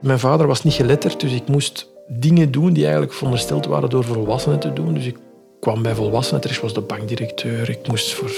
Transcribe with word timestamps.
Mijn 0.00 0.18
vader 0.18 0.46
was 0.46 0.62
niet 0.62 0.74
geletterd, 0.74 1.20
dus 1.20 1.32
ik 1.32 1.48
moest 1.48 1.88
dingen 2.08 2.50
doen 2.50 2.72
die 2.72 2.82
eigenlijk 2.82 3.12
verondersteld 3.12 3.66
waren 3.66 3.90
door 3.90 4.04
volwassenen 4.04 4.60
te 4.60 4.72
doen. 4.72 4.94
Dus 4.94 5.06
ik 5.06 5.16
kwam 5.60 5.82
bij 5.82 5.94
volwassenen 5.94 6.40
terecht, 6.40 6.60
was 6.60 6.74
de 6.74 6.80
bankdirecteur. 6.80 7.70
Ik 7.70 7.88
moest 7.88 8.12
voor 8.14 8.30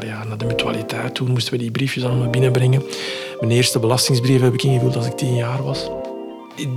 ja, 0.00 0.24
naar 0.24 0.38
de 0.38 0.44
mutualiteit 0.44 1.14
toen 1.14 1.30
moesten 1.30 1.52
we 1.52 1.58
die 1.58 1.70
briefjes 1.70 2.04
allemaal 2.04 2.30
binnenbrengen. 2.30 2.82
Mijn 3.40 3.52
eerste 3.52 3.78
belastingsbrief 3.78 4.40
heb 4.40 4.54
ik 4.54 4.62
ingevuld 4.62 4.96
als 4.96 5.06
ik 5.06 5.16
tien 5.16 5.34
jaar 5.34 5.62
was. 5.62 5.90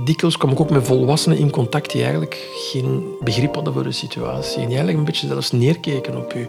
Dikwijls 0.04 0.36
kwam 0.36 0.50
ik 0.50 0.60
ook 0.60 0.70
met 0.70 0.86
volwassenen 0.86 1.38
in 1.38 1.50
contact 1.50 1.90
die 1.92 2.00
eigenlijk 2.02 2.48
geen 2.54 3.04
begrip 3.20 3.54
hadden 3.54 3.72
voor 3.72 3.82
de 3.82 3.92
situatie. 3.92 4.60
En 4.60 4.68
die 4.68 4.76
eigenlijk 4.76 4.98
een 4.98 5.04
beetje 5.04 5.26
zelfs 5.26 5.52
neerkeken 5.52 6.16
op 6.16 6.34
u. 6.34 6.48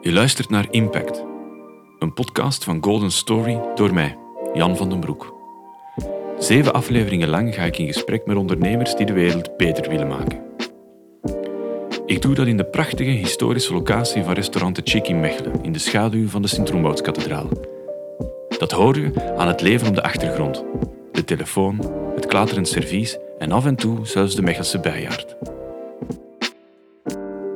Je 0.00 0.12
luistert 0.12 0.50
naar 0.50 0.66
Impact, 0.70 1.24
een 1.98 2.12
podcast 2.12 2.64
van 2.64 2.82
Golden 2.82 3.10
Story 3.10 3.60
door 3.74 3.94
mij, 3.94 4.16
Jan 4.54 4.76
van 4.76 4.88
den 4.88 5.00
Broek. 5.00 5.36
Zeven 6.38 6.72
afleveringen 6.72 7.28
lang 7.28 7.54
ga 7.54 7.62
ik 7.62 7.78
in 7.78 7.86
gesprek 7.86 8.26
met 8.26 8.36
ondernemers 8.36 8.96
die 8.96 9.06
de 9.06 9.12
wereld 9.12 9.56
beter 9.56 9.88
willen 9.88 10.08
maken. 10.08 10.42
Ik 12.06 12.22
doe 12.22 12.34
dat 12.34 12.46
in 12.46 12.56
de 12.56 12.64
prachtige 12.64 13.10
historische 13.10 13.72
locatie 13.72 14.22
van 14.22 14.32
restaurant 14.32 14.76
De 14.76 14.82
Chick 14.84 15.08
in 15.08 15.20
Mechelen, 15.20 15.62
in 15.62 15.72
de 15.72 15.78
schaduw 15.78 16.28
van 16.28 16.42
de 16.42 16.48
Sint-Roembouwskathedraal. 16.48 17.48
Dat 18.58 18.72
hoor 18.72 18.98
je 18.98 19.34
aan 19.36 19.48
het 19.48 19.60
leven 19.60 19.88
op 19.88 19.94
de 19.94 20.02
achtergrond. 20.02 20.64
De 21.12 21.24
telefoon, 21.24 21.92
het 22.14 22.26
klaterend 22.26 22.68
servies 22.68 23.18
en 23.38 23.52
af 23.52 23.66
en 23.66 23.76
toe 23.76 24.06
zelfs 24.06 24.34
de 24.34 24.42
Mechelse 24.42 24.80
bijaard. 24.80 25.36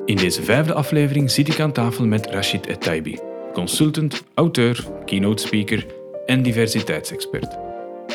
In 0.05 0.17
deze 0.17 0.43
vijfde 0.43 0.75
aflevering 0.75 1.31
zit 1.31 1.49
ik 1.49 1.61
aan 1.61 1.73
tafel 1.73 2.07
met 2.07 2.27
Rachid 2.27 2.67
Etaibi, 2.67 3.19
consultant, 3.53 4.25
auteur, 4.35 4.87
keynote 5.05 5.43
speaker 5.43 5.87
en 6.27 6.43
diversiteitsexpert. 6.43 7.57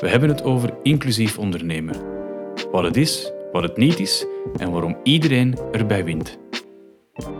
We 0.02 0.08
hebben 0.08 0.30
het 0.30 0.44
over 0.44 0.73
inclusief 0.84 1.38
ondernemen. 1.38 1.95
Wat 2.72 2.84
het 2.84 2.98
is, 2.98 3.31
wat 3.52 3.64
het 3.64 3.78
niet 3.78 4.00
is 4.00 4.26
en 4.58 4.72
waarom 4.72 4.98
iedereen 5.03 5.58
erbij 5.72 6.03
wint. 6.03 6.38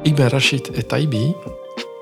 Ik 0.02 0.16
ben 0.16 0.30
Rachid 0.30 0.72
Etaibi 0.72 1.36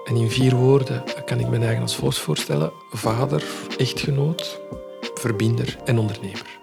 en 0.06 0.16
in 0.16 0.30
vier 0.30 0.56
woorden 0.56 1.04
kan 1.26 1.40
ik 1.40 1.48
mijn 1.48 1.64
eigen 1.64 1.82
als 1.82 1.96
volgt 1.96 2.18
voorstellen. 2.18 2.72
Vader, 2.92 3.44
echtgenoot, 3.78 4.62
verbinder 5.14 5.78
en 5.86 5.98
ondernemer. 5.98 6.60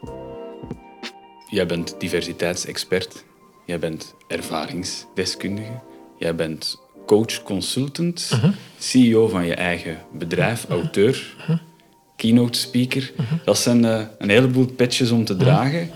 Jij 1.48 1.66
bent 1.66 2.00
diversiteitsexpert, 2.00 3.24
jij 3.66 3.78
bent 3.78 4.14
ervaringsdeskundige, 4.26 5.80
jij 6.18 6.34
bent 6.34 6.80
coach, 7.12 7.42
consultant, 7.42 8.30
CEO 8.78 9.28
van 9.28 9.46
je 9.46 9.54
eigen 9.54 9.98
bedrijf, 10.12 10.66
auteur, 10.68 11.34
keynote 12.16 12.58
speaker. 12.58 13.12
Dat 13.44 13.58
zijn 13.58 13.84
eh, 13.84 14.00
een 14.18 14.28
heleboel 14.28 14.66
petjes 14.66 15.10
om 15.10 15.24
te 15.24 15.36
dragen. 15.36 15.90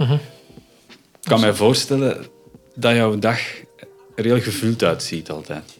Ik 1.22 1.32
kan 1.32 1.40
mij 1.40 1.54
voorstellen 1.54 2.26
dat 2.74 2.94
jouw 2.94 3.18
dag 3.18 3.38
er 4.16 4.24
heel 4.24 4.40
gevuld 4.40 4.82
uitziet 4.82 5.30
altijd. 5.30 5.78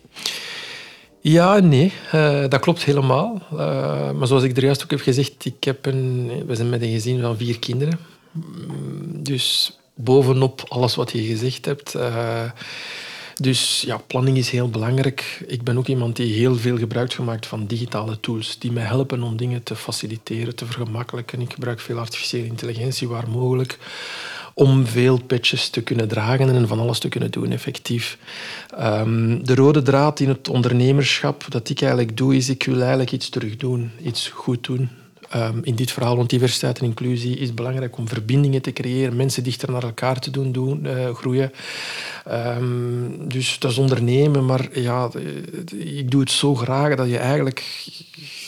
Ja 1.21 1.59
nee, 1.59 1.93
eh, 2.11 2.49
dat 2.49 2.61
klopt 2.61 2.85
helemaal. 2.85 3.43
Eh, 3.51 4.11
maar 4.13 4.27
zoals 4.27 4.43
ik 4.43 4.57
er 4.57 4.65
juist 4.65 4.83
ook 4.83 4.91
heb 4.91 5.01
gezegd, 5.01 5.45
ik 5.45 5.65
heb 5.65 5.87
een, 5.87 6.31
we 6.47 6.55
zijn 6.55 6.69
met 6.69 6.83
een 6.83 6.93
gezin 6.93 7.21
van 7.21 7.37
vier 7.37 7.59
kinderen. 7.59 7.99
Mm, 8.33 9.23
Dus 9.23 9.79
bovenop 9.95 10.65
alles 10.69 10.95
wat 10.95 11.13
je 11.13 11.23
gezegd 11.23 11.65
hebt. 11.65 11.95
Dus 13.41 13.83
ja, 13.87 13.97
planning 14.07 14.37
is 14.37 14.51
heel 14.51 14.71
belangrijk. 14.71 15.45
Ik 15.47 15.63
ben 15.63 15.79
ook 15.79 15.87
iemand 15.87 16.17
die 16.17 16.35
heel 16.35 16.57
veel 16.57 16.79
gebruik 16.79 17.13
gemaakt 17.13 17.47
van 17.47 17.67
digitale 17.67 18.21
tools 18.21 18.59
die 18.59 18.73
mij 18.73 18.85
helpen 18.85 19.23
om 19.23 19.37
dingen 19.37 19.63
te 19.63 19.77
faciliteren, 19.77 20.57
te 20.57 20.67
vergemakkelijken. 20.67 21.41
Ik 21.41 21.53
gebruik 21.53 21.81
veel 21.81 21.99
artificiële 21.99 22.47
intelligentie 22.47 23.09
waar 23.09 23.29
mogelijk 23.29 23.79
om 24.55 24.87
veel 24.87 25.23
patches 25.23 25.69
te 25.69 25.83
kunnen 25.83 26.09
dragen 26.09 26.49
en 26.49 26.69
van 26.69 26.79
alles 26.79 26.99
te 26.99 27.09
kunnen 27.09 27.31
doen, 27.31 27.53
effectief. 27.53 28.19
Ehm, 28.77 29.45
de 29.45 29.55
rode 29.55 29.83
draad 29.83 30.21
in 30.21 30.29
het 30.29 30.49
ondernemerschap 30.49 31.45
dat 31.49 31.69
ik 31.69 31.81
eigenlijk 31.81 32.17
doe, 32.17 32.37
is 32.37 32.49
ik 32.49 32.63
wil 32.63 32.81
eigenlijk 32.81 33.13
iets 33.13 33.29
terug 33.29 33.57
doen, 33.57 33.91
iets 34.03 34.29
goed 34.29 34.65
doen. 34.65 34.89
Ehm, 35.31 35.59
in 35.63 35.75
dit 35.75 35.91
verhaal 35.91 36.15
rond 36.15 36.31
diversiteit 36.31 36.79
en 36.79 36.85
inclusie 36.85 37.37
is 37.37 37.55
belangrijk 37.55 37.97
om 37.99 38.09
verbindingen 38.09 38.63
te 38.63 38.73
creëren, 38.73 39.17
mensen 39.17 39.43
dichter 39.43 39.71
naar 39.71 39.83
elkaar 39.83 40.19
te 40.19 40.31
doen, 40.31 40.53
doen 40.53 40.87
eh, 40.87 41.15
groeien. 41.15 41.53
Ehm, 42.25 43.29
dus 43.29 43.59
dat 43.59 43.71
is 43.71 43.79
ondernemen, 43.79 44.45
maar 44.45 44.79
ja, 44.81 45.11
eh, 45.15 45.97
ik 45.99 46.11
doe 46.11 46.21
het 46.21 46.31
zo 46.31 46.55
graag 46.55 46.95
dat 46.95 47.09
je 47.09 47.19
eigenlijk 47.19 47.65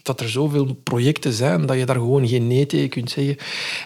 dat 0.02 0.20
er 0.20 0.28
zoveel 0.28 0.74
projecten 0.82 1.32
zijn 1.32 1.66
dat 1.66 1.78
je 1.78 1.86
daar 1.86 1.96
gewoon 1.96 2.28
geen 2.28 2.46
nee 2.46 2.66
tegen 2.66 2.88
kunt 2.88 3.10
zeggen. 3.10 3.36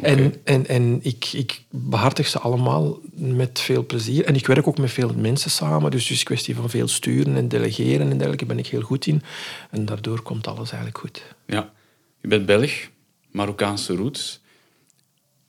En, 0.03 0.35
en, 0.45 0.67
en 0.67 0.99
ik, 1.03 1.33
ik 1.33 1.63
behartig 1.71 2.27
ze 2.27 2.39
allemaal 2.39 2.99
met 3.15 3.61
veel 3.61 3.87
plezier. 3.87 4.25
En 4.25 4.35
ik 4.35 4.47
werk 4.47 4.67
ook 4.67 4.79
met 4.79 4.91
veel 4.91 5.13
mensen 5.17 5.51
samen, 5.51 5.91
dus 5.91 6.03
het 6.03 6.11
is 6.11 6.19
een 6.19 6.25
kwestie 6.25 6.55
van 6.55 6.71
veel 6.71 6.89
sturen 6.89 7.37
en 7.37 7.49
delegeren 7.49 8.11
en 8.11 8.17
dergelijke 8.17 8.47
ben 8.47 8.59
ik 8.59 8.67
heel 8.67 8.81
goed 8.81 9.07
in. 9.07 9.23
En 9.71 9.85
daardoor 9.85 10.23
komt 10.23 10.47
alles 10.47 10.71
eigenlijk 10.71 10.99
goed. 10.99 11.23
Ja, 11.47 11.73
je 12.23 12.29
bent 12.29 12.47
Belg, 12.47 12.73
Marokkaanse 13.31 13.95
roots. 13.95 14.41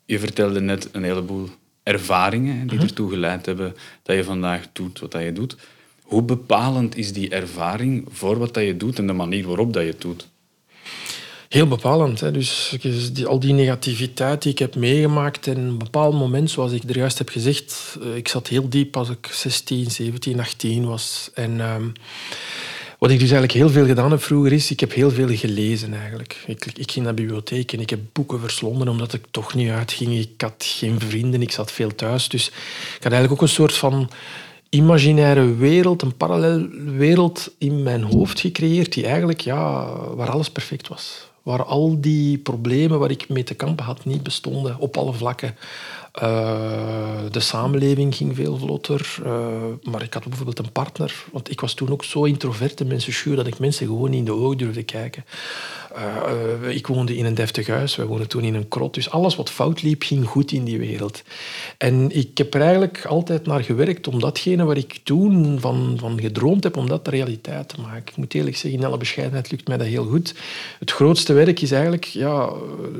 Je 0.05 0.19
vertelde 0.19 0.61
net 0.61 0.89
een 0.91 1.03
heleboel 1.03 1.49
ervaringen 1.83 2.67
die 2.67 2.79
ertoe 2.79 3.09
geleid 3.09 3.45
hebben 3.45 3.75
dat 4.03 4.15
je 4.15 4.23
vandaag 4.23 4.65
doet 4.73 4.99
wat 4.99 5.11
dat 5.11 5.23
je 5.23 5.33
doet. 5.33 5.55
Hoe 6.01 6.21
bepalend 6.21 6.95
is 6.95 7.13
die 7.13 7.29
ervaring 7.29 8.05
voor 8.11 8.37
wat 8.37 8.53
dat 8.53 8.63
je 8.63 8.77
doet 8.77 8.99
en 8.99 9.07
de 9.07 9.13
manier 9.13 9.47
waarop 9.47 9.73
dat 9.73 9.83
je 9.83 9.89
het 9.89 10.01
doet? 10.01 10.27
Heel 11.49 11.67
bepalend. 11.67 12.19
Hè. 12.19 12.31
Dus 12.31 12.77
al 13.25 13.39
die 13.39 13.53
negativiteit 13.53 14.41
die 14.41 14.51
ik 14.51 14.59
heb 14.59 14.75
meegemaakt 14.75 15.47
en 15.47 15.57
een 15.57 15.77
bepaald 15.77 16.13
moment, 16.13 16.51
zoals 16.51 16.71
ik 16.71 16.83
er 16.83 16.97
juist 16.97 17.17
heb 17.17 17.29
gezegd, 17.29 17.97
eh, 18.01 18.15
ik 18.15 18.27
zat 18.27 18.47
heel 18.47 18.69
diep 18.69 18.97
als 18.97 19.09
ik 19.09 19.29
16, 19.31 19.91
17, 19.91 20.39
18 20.39 20.85
was. 20.85 21.31
En 21.33 21.59
ehm, 21.59 21.87
wat 23.03 23.11
ik 23.11 23.19
dus 23.19 23.31
eigenlijk 23.31 23.59
heel 23.59 23.69
veel 23.69 23.85
gedaan 23.85 24.11
heb 24.11 24.23
vroeger 24.23 24.51
is, 24.51 24.71
ik 24.71 24.79
heb 24.79 24.93
heel 24.93 25.11
veel 25.11 25.27
gelezen 25.27 25.93
eigenlijk. 25.93 26.43
Ik, 26.47 26.65
ik 26.65 26.91
ging 26.91 27.05
naar 27.05 27.15
de 27.15 27.21
bibliotheek 27.21 27.73
en 27.73 27.79
ik 27.79 27.89
heb 27.89 27.99
boeken 28.11 28.39
verslonden 28.39 28.87
omdat 28.87 29.13
ik 29.13 29.23
toch 29.31 29.53
niet 29.53 29.69
uitging. 29.69 30.17
Ik 30.17 30.41
had 30.41 30.53
geen 30.57 30.99
vrienden, 30.99 31.41
ik 31.41 31.51
zat 31.51 31.71
veel 31.71 31.95
thuis. 31.95 32.29
Dus 32.29 32.47
ik 32.97 33.03
had 33.03 33.11
eigenlijk 33.11 33.31
ook 33.31 33.41
een 33.41 33.53
soort 33.53 33.73
van 33.73 34.09
imaginaire 34.69 35.55
wereld, 35.55 36.01
een 36.01 36.17
parallel 36.17 36.67
wereld 36.97 37.51
in 37.57 37.83
mijn 37.83 38.03
hoofd 38.03 38.39
gecreëerd 38.39 38.93
die 38.93 39.05
eigenlijk, 39.05 39.41
ja, 39.41 39.85
waar 40.15 40.29
alles 40.29 40.49
perfect 40.49 40.87
was. 40.87 41.27
Waar 41.41 41.63
al 41.63 42.01
die 42.01 42.37
problemen 42.37 42.99
waar 42.99 43.11
ik 43.11 43.29
mee 43.29 43.43
te 43.43 43.53
kampen 43.53 43.85
had 43.85 44.05
niet 44.05 44.23
bestonden, 44.23 44.79
op 44.79 44.97
alle 44.97 45.13
vlakken. 45.13 45.55
Eh, 46.13 47.19
de 47.31 47.39
samenleving 47.39 48.15
ging 48.15 48.35
veel 48.35 48.57
vlotter. 48.57 49.17
eh, 49.25 49.91
maar 49.91 50.03
ik 50.03 50.13
had 50.13 50.23
bijvoorbeeld 50.23 50.59
een 50.59 50.71
partner. 50.71 51.25
Want 51.31 51.51
ik 51.51 51.61
was 51.61 51.73
toen 51.73 51.89
ook 51.89 52.03
zo 52.03 52.23
introvert 52.23 52.79
en 52.81 52.87
mensenschuw 52.87 53.35
dat 53.35 53.47
ik 53.47 53.59
mensen 53.59 53.87
gewoon 53.87 54.09
niet 54.09 54.19
in 54.19 54.25
de 54.25 54.31
ogen 54.31 54.57
durfde 54.57 54.83
kijken. 54.83 55.25
Eh, 55.95 56.67
eh, 56.69 56.75
ik 56.75 56.87
woonde 56.87 57.15
in 57.15 57.25
een 57.25 57.33
deftig 57.33 57.67
huis. 57.67 57.95
Wij 57.95 58.05
woonden 58.05 58.27
toen 58.27 58.43
in 58.43 58.55
een 58.55 58.67
krot. 58.67 58.93
Dus 58.93 59.09
alles 59.09 59.35
wat 59.35 59.49
fout 59.49 59.81
liep, 59.81 60.03
ging 60.03 60.27
goed 60.27 60.51
in 60.51 60.63
die 60.63 60.79
wereld. 60.79 61.23
En 61.77 62.15
ik 62.15 62.37
heb 62.37 62.53
er 62.53 62.61
eigenlijk 62.61 63.05
altijd 63.05 63.45
naar 63.45 63.63
gewerkt 63.63 64.07
om 64.07 64.19
datgene 64.19 64.63
waar 64.63 64.77
ik 64.77 64.99
toen 65.03 65.59
van, 65.59 65.95
van 65.99 66.19
gedroomd 66.21 66.63
heb, 66.63 66.77
om 66.77 66.87
dat 66.87 67.05
de 67.05 67.11
realiteit 67.11 67.69
te 67.69 67.81
maken. 67.81 68.03
Ik 68.07 68.15
moet 68.15 68.33
eerlijk 68.33 68.57
zeggen, 68.57 68.79
in 68.79 68.85
alle 68.85 68.97
bescheidenheid 68.97 69.51
lukt 69.51 69.67
mij 69.67 69.77
dat 69.77 69.87
heel 69.87 70.05
goed. 70.05 70.35
Het 70.79 70.91
grootste 70.91 71.33
werk 71.33 71.61
is 71.61 71.71
eigenlijk 71.71 72.05
ja, 72.05 72.49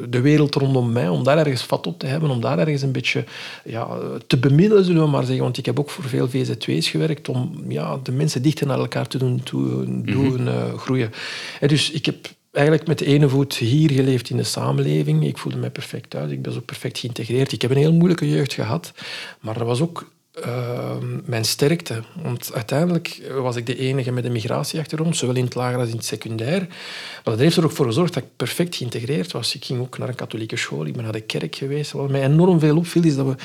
de 0.10 0.22
wereld 0.22 0.56
rondom 0.56 0.92
mij, 0.92 1.10
om 1.10 1.24
daar 1.24 1.38
ergens 1.38 1.64
vat 1.64 1.88
op 1.88 2.00
te 2.00 2.06
hebben, 2.06 2.30
om 2.30 2.42
daar 2.42 2.60
ergens 2.60 2.82
een 2.82 2.92
beetje 2.92 3.24
ja, 3.64 3.98
te 4.28 4.38
bemiddelen, 4.38 4.86
zullen 4.86 5.04
we 5.04 5.10
maar 5.10 5.24
zeggen. 5.26 5.44
Want 5.44 5.58
ik 5.58 5.66
heb 5.66 5.80
ook 5.80 5.90
voor 5.90 6.04
veel 6.04 6.30
VZ2's 6.30 6.90
gewerkt 6.90 7.30
om 7.30 7.64
ja, 7.68 8.00
de 8.04 8.12
mensen 8.12 8.42
dichter 8.42 8.68
naar 8.68 8.80
elkaar 8.80 9.08
te 9.08 9.18
doen, 9.18 9.44
toe, 9.44 10.02
doen 10.04 10.48
eh, 10.48 10.74
groeien. 10.74 11.12
En 11.60 11.68
dus 11.68 11.92
ik 11.92 12.06
heb 12.06 12.16
eigenlijk 12.54 12.88
met 12.88 13.00
de 13.00 13.06
ene 13.06 13.30
voet 13.30 13.56
hier 13.56 13.92
geleefd 13.92 14.30
in 14.30 14.38
de 14.38 14.44
samenleving. 14.44 15.26
Ik 15.26 15.38
voelde 15.38 15.58
mij 15.58 15.70
perfect 15.70 16.10
thuis. 16.10 16.32
Ik 16.32 16.42
ben 16.42 16.54
zo 16.54 16.60
perfect 16.60 17.00
geïntegreerd. 17.00 17.52
Ik 17.52 17.62
heb 17.62 17.72
een 17.72 17.78
heel 17.78 17.94
moeilijke 17.94 18.30
jeugd 18.30 18.54
gehad. 18.54 18.94
Maar 19.40 19.58
dat 19.58 19.68
was 19.68 19.82
ook 19.82 20.12
uh, 20.46 20.98
mijn 21.26 21.46
sterkte. 21.46 22.04
Want 22.22 22.54
uiteindelijk 22.54 23.22
was 23.32 23.56
ik 23.56 23.66
de 23.66 23.78
enige 23.78 24.12
met 24.12 24.26
een 24.26 24.32
migratieachtergrond, 24.32 25.18
zowel 25.18 25.36
in 25.36 25.44
het 25.44 25.56
lager 25.56 25.80
als 25.80 25.90
in 25.90 25.96
het 25.96 26.06
secundair. 26.06 26.60
Maar 26.60 27.22
dat 27.24 27.40
heeft 27.40 27.58
er 27.58 27.64
ook 27.64 27.72
voor 27.72 27.86
gezorgd 27.86 28.14
dat 28.14 28.24
ik 28.24 28.30
perfect 28.36 28.76
geïntegreerd 28.76 29.32
was. 29.32 29.56
Ik 29.56 29.66
ging 29.66 29.80
ook 29.80 29.98
naar 29.98 30.10
een 30.10 30.16
katholieke 30.16 30.58
school, 30.58 30.86
ik 30.86 30.94
ben 30.94 31.04
naar 31.04 31.12
de 31.12 31.22
kerk 31.22 31.56
geweest. 31.56 31.92
Wat 31.92 32.10
mij 32.10 32.24
enorm 32.24 32.60
veel 32.60 32.78
opviel, 32.78 33.04
is 33.04 33.16
dat 33.16 33.26
we 33.26 33.36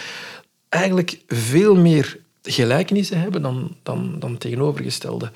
eigenlijk 0.68 1.20
veel 1.26 1.74
meer 1.74 2.18
gelijkenissen 2.42 3.20
hebben 3.20 3.42
dan, 3.42 3.76
dan, 3.82 4.16
dan 4.18 4.38
tegenovergestelde. 4.38 5.30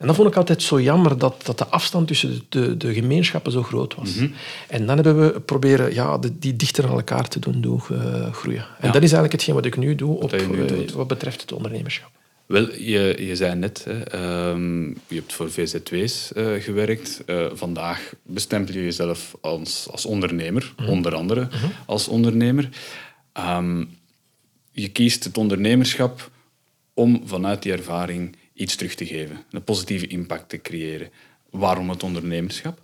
En 0.00 0.06
dat 0.06 0.16
vond 0.16 0.28
ik 0.28 0.36
altijd 0.36 0.62
zo 0.62 0.80
jammer, 0.80 1.18
dat, 1.18 1.34
dat 1.44 1.58
de 1.58 1.66
afstand 1.66 2.06
tussen 2.06 2.40
de, 2.48 2.76
de 2.76 2.92
gemeenschappen 2.94 3.52
zo 3.52 3.62
groot 3.62 3.94
was. 3.94 4.16
En 4.68 4.86
dan 4.86 4.96
hebben 4.96 5.20
we 5.20 5.40
proberen 5.40 5.94
ja, 5.94 6.18
de, 6.18 6.38
die 6.38 6.56
dichter 6.56 6.84
aan 6.84 6.90
elkaar 6.90 7.28
te 7.28 7.38
doen, 7.38 7.60
doen 7.60 7.80
eh, 7.90 8.32
groeien. 8.32 8.66
En 8.78 8.86
Ja. 8.86 8.92
dat 8.92 9.02
is 9.02 9.12
eigenlijk 9.12 9.32
hetgeen 9.32 9.54
wat 9.54 9.64
ik 9.64 9.76
nu 9.76 9.94
doe 9.94 10.20
op, 10.20 10.32
nu 10.32 10.64
eh, 10.64 10.90
wat 10.94 11.06
betreft 11.06 11.40
het 11.40 11.52
ondernemerschap. 11.52 12.10
Wel, 12.46 12.74
je, 12.74 13.26
je 13.26 13.36
zei 13.36 13.54
net, 13.54 13.84
hè, 13.84 14.02
ehm, 14.02 14.88
je 14.88 15.14
hebt 15.14 15.32
voor 15.32 15.50
VZW's 15.50 16.30
uh, 16.36 16.54
eh, 16.54 16.62
gewerkt. 16.62 17.22
Uh, 17.26 17.46
vandaag 17.52 18.12
bestempel 18.22 18.74
je 18.74 18.84
jezelf 18.84 19.36
als, 19.40 19.88
als 19.90 20.06
ondernemer, 20.06 20.72
mhm. 20.76 20.88
onder 20.90 21.14
andere 21.14 21.40
mhm. 21.40 21.66
als 21.86 22.08
ondernemer. 22.08 22.68
Um, 23.56 23.98
je 24.72 24.88
kiest 24.88 25.24
het 25.24 25.38
ondernemerschap 25.38 26.30
om 26.94 27.22
vanuit 27.24 27.62
die 27.62 27.72
ervaring 27.72 28.36
iets 28.60 28.76
terug 28.76 28.94
te 28.94 29.06
geven, 29.06 29.44
een 29.50 29.64
positieve 29.64 30.06
impact 30.06 30.48
te 30.48 30.60
creëren. 30.60 31.10
Waarom 31.50 31.90
het 31.90 32.02
ondernemerschap? 32.02 32.78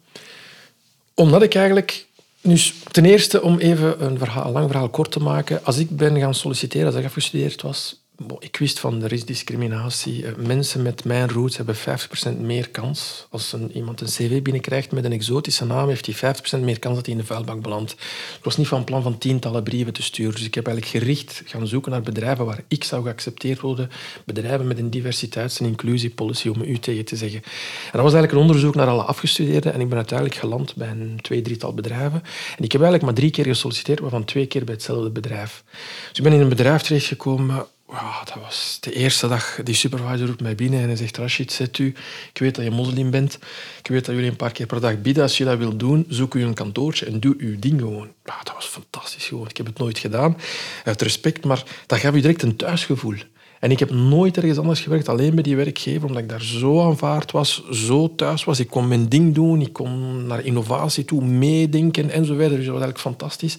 Omdat 1.14 1.42
ik 1.42 1.54
eigenlijk 1.54 2.06
dus 2.40 2.74
ten 2.90 3.04
eerste, 3.04 3.42
om 3.42 3.58
even 3.58 4.04
een, 4.04 4.18
verhaal, 4.18 4.46
een 4.46 4.52
lang 4.52 4.66
verhaal 4.66 4.88
kort 4.88 5.10
te 5.10 5.20
maken. 5.20 5.64
Als 5.64 5.78
ik 5.78 5.90
ben 5.90 6.18
gaan 6.18 6.34
solliciteren, 6.34 6.86
als 6.86 6.94
ik 6.94 7.04
afgestudeerd 7.04 7.62
was, 7.62 8.04
ik 8.38 8.56
wist 8.56 8.78
van 8.78 9.02
er 9.02 9.12
is 9.12 9.24
discriminatie. 9.24 10.26
Eh, 10.26 10.34
mensen 10.34 10.82
met 10.82 11.04
mijn 11.04 11.28
roots 11.28 11.56
hebben 11.56 11.76
50% 11.76 12.40
meer 12.40 12.68
kans. 12.68 13.26
Als 13.30 13.52
een, 13.52 13.76
iemand 13.76 14.00
een 14.00 14.06
cv 14.06 14.42
binnenkrijgt 14.42 14.92
met 14.92 15.04
een 15.04 15.12
exotische 15.12 15.64
naam, 15.64 15.88
heeft 15.88 16.06
hij 16.06 16.34
50% 16.60 16.60
meer 16.60 16.78
kans 16.78 16.94
dat 16.94 17.06
hij 17.06 17.14
in 17.14 17.20
de 17.20 17.26
vuilbak 17.26 17.62
belandt. 17.62 17.92
Ik 18.38 18.44
was 18.44 18.56
niet 18.56 18.68
van 18.68 18.84
plan 18.84 19.02
van 19.02 19.18
tientallen 19.18 19.62
brieven 19.62 19.92
te 19.92 20.02
sturen. 20.02 20.34
Dus 20.34 20.44
ik 20.44 20.54
heb 20.54 20.66
eigenlijk 20.66 20.96
gericht 20.96 21.42
gaan 21.44 21.66
zoeken 21.66 21.92
naar 21.92 22.02
bedrijven 22.02 22.44
waar 22.44 22.62
ik 22.68 22.84
zou 22.84 23.02
geaccepteerd 23.02 23.60
worden. 23.60 23.90
Bedrijven 24.24 24.66
met 24.66 24.78
een 24.78 24.90
diversiteits- 24.90 25.60
en 25.60 25.66
inclusiepolicy, 25.66 26.48
om 26.48 26.62
u 26.62 26.78
tegen 26.78 27.04
te 27.04 27.16
zeggen. 27.16 27.42
En 27.42 27.92
dat 27.92 28.02
was 28.02 28.12
eigenlijk 28.12 28.32
een 28.32 28.48
onderzoek 28.48 28.74
naar 28.74 28.86
alle 28.86 29.02
afgestudeerden. 29.02 29.72
En 29.72 29.80
ik 29.80 29.88
ben 29.88 29.96
uiteindelijk 29.96 30.38
geland 30.38 30.74
bij 30.74 30.88
een 30.88 31.18
twee, 31.22 31.42
drietal 31.42 31.74
bedrijven. 31.74 32.22
En 32.56 32.64
ik 32.64 32.72
heb 32.72 32.80
eigenlijk 32.80 33.02
maar 33.02 33.14
drie 33.14 33.30
keer 33.30 33.44
gesolliciteerd, 33.44 34.00
waarvan 34.00 34.24
twee 34.24 34.46
keer 34.46 34.64
bij 34.64 34.74
hetzelfde 34.74 35.10
bedrijf. 35.10 35.64
Dus 36.08 36.18
ik 36.18 36.22
ben 36.22 36.32
in 36.32 36.40
een 36.40 36.48
bedrijf 36.48 36.82
terechtgekomen 36.82 37.66
ja, 37.88 38.24
dat 38.24 38.42
was 38.42 38.78
de 38.80 38.92
eerste 38.92 39.28
dag. 39.28 39.60
Die 39.64 39.74
supervisor 39.74 40.26
roept 40.26 40.40
mij 40.40 40.54
binnen 40.54 40.80
en 40.80 40.86
hij 40.86 40.96
zegt: 40.96 41.16
Rashid, 41.16 41.52
zet 41.52 41.78
u. 41.78 41.86
Ik 42.32 42.38
weet 42.38 42.54
dat 42.54 42.64
je 42.64 42.70
moslim 42.70 43.10
bent. 43.10 43.38
Ik 43.82 43.86
weet 43.86 44.04
dat 44.04 44.14
jullie 44.14 44.30
een 44.30 44.36
paar 44.36 44.52
keer 44.52 44.66
per 44.66 44.80
dag 44.80 45.00
bidden. 45.00 45.22
Als 45.22 45.38
je 45.38 45.44
dat 45.44 45.58
wilt 45.58 45.78
doen, 45.78 46.06
zoek 46.08 46.34
u 46.34 46.42
een 46.42 46.54
kantoortje 46.54 47.06
en 47.06 47.20
doe 47.20 47.34
uw 47.38 47.58
ding 47.58 47.80
gewoon. 47.80 48.08
Ja, 48.24 48.38
dat 48.42 48.54
was 48.54 48.66
fantastisch 48.66 49.24
gewoon. 49.24 49.48
Ik 49.48 49.56
heb 49.56 49.66
het 49.66 49.78
nooit 49.78 49.98
gedaan, 49.98 50.36
uit 50.84 51.02
respect, 51.02 51.44
maar 51.44 51.62
dat 51.86 51.98
gaf 51.98 52.14
u 52.14 52.20
direct 52.20 52.42
een 52.42 52.56
thuisgevoel. 52.56 53.16
En 53.60 53.70
ik 53.70 53.78
heb 53.78 53.90
nooit 53.90 54.36
ergens 54.36 54.58
anders 54.58 54.80
gewerkt, 54.80 55.08
alleen 55.08 55.34
bij 55.34 55.42
die 55.42 55.56
werkgever, 55.56 56.06
omdat 56.06 56.22
ik 56.22 56.28
daar 56.28 56.42
zo 56.42 56.82
aanvaard 56.82 57.32
was, 57.32 57.68
zo 57.70 58.14
thuis 58.14 58.44
was. 58.44 58.60
Ik 58.60 58.70
kon 58.70 58.88
mijn 58.88 59.08
ding 59.08 59.34
doen, 59.34 59.60
ik 59.60 59.72
kon 59.72 60.26
naar 60.26 60.44
innovatie 60.44 61.04
toe 61.04 61.24
meedenken 61.24 62.10
enzovoort. 62.10 62.48
Dus 62.48 62.64
dat 62.64 62.74
was 62.74 62.82
eigenlijk 62.82 62.98
fantastisch. 62.98 63.58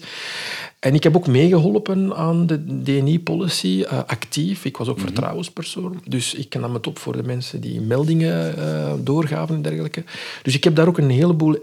En 0.78 0.94
ik 0.94 1.02
heb 1.02 1.16
ook 1.16 1.26
meegeholpen 1.26 2.16
aan 2.16 2.46
de 2.46 2.82
DNI-policy, 2.82 3.66
uh, 3.66 3.92
eh, 3.92 3.98
actief. 4.06 4.64
Ik 4.64 4.76
was 4.76 4.88
ook 4.88 4.96
mm 4.96 5.02
vertrouwenspersoon, 5.02 6.00
dus 6.04 6.34
ik 6.34 6.54
nam 6.54 6.74
het 6.74 6.86
op 6.86 6.98
voor 6.98 7.16
de 7.16 7.22
mensen 7.22 7.60
die 7.60 7.80
meldingen 7.80 8.58
uh, 8.58 8.92
doorgaven 9.00 9.54
en 9.54 9.62
dergelijke. 9.62 10.04
Dus 10.42 10.54
ik 10.54 10.64
heb 10.64 10.74
daar 10.74 10.88
ook 10.88 10.98
een 10.98 11.10
heleboel 11.10 11.56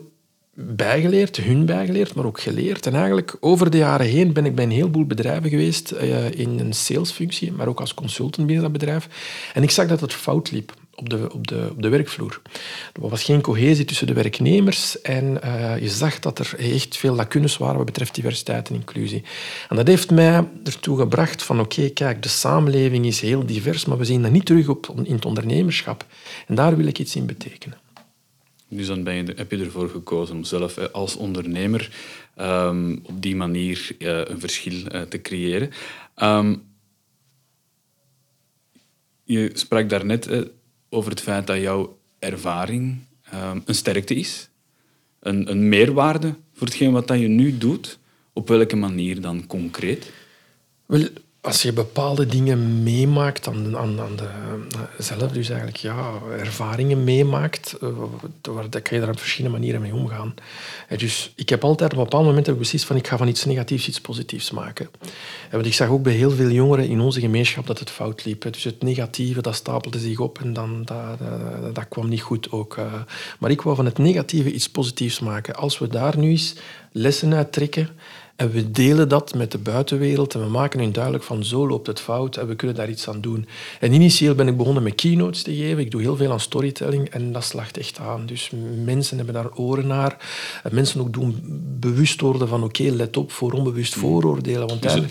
bijgeleerd, 0.56 1.38
hun 1.38 1.66
bijgeleerd, 1.66 2.16
maar 2.16 2.26
ook 2.26 2.40
geleerd. 2.40 2.86
En 2.86 2.94
eigenlijk 2.94 3.38
over 3.40 3.70
de 3.70 3.78
jaren 3.78 4.06
heen 4.06 4.34
ben 4.34 4.46
ik 4.46 4.56
bij 4.56 4.64
een 4.64 4.72
heleboel 4.72 5.06
bedrijven 5.06 5.50
geweest 5.50 5.92
uh, 5.92 6.32
in 6.32 6.60
een 6.60 6.74
salesfunctie, 6.74 7.52
maar 7.52 7.68
ook 7.68 7.80
als 7.80 7.94
consultant 7.94 8.48
binnen 8.48 8.64
dat 8.64 8.74
bedrijf. 8.74 9.08
En 9.54 9.64
ik 9.64 9.72
zag 9.72 9.88
dat 9.88 10.00
het 10.00 10.14
fout 10.14 10.52
liep 10.52 10.74
op 10.96 11.10
de, 11.10 11.34
op 11.34 11.48
de, 11.48 11.68
op 11.72 11.82
de 11.82 11.90
werkvloer. 11.90 12.42
Er 12.94 13.10
was 13.10 13.24
geen 13.24 13.42
cohesie 13.42 13.86
tussen 13.86 14.08
de 14.08 14.14
werknemers 14.14 15.02
en 15.02 15.40
uh, 15.44 15.80
je 15.80 15.90
zag 15.90 16.20
dat 16.20 16.40
er 16.40 16.56
echt 16.58 16.98
veel 16.98 17.16
lacunes 17.16 17.58
waren 17.58 17.78
wat 17.78 17.86
betreft 17.86 18.16
diversiteit 18.16 18.70
en 18.70 18.76
inclusie. 18.76 19.24
En 19.70 19.76
dat 19.76 19.88
heeft 19.88 20.12
mij 20.12 20.48
ertoe 20.64 20.98
gebracht 20.98 21.44
van 21.44 21.60
oké, 21.60 21.90
kijk, 21.90 22.24
de 22.24 22.30
samenleving 22.30 23.06
is 23.06 23.22
heel 23.22 23.46
divers, 23.46 23.86
maar 23.86 23.98
we 23.98 24.06
zien 24.06 24.22
dat 24.22 24.32
niet 24.32 24.46
terug 24.46 24.68
op, 24.68 24.94
in 25.04 25.16
het 25.16 25.26
ondernemerschap. 25.26 26.06
En 26.48 26.56
daar 26.56 26.78
wil 26.78 26.86
ik 26.86 27.00
iets 27.00 27.16
in 27.16 27.26
betekenen. 27.26 27.78
Dus 28.68 28.88
dan 28.88 29.04
ben 29.04 29.36
heb 29.36 29.52
je 29.52 29.58
ervoor 29.58 29.90
gekozen 29.90 30.36
om 30.36 30.44
zelf 30.44 30.78
als 30.78 31.16
ondernemer 31.16 31.90
um, 32.38 33.00
op 33.04 33.22
die 33.22 33.36
manier 33.36 33.96
uh, 34.00 34.22
een 34.26 34.40
verschil 34.40 35.08
te 35.10 35.22
creëren. 35.22 35.72
Um, 36.16 36.64
je 39.24 39.52
sprak 39.54 39.90
daarnet 39.90 40.30
over 40.96 41.12
het 41.12 41.22
feit 41.22 41.48
dat 41.48 41.62
jouw 41.62 41.98
ervaring 42.20 42.98
um, 43.34 43.62
een 43.66 43.76
sterkte 43.76 44.16
is, 44.16 44.50
een, 45.20 45.50
een 45.50 45.70
meerwaarde 45.70 46.36
voor 46.54 46.68
hetgeen 46.68 46.92
wat 46.92 47.08
dat 47.08 47.20
je 47.20 47.28
nu 47.28 47.58
doet. 47.58 48.00
Op 48.34 48.48
welke 48.48 48.76
manier 48.76 49.22
dan 49.22 49.48
concreet? 49.48 50.12
Wel, 50.86 51.08
als 51.46 51.62
je 51.62 51.74
bepaalde 51.74 52.26
dingen 52.26 52.84
meemaakt 52.84 53.48
aan, 53.48 53.78
aan, 53.78 53.96
de, 54.16 54.28
zelf, 54.98 55.32
dus 55.32 55.48
eigenlijk 55.50 55.78
ja, 55.78 56.12
ervaringen 56.40 57.04
meemaakt, 57.04 57.78
uh, 57.82 57.90
dan 58.42 58.82
kan 58.82 58.82
je 58.90 59.00
daar 59.00 59.10
op 59.10 59.20
verschillende 59.20 59.58
manieren 59.58 59.82
mee 59.82 59.94
omgaan. 59.94 60.34
En 60.88 60.98
dus 60.98 61.34
ik 61.36 61.50
heb 61.50 61.64
altijd 61.64 61.92
op 61.92 61.98
een 61.98 62.04
bepaald 62.04 62.26
moment 62.26 62.58
beslist 62.58 62.86
van 62.86 62.96
ik 62.96 63.08
ga 63.08 63.18
van 63.18 63.28
iets 63.28 63.46
negatiefs 63.46 63.88
iets 63.88 64.02
positiefs 64.02 64.52
maken. 64.52 64.90
En 65.50 65.52
want 65.52 65.66
ik 65.66 65.74
zag 65.74 65.90
ook 65.90 66.04
bij 66.04 66.14
heel 66.14 66.32
veel 66.32 66.50
jongeren 66.50 66.88
in 66.88 67.00
onze 67.00 67.20
gemeenschap 67.20 67.68
dat 67.68 67.80
het 67.80 67.90
fout 67.90 68.26
liep. 68.26 68.42
Dus 68.52 68.64
het 68.64 68.82
negatieve, 68.82 69.42
dat 69.42 69.56
stapelde 69.56 70.00
zich 70.00 70.20
op 70.20 70.40
en 70.40 70.54
dan, 70.54 70.84
dat, 70.86 71.20
dat, 71.20 71.76
dat 71.76 71.88
kwam 71.88 72.10
niet 72.10 72.22
goed 72.22 72.52
ook. 72.52 72.78
Maar 73.40 73.52
ik 73.52 73.62
wou 73.62 73.76
van 73.76 73.86
het 73.86 73.98
negatieve 73.98 74.52
iets 74.52 74.70
positiefs 74.70 75.20
maken. 75.20 75.56
Als 75.56 75.80
we 75.80 75.88
daar 75.88 76.18
nu 76.18 76.30
eens 76.30 76.56
lessen 76.92 77.34
uit 77.34 77.52
trekken 77.52 77.90
en 78.36 78.52
we 78.52 78.72
delen 78.72 79.10
dat 79.10 79.34
met 79.34 79.52
de 79.52 79.58
buitenwereld 79.58 80.34
en 80.34 80.40
we 80.40 80.50
maken 80.50 80.80
hun 80.80 80.92
duidelijk 80.92 81.24
van 81.24 81.44
zo 81.44 81.68
loopt 81.68 81.88
het 81.88 82.00
fout 82.00 82.38
en 82.38 82.48
we 82.48 82.56
kunnen 82.56 82.76
daar 82.76 82.90
iets 82.90 83.10
aan 83.10 83.22
doen. 83.22 83.48
En 83.80 83.94
initieel 83.94 84.36
ben 84.36 84.48
ik 84.48 84.58
begonnen 84.58 84.84
met 84.84 84.96
keynotes 84.96 85.44
te 85.44 85.56
geven. 85.56 85.80
Ik 85.80 85.92
doe 85.92 86.02
heel 86.02 86.16
veel 86.16 86.32
aan 86.32 86.40
storytelling 86.40 87.10
en 87.10 87.32
dat 87.32 87.44
slacht 87.44 87.78
echt 87.78 88.00
aan. 88.00 88.26
Dus 88.26 88.52
mensen 88.84 89.18
hebben 89.18 89.36
daar 89.36 89.54
oren 89.54 89.88
naar. 89.88 90.18
En 90.64 90.76
mensen 90.76 91.02
ook 91.02 91.14
doen 91.14 91.44
bewust 91.80 92.22
worden 92.22 92.48
van 92.48 92.64
oké, 92.64 92.84
let 92.84 93.18
op 93.18 93.32
voor 93.32 93.52
onbewust 93.52 93.94
vooroordelen. 93.96 94.68
Want 94.68 94.82
dus 94.82 95.02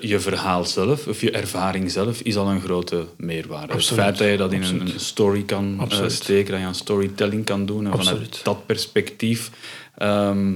je 0.00 0.20
verhaal 0.20 0.64
zelf, 0.64 1.06
of 1.06 1.20
je 1.20 1.30
ervaring 1.30 1.90
zelf, 1.90 2.20
is 2.20 2.36
al 2.36 2.48
een 2.48 2.60
grote 2.60 3.06
meerwaarde. 3.16 3.72
het 3.72 3.84
feit 3.84 4.18
dat 4.18 4.28
je 4.28 4.36
dat 4.36 4.52
in 4.52 4.62
een 4.62 4.92
story 4.96 5.42
kan 5.42 5.88
uh, 5.92 6.08
steken, 6.08 6.50
dat 6.50 6.60
je 6.60 6.66
aan 6.66 6.74
storytelling 6.74 7.44
kan 7.44 7.66
doen 7.66 7.86
en 7.86 7.96
vanuit 7.96 8.40
dat 8.44 8.66
perspectief 8.66 9.50
ehm, 9.96 10.54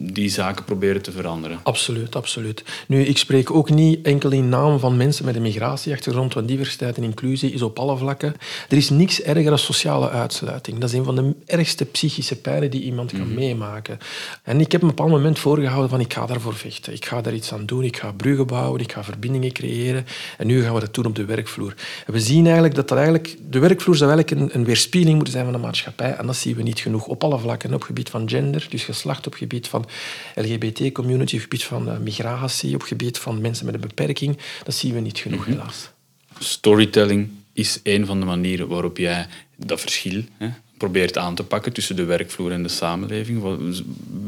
die 0.00 0.28
zaken 0.28 0.64
proberen 0.64 1.02
te 1.02 1.12
veranderen. 1.12 1.60
Absoluut, 1.62 2.16
absoluut. 2.16 2.64
Nu, 2.86 3.02
ik 3.02 3.18
spreek 3.18 3.50
ook 3.50 3.70
niet 3.70 4.06
enkel 4.06 4.30
in 4.30 4.48
naam 4.48 4.78
van 4.78 4.96
mensen 4.96 5.24
met 5.24 5.36
een 5.36 5.42
migratieachtergrond, 5.42 6.34
want 6.34 6.48
diversiteit 6.48 6.96
en 6.96 7.02
inclusie 7.02 7.52
is 7.52 7.62
op 7.62 7.78
alle 7.78 7.96
vlakken. 7.96 8.34
Er 8.68 8.76
is 8.76 8.90
niks 8.90 9.22
erger 9.22 9.44
dan 9.44 9.58
sociale 9.58 10.10
uitsluiting. 10.10 10.78
Dat 10.78 10.88
is 10.88 10.98
een 10.98 11.04
van 11.04 11.16
de 11.16 11.34
ergste 11.46 11.84
psychische 11.84 12.40
pijnen 12.40 12.70
die 12.70 12.82
iemand 12.82 13.10
kan 13.10 13.26
mhm. 13.26 13.34
meemaken. 13.34 13.98
En 14.42 14.60
ik 14.60 14.72
heb 14.72 14.82
een 14.82 14.88
bepaald 14.88 15.10
moment 15.10 15.38
voorgehouden 15.38 15.90
van 15.90 16.00
ik 16.00 16.12
ga 16.12 16.26
daarvoor 16.26 16.54
vechten. 16.54 16.92
Ik 16.92 17.04
ga 17.04 17.20
daar 17.20 17.34
iets 17.34 17.52
aan 17.52 17.66
doen, 17.66 17.82
ik 17.82 17.96
ga 17.96 18.12
bruggen 18.12 18.46
bouwen, 18.46 18.80
ik 18.80 18.92
ga 18.92 19.04
verbindingen 19.04 19.52
creëren. 19.52 20.06
En 20.36 20.46
nu 20.46 20.62
gaan 20.62 20.74
we 20.74 20.80
dat 20.80 20.94
doen 20.94 21.06
op 21.06 21.14
de 21.14 21.24
werkvloer. 21.24 21.74
En 22.06 22.12
we 22.12 22.20
zien 22.20 22.44
eigenlijk 22.44 22.74
dat 22.74 22.88
dat 22.88 22.96
eigenlijk, 22.96 23.36
de 23.50 23.58
werkvloer 23.58 23.96
zou 23.96 24.10
eigenlijk 24.10 24.40
een, 24.40 24.58
een 24.58 24.66
weerspiegeling 24.66 25.16
moeten 25.16 25.34
zijn 25.34 25.44
van 25.44 25.54
de 25.54 25.66
maatschappij. 25.66 26.14
En 26.14 26.26
dat 26.26 26.36
zien 26.36 26.56
we 26.56 26.62
niet 26.62 26.80
genoeg 26.80 27.06
op 27.06 27.24
alle 27.24 27.38
vlakken. 27.38 27.74
Op 27.74 27.82
gebied 27.82 28.10
van 28.10 28.28
gender, 28.28 28.66
dus 28.70 28.84
geslacht, 28.84 29.26
op 29.26 29.34
gebied 29.34 29.68
van 29.68 29.86
LGBT-community, 30.34 31.34
op 31.34 31.40
gebied 31.42 31.64
van 31.64 31.88
uh, 31.88 31.98
migratie, 31.98 32.74
op 32.74 32.82
gebied 32.82 33.18
van 33.18 33.40
mensen 33.40 33.66
met 33.66 33.74
een 33.74 33.80
beperking. 33.80 34.38
Dat 34.64 34.74
zien 34.74 34.94
we 34.94 35.00
niet 35.00 35.18
genoeg, 35.18 35.40
mhm. 35.40 35.50
helaas. 35.50 35.90
Storytelling 36.38 37.28
is 37.52 37.80
een 37.82 38.06
van 38.06 38.20
de 38.20 38.26
manieren 38.26 38.68
waarop 38.68 38.96
jij 38.96 39.26
dat 39.56 39.80
verschil 39.80 40.22
hè, 40.36 40.48
probeert 40.76 41.18
aan 41.18 41.34
te 41.34 41.44
pakken 41.44 41.72
tussen 41.72 41.96
de 41.96 42.04
werkvloer 42.04 42.52
en 42.52 42.62
de 42.62 42.68
samenleving. 42.68 43.42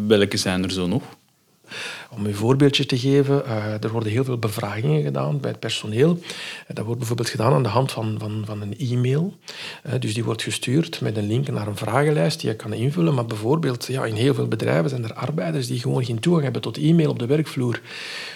Welke 0.07 0.37
zijn 0.37 0.62
er 0.62 0.71
zo 0.71 0.87
nog? 0.87 1.02
Om 2.12 2.26
een 2.26 2.35
voorbeeldje 2.35 2.87
te 2.87 2.99
geven, 2.99 3.43
uh, 3.47 3.83
er 3.85 3.90
worden 3.90 4.12
heel 4.12 4.25
veel 4.25 4.38
bevragingen 4.38 5.02
gedaan 5.02 5.40
bij 5.40 5.50
het 5.50 5.61
personeel. 5.61 6.19
Uh, 6.21 6.26
dat 6.67 6.85
wordt 6.85 6.99
bijvoorbeeld 6.99 7.29
gedaan 7.29 7.52
aan 7.52 7.62
de 7.62 7.69
hand 7.69 7.93
van, 7.93 8.17
van, 8.19 8.43
van 8.47 8.62
een 8.62 8.79
e-mail. 8.79 9.35
Uh, 9.87 9.93
dus 9.99 10.14
die 10.14 10.25
wordt 10.25 10.43
gestuurd 10.43 11.00
met 11.00 11.17
een 11.17 11.26
link 11.26 11.49
naar 11.49 11.67
een 11.67 11.76
vragenlijst 11.76 12.40
die 12.40 12.50
je 12.50 12.57
kan 12.57 12.73
invullen. 12.73 13.14
Maar 13.14 13.26
bijvoorbeeld 13.26 13.87
ja, 13.87 14.05
in 14.05 14.14
heel 14.14 14.35
veel 14.35 14.49
bedrijven 14.49 14.90
zijn 14.90 15.05
er 15.05 15.14
arbeiders 15.14 15.67
die 15.67 15.81
gewoon 15.81 16.05
geen 16.05 16.21
toegang 16.21 16.45
hebben 16.45 16.62
tot 16.62 16.76
e-mail 16.76 17.11
op 17.11 17.19
de 17.19 17.26
werkvloer. 17.26 17.81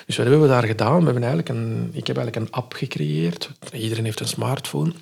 Dus 0.07 0.17
wat 0.17 0.27
hebben 0.27 0.43
we 0.43 0.49
daar 0.49 0.67
gedaan? 0.67 0.99
We 0.99 1.05
hebben 1.05 1.23
eigenlijk 1.23 1.49
een, 1.49 1.91
ik 1.93 2.07
heb 2.07 2.17
eigenlijk 2.17 2.47
een 2.47 2.53
app 2.53 2.73
gecreëerd. 2.73 3.51
Iedereen 3.73 4.05
heeft 4.05 4.21
een 4.21 4.29
smartphone. 4.29 4.93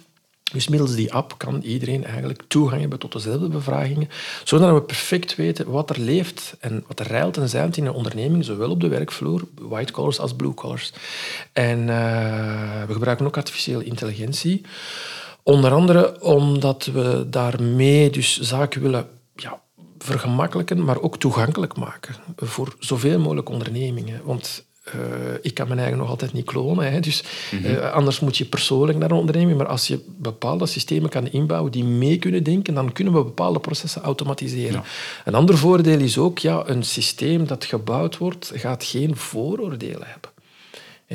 Dus 0.53 0.69
middels 0.69 0.95
die 0.95 1.13
app 1.13 1.35
kan 1.39 1.63
iedereen 1.63 2.05
eigenlijk 2.05 2.43
toegang 2.49 2.81
hebben 2.81 2.99
tot 2.99 3.13
dezelfde 3.13 3.49
bevragingen, 3.49 4.09
zodat 4.45 4.75
we 4.75 4.83
perfect 4.83 5.37
weten 5.37 5.71
wat 5.71 5.91
er 5.91 6.01
leeft 6.01 6.57
en 6.61 6.85
wat 6.87 7.01
er 7.01 7.07
rijlt 7.07 7.37
en 7.37 7.49
zeilt 7.49 7.77
in 7.77 7.87
een 7.87 7.93
onderneming, 7.93 8.45
zowel 8.45 8.71
op 8.71 8.81
de 8.81 8.89
werkvloer, 8.89 9.43
white 9.61 9.93
collars 9.93 10.19
als 10.19 10.35
blue 10.35 10.55
collars. 10.55 10.93
En 11.53 11.79
uh, 11.79 11.87
we 12.87 12.93
gebruiken 12.93 13.27
ook 13.27 13.37
artificiële 13.37 13.85
intelligentie, 13.85 14.65
onder 15.43 15.73
andere 15.73 16.23
omdat 16.23 16.85
we 16.93 17.27
daarmee 17.31 18.11
dus 18.11 18.41
zaken 18.41 18.83
willen 18.83 19.09
ja, 19.35 19.61
vergemakkelijken, 19.99 20.85
maar 20.85 21.01
ook 21.01 21.17
toegankelijk 21.19 21.77
maken 21.77 22.15
voor 22.37 22.75
zoveel 22.79 23.19
mogelijk 23.19 23.49
ondernemingen. 23.49 24.21
Want 24.25 24.65
uh, 24.87 24.93
ik 25.43 25.55
kan 25.55 25.69
mijn 25.69 25.81
eigen 25.81 25.99
nog 25.99 26.09
altijd 26.09 26.33
niet 26.33 26.45
klonen. 26.45 26.93
Hè, 26.93 27.01
dus 27.01 27.25
uh, 27.53 27.93
anders 27.93 28.21
moet 28.21 28.37
je 28.37 28.45
persoonlijk 28.45 28.99
naar 28.99 29.11
een 29.11 29.17
onderneming. 29.17 29.59
Maar 29.59 29.67
als 29.67 29.87
je 29.87 30.01
bepaalde 30.19 30.67
systemen 30.67 31.11
kan 31.11 31.31
inbouwen 31.31 31.73
die 31.73 31.85
mee 31.85 32.19
kunnen 32.19 32.43
denken, 32.43 32.75
dan 32.75 32.93
kunnen 32.93 33.15
we 33.15 33.25
bepaalde 33.25 33.61
processen 33.61 34.03
automatiseren. 34.03 34.73
Ja. 34.73 34.85
Een 35.25 35.35
ander 35.35 35.59
voordeel 35.59 35.99
is 35.99 36.19
ook, 36.19 36.39
ja, 36.39 36.62
een 36.67 36.83
systeem 36.83 37.47
dat 37.47 37.65
gebouwd 37.65 38.19
wordt, 38.19 38.53
gaat 38.55 38.85
geen 38.85 39.17
vooroordelen 39.17 40.07
hebben 40.07 40.32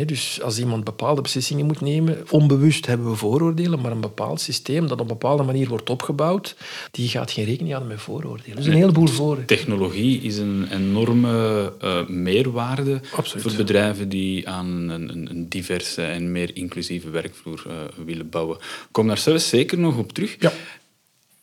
dus 0.05 0.41
als 0.41 0.59
iemand 0.59 0.83
bepaalde 0.83 1.21
beslissingen 1.21 1.65
moet 1.65 1.81
nemen, 1.81 2.25
onbewust 2.29 2.85
hebben 2.85 3.09
we 3.09 3.15
vooroordelen, 3.15 3.81
maar 3.81 3.91
een 3.91 4.01
bepaald 4.01 4.41
systeem 4.41 4.81
dat 4.87 4.91
op 4.91 4.99
een 4.99 5.07
bepaalde 5.07 5.43
manier 5.43 5.67
wordt 5.67 5.89
opgebouwd, 5.89 6.55
die 6.91 7.09
gaat 7.09 7.31
geen 7.31 7.45
rekening 7.45 7.69
houden 7.69 7.93
met 7.93 8.01
vooroordelen. 8.01 8.55
Dus 8.55 8.65
een 8.65 8.73
heleboel 8.73 9.07
voor. 9.07 9.45
Technologie 9.45 10.21
is 10.21 10.37
een 10.37 10.67
enorme 10.71 11.73
uh, 11.83 12.07
meerwaarde 12.07 12.99
voor 13.11 13.53
bedrijven 13.55 14.09
die 14.09 14.49
aan 14.49 14.89
een, 14.89 15.09
een, 15.09 15.29
een, 15.29 15.49
diverse 15.49 16.01
en 16.01 16.31
meer 16.31 16.55
inclusieve 16.55 17.09
werkvloer 17.09 17.63
uh, 17.67 17.73
willen 18.05 18.29
bouwen. 18.29 18.57
Kom 18.91 19.07
daar 19.07 19.17
zelfs 19.17 19.49
zeker 19.49 19.79
nog 19.79 19.97
op 19.97 20.13
terug. 20.13 20.35
Ja. 20.39 20.51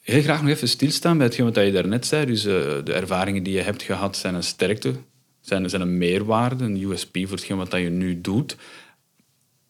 Heel 0.01 0.23
graag 0.23 0.41
nog 0.43 0.51
even 0.51 0.69
stilstaan 0.69 1.17
bij 1.17 1.27
hetgeen 1.27 1.45
wat 1.45 1.57
je 1.57 1.73
daarnet 1.73 2.07
zei. 2.07 2.27
Dus 2.27 2.45
uh, 2.45 2.53
de 2.85 2.93
ervaringen 2.93 3.43
die 3.43 3.55
je 3.55 3.61
hebt 3.61 3.83
gehad 3.83 4.17
zijn 4.17 4.35
een 4.35 4.43
sterkte 4.43 4.95
zijn, 5.45 5.71
zijn 5.71 5.83
een 5.83 5.99
meerwaarde, 5.99 6.65
een 6.65 6.83
USP 6.83 7.17
voor 7.17 7.37
hetgeen 7.37 7.57
wat 7.57 7.73
je 7.73 7.79
nu 7.79 8.21
doet. 8.21 8.57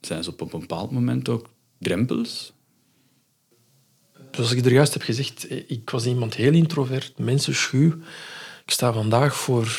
Zijn 0.00 0.25
ze 0.25 0.31
op 0.31 0.40
een 0.40 0.61
bepaald 0.61 0.90
moment 0.90 1.28
ook 1.28 1.49
drempels? 1.78 2.52
Zoals 4.31 4.52
ik 4.52 4.64
er 4.64 4.73
juist 4.73 4.93
heb 4.93 5.02
gezegd, 5.02 5.50
ik 5.71 5.90
was 5.90 6.07
iemand 6.07 6.35
heel 6.35 6.52
introvert, 6.52 7.19
mensenschuw. 7.19 7.88
Ik 8.64 8.71
sta 8.71 8.93
vandaag 8.93 9.37
voor 9.37 9.78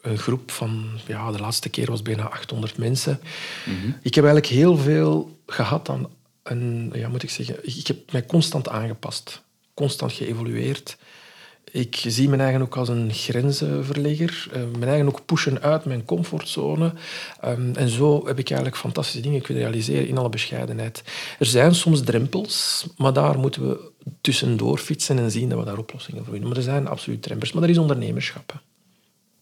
een 0.00 0.18
groep 0.18 0.50
van, 0.50 0.86
ja, 1.06 1.32
de 1.32 1.38
laatste 1.38 1.68
keer 1.68 1.90
was 1.90 2.02
bijna 2.02 2.28
800 2.28 2.78
mensen. 2.78 3.20
Mhm. 3.66 3.92
Ik 4.02 4.14
heb 4.14 4.24
eigenlijk 4.24 4.54
heel 4.54 4.76
veel 4.76 5.38
gehad 5.46 5.88
aan, 5.88 6.06
een, 6.42 6.90
ja, 6.94 7.08
moet 7.08 7.22
ik 7.22 7.30
zeggen, 7.30 7.66
ik 7.78 7.86
heb 7.86 8.12
mij 8.12 8.26
constant 8.26 8.68
aangepast, 8.68 9.42
constant 9.74 10.12
geëvolueerd. 10.12 10.96
Ik 11.74 12.04
zie 12.06 12.28
mijn 12.28 12.40
eigen 12.40 12.62
ook 12.62 12.76
als 12.76 12.88
een 12.88 13.12
grenzenverlegger. 13.12 14.48
Uh, 14.48 14.62
mijn 14.78 14.90
eigen 14.90 15.06
ook 15.06 15.24
pushen 15.24 15.62
uit 15.62 15.84
mijn 15.84 16.04
comfortzone. 16.04 16.92
Um, 17.44 17.74
en 17.74 17.88
zo 17.88 18.26
heb 18.26 18.38
ik 18.38 18.48
eigenlijk 18.48 18.80
fantastische 18.80 19.20
dingen 19.20 19.42
kunnen 19.42 19.62
realiseren 19.62 20.08
in 20.08 20.18
alle 20.18 20.28
bescheidenheid. 20.28 21.02
Er 21.38 21.46
zijn 21.46 21.74
soms 21.74 22.02
drempels, 22.02 22.86
maar 22.96 23.12
daar 23.12 23.38
moeten 23.38 23.68
we 23.68 23.90
tussendoor 24.20 24.78
fietsen 24.78 25.18
en 25.18 25.30
zien 25.30 25.48
dat 25.48 25.58
we 25.58 25.64
daar 25.64 25.78
oplossingen 25.78 26.22
voor 26.22 26.32
vinden. 26.32 26.48
Maar 26.48 26.58
er 26.58 26.64
zijn 26.64 26.86
absoluut 26.86 27.22
drempels. 27.22 27.52
Maar 27.52 27.62
er 27.62 27.70
is 27.70 27.78
ondernemerschap. 27.78 28.62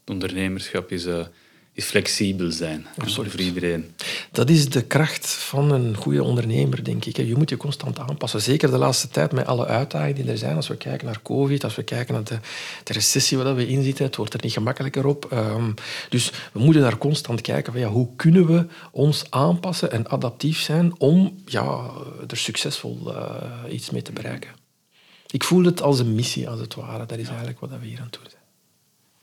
Ondernemerschap 0.06 0.90
is... 0.90 1.06
Uh 1.06 1.26
is 1.74 1.84
flexibel 1.84 2.50
zijn 2.50 2.86
Absoluut. 2.98 3.30
voor 3.30 3.40
iedereen. 3.40 3.94
Dat 4.32 4.50
is 4.50 4.68
de 4.68 4.82
kracht 4.82 5.30
van 5.30 5.70
een 5.72 5.96
goede 5.96 6.22
ondernemer, 6.22 6.84
denk 6.84 7.04
ik. 7.04 7.16
Je 7.16 7.36
moet 7.36 7.50
je 7.50 7.56
constant 7.56 7.98
aanpassen. 7.98 8.42
Zeker 8.42 8.70
de 8.70 8.78
laatste 8.78 9.08
tijd 9.08 9.32
met 9.32 9.46
alle 9.46 9.66
uitdagingen 9.66 10.22
die 10.22 10.30
er 10.30 10.38
zijn. 10.38 10.56
Als 10.56 10.68
we 10.68 10.76
kijken 10.76 11.06
naar 11.06 11.22
COVID, 11.22 11.64
als 11.64 11.74
we 11.74 11.82
kijken 11.82 12.14
naar 12.14 12.24
de, 12.24 12.38
de 12.84 12.92
recessie 12.92 13.38
waar 13.38 13.54
we 13.54 13.68
in 13.68 13.82
zitten, 13.82 14.04
het 14.04 14.16
wordt 14.16 14.34
er 14.34 14.40
niet 14.42 14.52
gemakkelijker 14.52 15.06
op. 15.06 15.28
Um, 15.32 15.74
dus 16.08 16.32
we 16.52 16.58
moeten 16.58 16.82
daar 16.82 16.98
constant 16.98 17.40
kijken 17.40 17.72
van 17.72 17.80
ja, 17.80 17.88
hoe 17.88 18.08
kunnen 18.16 18.46
we 18.46 18.66
ons 18.90 19.24
aanpassen 19.30 19.90
en 19.90 20.08
adaptief 20.08 20.60
zijn 20.60 21.00
om 21.00 21.42
ja, 21.46 21.90
er 22.28 22.36
succesvol 22.36 22.98
uh, 23.06 23.42
iets 23.70 23.90
mee 23.90 24.02
te 24.02 24.12
bereiken. 24.12 24.50
Ik 25.26 25.44
voel 25.44 25.64
het 25.64 25.82
als 25.82 25.98
een 25.98 26.14
missie, 26.14 26.48
als 26.48 26.60
het 26.60 26.74
ware. 26.74 27.06
Dat 27.06 27.18
is 27.18 27.28
eigenlijk 27.28 27.60
wat 27.60 27.70
we 27.80 27.86
hier 27.86 27.98
aan 27.98 28.04
het 28.04 28.12
doen 28.12 28.30
zijn. 28.30 28.42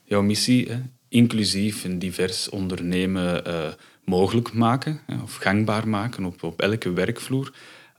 Jouw 0.03 0.21
missie, 0.21 0.69
hè? 0.69 0.81
Inclusief 1.09 1.83
en 1.83 1.99
divers 1.99 2.49
ondernemen 2.49 3.47
uh, 3.47 3.67
mogelijk 4.03 4.53
maken 4.53 4.99
of 5.23 5.35
gangbaar 5.35 5.87
maken 5.87 6.25
op, 6.25 6.43
op 6.43 6.61
elke 6.61 6.91
werkvloer. 6.91 7.51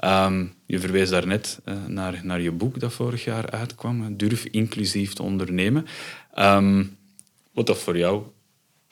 Um, 0.04 0.52
je 0.66 0.78
verwees 0.78 1.08
daarnet 1.08 1.60
uh, 1.64 1.74
naar, 1.86 2.20
naar 2.22 2.40
je 2.40 2.50
boek 2.50 2.80
dat 2.80 2.92
vorig 2.92 3.24
jaar 3.24 3.50
uitkwam, 3.50 4.16
Durf 4.16 4.44
inclusief 4.44 5.12
te 5.12 5.22
ondernemen. 5.22 5.86
Um, 6.38 6.96
wat 7.52 7.66
dat 7.66 7.78
voor 7.78 7.98
jou 7.98 8.22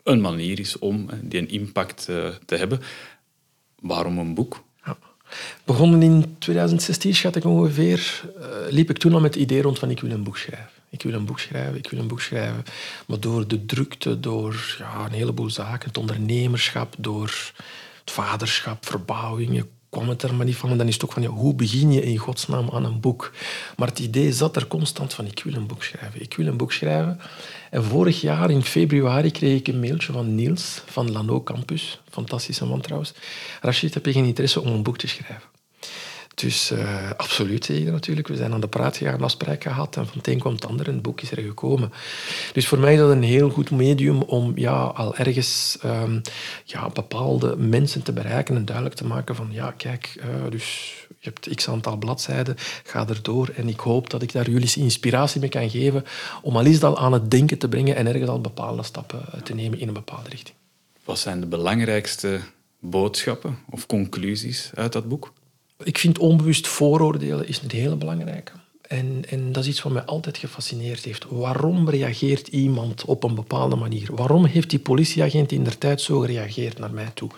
een 0.03 0.21
manier 0.21 0.61
is 0.61 0.79
om 0.79 1.09
die 1.23 1.41
een 1.41 1.49
impact 1.49 2.07
uh, 2.11 2.29
te 2.47 2.57
hebben. 2.57 2.81
Waarom 3.81 4.19
een 4.19 4.35
boek? 4.35 4.67
Begonnen 5.65 6.03
in 6.03 6.37
2016, 6.39 7.15
schat 7.15 7.37
ik 7.37 7.45
ongeveer, 7.45 8.25
liep 8.71 8.91
ik 8.91 8.99
toen 8.99 9.13
al 9.13 9.21
met 9.21 9.35
het 9.35 9.43
idee 9.43 9.63
rond 9.63 9.79
van 9.79 9.91
ik 9.91 10.01
wil 10.01 10.11
een 10.11 10.23
boek 10.23 10.39
schrijven. 10.39 10.78
Ik 10.91 11.03
wil 11.03 11.13
een 11.13 11.25
boek 11.25 11.41
schrijven, 11.41 11.77
ik 11.77 11.91
wil 11.91 12.01
een 12.01 12.09
boek 12.09 12.21
schrijven. 12.21 12.65
Maar 13.07 13.21
door 13.21 13.49
de 13.49 13.67
drukte, 13.67 14.21
door 14.21 14.77
ja, 14.79 15.05
een 15.05 15.13
heleboel 15.13 15.51
zaken, 15.51 15.89
het 15.89 15.99
ondernemerschap, 15.99 16.95
door 16.99 17.53
het 18.05 18.11
vaderschap, 18.11 18.87
verbouwingen, 18.87 19.69
kwam 19.91 20.09
het 20.09 20.23
er 20.23 20.35
maar 20.35 20.47
niet 20.47 20.57
van. 20.57 20.71
En 20.71 20.79
dan 20.79 20.87
is 20.87 20.95
het 20.95 21.05
ook 21.05 21.13
van, 21.13 21.23
ja, 21.23 21.29
hoe 21.29 21.55
begin 21.55 21.93
je 21.93 22.03
in 22.03 22.17
godsnaam 22.17 22.71
aan 22.71 22.85
een 22.85 23.01
boek? 23.01 23.33
Maar 23.77 23.89
het 23.89 23.99
idee 23.99 24.33
zat 24.33 24.57
er 24.57 24.67
constant 24.67 25.15
van, 25.15 25.27
ik 25.27 25.43
wil 25.45 25.55
een 25.55 25.67
boek 25.67 25.83
schrijven, 25.83 26.23
ik 26.23 26.35
wil 26.35 26.47
een 26.47 26.57
boek 26.57 26.73
schrijven. 26.73 27.21
En 27.71 27.85
vorig 27.85 28.21
jaar, 28.21 28.51
in 28.51 28.65
februari, 28.65 29.31
kreeg 29.31 29.59
ik 29.59 29.69
een 29.69 29.81
mailtje 29.81 30.13
van 30.13 30.35
Niels 30.35 30.83
van 30.87 31.13
Lano 31.13 31.43
Campus. 31.43 32.01
Fantastische 32.11 32.67
man 32.67 32.81
trouwens. 32.81 33.13
Rachid, 33.61 33.95
heb 33.95 34.07
je 34.07 34.13
geen 34.13 34.25
interesse 34.25 34.61
om 34.61 34.73
een 34.73 34.83
boek 34.83 34.99
te 34.99 35.09
schrijven? 35.09 35.49
Dus 36.41 36.71
uh, 36.73 37.11
absoluut 37.17 37.65
zeker 37.65 37.93
natuurlijk. 37.93 38.29
We 38.29 38.37
zijn 38.37 38.53
aan 38.53 38.61
de 38.61 38.69
praat 38.69 38.97
gegaan, 38.97 39.23
afspraak 39.23 39.63
gehad 39.63 39.97
en 39.97 40.07
van 40.07 40.19
het 40.19 40.29
een 40.29 40.39
kwam 40.39 40.53
het 40.53 40.67
ander 40.67 40.87
en 40.87 40.93
het 40.93 41.03
boek 41.03 41.21
is 41.21 41.31
er 41.31 41.43
gekomen. 41.43 41.93
Dus 42.53 42.69
voor 42.69 42.79
mij 42.79 42.93
is 42.93 42.99
dat 42.99 43.11
een 43.11 43.23
heel 43.23 43.51
goed 43.51 43.71
medium 43.71 44.23
om 44.23 44.53
ja, 44.55 44.83
al 44.83 45.17
ergens 45.17 45.79
um, 45.85 46.21
ja, 46.65 46.89
bepaalde 46.89 47.57
mensen 47.57 48.03
te 48.03 48.13
bereiken 48.13 48.57
en 48.57 48.65
duidelijk 48.65 48.97
te 48.97 49.07
maken 49.07 49.35
van 49.35 49.49
ja, 49.51 49.71
kijk, 49.71 50.15
uh, 50.19 50.51
dus 50.51 50.95
je 51.19 51.31
hebt 51.31 51.55
x 51.55 51.69
aantal 51.69 51.97
bladzijden, 51.97 52.55
ga 52.85 53.09
erdoor 53.09 53.49
en 53.49 53.69
ik 53.69 53.81
hoop 53.81 54.11
dat 54.11 54.23
ik 54.23 54.33
daar 54.33 54.51
jullie 54.51 54.73
inspiratie 54.77 55.41
mee 55.41 55.51
kan 55.51 55.71
geven 55.71 56.05
om 56.43 56.57
al 56.57 56.65
is 56.65 56.81
dat 56.81 56.97
aan 56.97 57.13
het 57.13 57.31
denken 57.31 57.59
te 57.59 57.69
brengen 57.69 57.97
en 57.97 58.07
ergens 58.07 58.31
al 58.31 58.41
bepaalde 58.41 58.83
stappen 58.83 59.21
eh, 59.33 59.41
te 59.41 59.55
nemen 59.55 59.79
in 59.79 59.89
een 59.89 59.95
bepaalde 59.95 60.29
richting. 60.29 60.57
Wat 61.05 61.19
zijn 61.19 61.41
de 61.41 61.47
belangrijkste 61.47 62.41
boodschappen 62.81 63.59
of 63.71 63.87
conclusies 63.87 64.71
uit 64.75 64.93
dat 64.93 65.09
boek? 65.09 65.33
Ik 65.85 65.99
vind 65.99 66.19
onbewust 66.19 66.67
vooroordelen 66.67 67.49
is 67.49 67.61
een 67.61 67.71
hele 67.71 67.97
belangrijke. 67.97 68.53
En, 68.83 69.23
en 69.29 69.53
dat 69.53 69.63
is 69.63 69.69
iets 69.69 69.83
wat 69.83 69.93
mij 69.93 70.03
altijd 70.03 70.39
gefascineerd 70.39 71.05
heeft. 71.05 71.27
Waarom 71.29 71.89
reageert 71.89 72.49
iemand 72.49 73.05
op 73.05 73.25
een 73.25 73.35
bepaalde 73.35 73.77
manier? 73.77 74.15
Waarom 74.15 74.45
heeft 74.45 74.71
die 74.71 74.79
politieagent 74.79 75.53
in 75.53 75.65
der 75.65 75.79
tijd 75.79 76.01
zo 76.01 76.21
gereageerd 76.21 76.79
naar 76.79 76.93
mij 76.93 77.11
toe? 77.15 77.31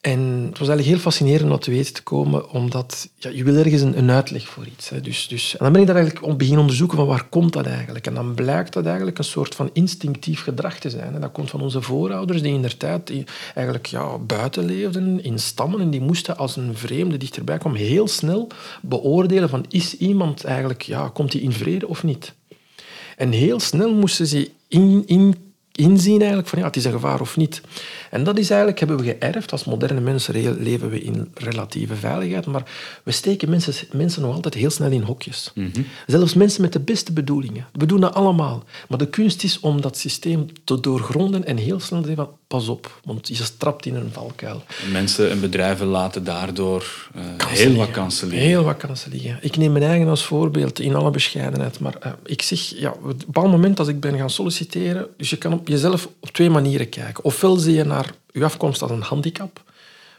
En 0.00 0.20
het 0.20 0.58
was 0.58 0.68
eigenlijk 0.68 0.88
heel 0.88 0.98
fascinerend 0.98 1.50
om 1.50 1.58
te 1.58 1.70
weten 1.70 1.94
te 1.94 2.02
komen, 2.02 2.50
omdat 2.50 3.08
ja, 3.16 3.30
je 3.30 3.44
wil 3.44 3.56
ergens 3.56 3.82
een, 3.82 3.98
een 3.98 4.10
uitleg 4.10 4.48
voor 4.48 4.66
iets. 4.66 4.88
Hè. 4.88 5.00
Dus, 5.00 5.28
dus, 5.28 5.52
en 5.52 5.58
dan 5.64 5.72
ben 5.72 5.80
ik 5.80 5.86
daar 5.86 5.96
eigenlijk 5.96 6.26
om 6.26 6.36
beginnen 6.36 6.60
onderzoeken 6.60 6.96
van 6.96 7.06
waar 7.06 7.24
komt 7.24 7.52
dat 7.52 7.66
eigenlijk. 7.66 8.06
En 8.06 8.14
dan 8.14 8.34
blijkt 8.34 8.72
dat 8.72 8.86
eigenlijk 8.86 9.18
een 9.18 9.24
soort 9.24 9.54
van 9.54 9.70
instinctief 9.72 10.42
gedrag 10.42 10.78
te 10.78 10.90
zijn. 10.90 11.14
En 11.14 11.20
dat 11.20 11.32
komt 11.32 11.50
van 11.50 11.60
onze 11.60 11.82
voorouders 11.82 12.42
die 12.42 12.54
in 12.54 12.62
der 12.62 12.76
tijd 12.76 13.12
eigenlijk 13.54 13.86
ja, 13.86 14.18
buiten 14.18 14.64
leefden, 14.64 15.24
in 15.24 15.38
stammen. 15.38 15.80
En 15.80 15.90
die 15.90 16.00
moesten 16.00 16.36
als 16.36 16.56
een 16.56 16.76
vreemde 16.76 17.16
dichterbij 17.16 17.58
kwam 17.58 17.74
heel 17.74 18.08
snel 18.08 18.48
beoordelen 18.82 19.48
van 19.48 19.64
is 19.68 19.96
iemand 19.96 20.44
eigenlijk, 20.44 20.82
ja, 20.82 21.08
komt 21.08 21.32
hij 21.32 21.42
in 21.42 21.52
vrede 21.52 21.88
of 21.88 22.02
niet? 22.02 22.34
En 23.16 23.32
heel 23.32 23.60
snel 23.60 23.94
moesten 23.94 24.26
ze 24.26 24.50
in, 24.68 25.02
in 25.06 25.34
inzien 25.80 26.18
eigenlijk 26.18 26.48
van 26.48 26.58
ja, 26.58 26.64
het 26.64 26.76
is 26.76 26.84
een 26.84 26.92
gevaar 26.92 27.20
of 27.20 27.36
niet. 27.36 27.60
En 28.10 28.24
dat 28.24 28.38
is 28.38 28.50
eigenlijk, 28.50 28.78
hebben 28.78 28.96
we 28.96 29.16
geërfd. 29.18 29.52
Als 29.52 29.64
moderne 29.64 30.00
mensen 30.00 30.58
leven 30.62 30.90
we 30.90 31.00
in 31.00 31.30
relatieve 31.34 31.94
veiligheid, 31.94 32.46
maar 32.46 32.62
we 33.02 33.12
steken 33.12 33.50
mensen, 33.50 33.74
mensen 33.92 34.22
nog 34.22 34.34
altijd 34.34 34.54
heel 34.54 34.70
snel 34.70 34.90
in 34.90 35.02
hokjes. 35.02 35.50
Mhm. 35.54 35.82
Zelfs 36.06 36.34
mensen 36.34 36.62
met 36.62 36.72
de 36.72 36.80
beste 36.80 37.12
bedoelingen. 37.12 37.66
We 37.72 37.86
doen 37.86 38.00
dat 38.00 38.14
allemaal. 38.14 38.64
Maar 38.88 38.98
de 38.98 39.08
kunst 39.08 39.42
is 39.42 39.60
om 39.60 39.80
dat 39.80 39.96
systeem 39.96 40.46
te 40.64 40.80
doorgronden 40.80 41.44
en 41.44 41.56
heel 41.56 41.80
snel 41.80 42.00
te 42.00 42.06
zeggen 42.06 42.24
van 42.24 42.34
pas 42.46 42.68
op, 42.68 43.00
want 43.04 43.28
je 43.28 43.34
strapt 43.34 43.86
in 43.86 43.94
een 43.94 44.10
valkuil. 44.12 44.62
Mensen 44.92 45.30
en 45.30 45.40
bedrijven 45.40 45.86
laten 45.86 46.24
daardoor 46.24 47.10
uh, 47.16 47.22
heel 47.46 47.74
wat 47.74 47.90
kansen 47.90 48.28
liggen. 48.28 48.48
Heel 48.48 48.64
wat 48.64 48.76
kansen 48.76 49.10
liggen. 49.10 49.38
Ik 49.40 49.56
neem 49.56 49.72
mijn 49.72 49.84
eigen 49.84 50.08
als 50.08 50.24
voorbeeld 50.24 50.80
in 50.80 50.94
alle 50.94 51.10
bescheidenheid, 51.10 51.80
maar 51.80 51.94
uh, 52.06 52.12
ik 52.24 52.42
zeg, 52.42 52.60
ja, 52.60 52.90
op 52.90 53.04
een 53.04 53.16
bepaald 53.26 53.50
moment 53.50 53.78
als 53.78 53.88
ik 53.88 54.00
ben 54.00 54.16
gaan 54.16 54.30
solliciteren, 54.30 55.06
dus 55.16 55.30
je 55.30 55.36
kan 55.36 55.52
op 55.52 55.68
jezelf 55.68 56.08
op 56.20 56.28
twee 56.28 56.50
manieren 56.50 56.88
kijken. 56.88 57.24
Ofwel 57.24 57.56
zie 57.56 57.74
je 57.74 57.84
naar 57.84 57.99
je 58.32 58.44
afkomst 58.44 58.82
als 58.82 58.90
een 58.90 59.02
handicap, 59.02 59.62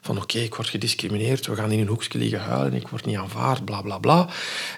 van 0.04 0.18
oké, 0.18 0.40
ik 0.40 0.56
word 0.56 0.70
gediscrimineerd, 0.70 1.48
we 1.48 1.56
gaan 1.56 1.72
in 1.72 1.80
een 1.80 1.88
hoekje 1.88 2.18
liggen 2.18 2.40
huilen, 2.40 2.74
ik 2.80 2.88
word 2.88 3.06
niet 3.06 3.18
aanvaard, 3.18 3.66
bla 3.66 3.82
bla 3.82 3.98
bla. 3.98 4.30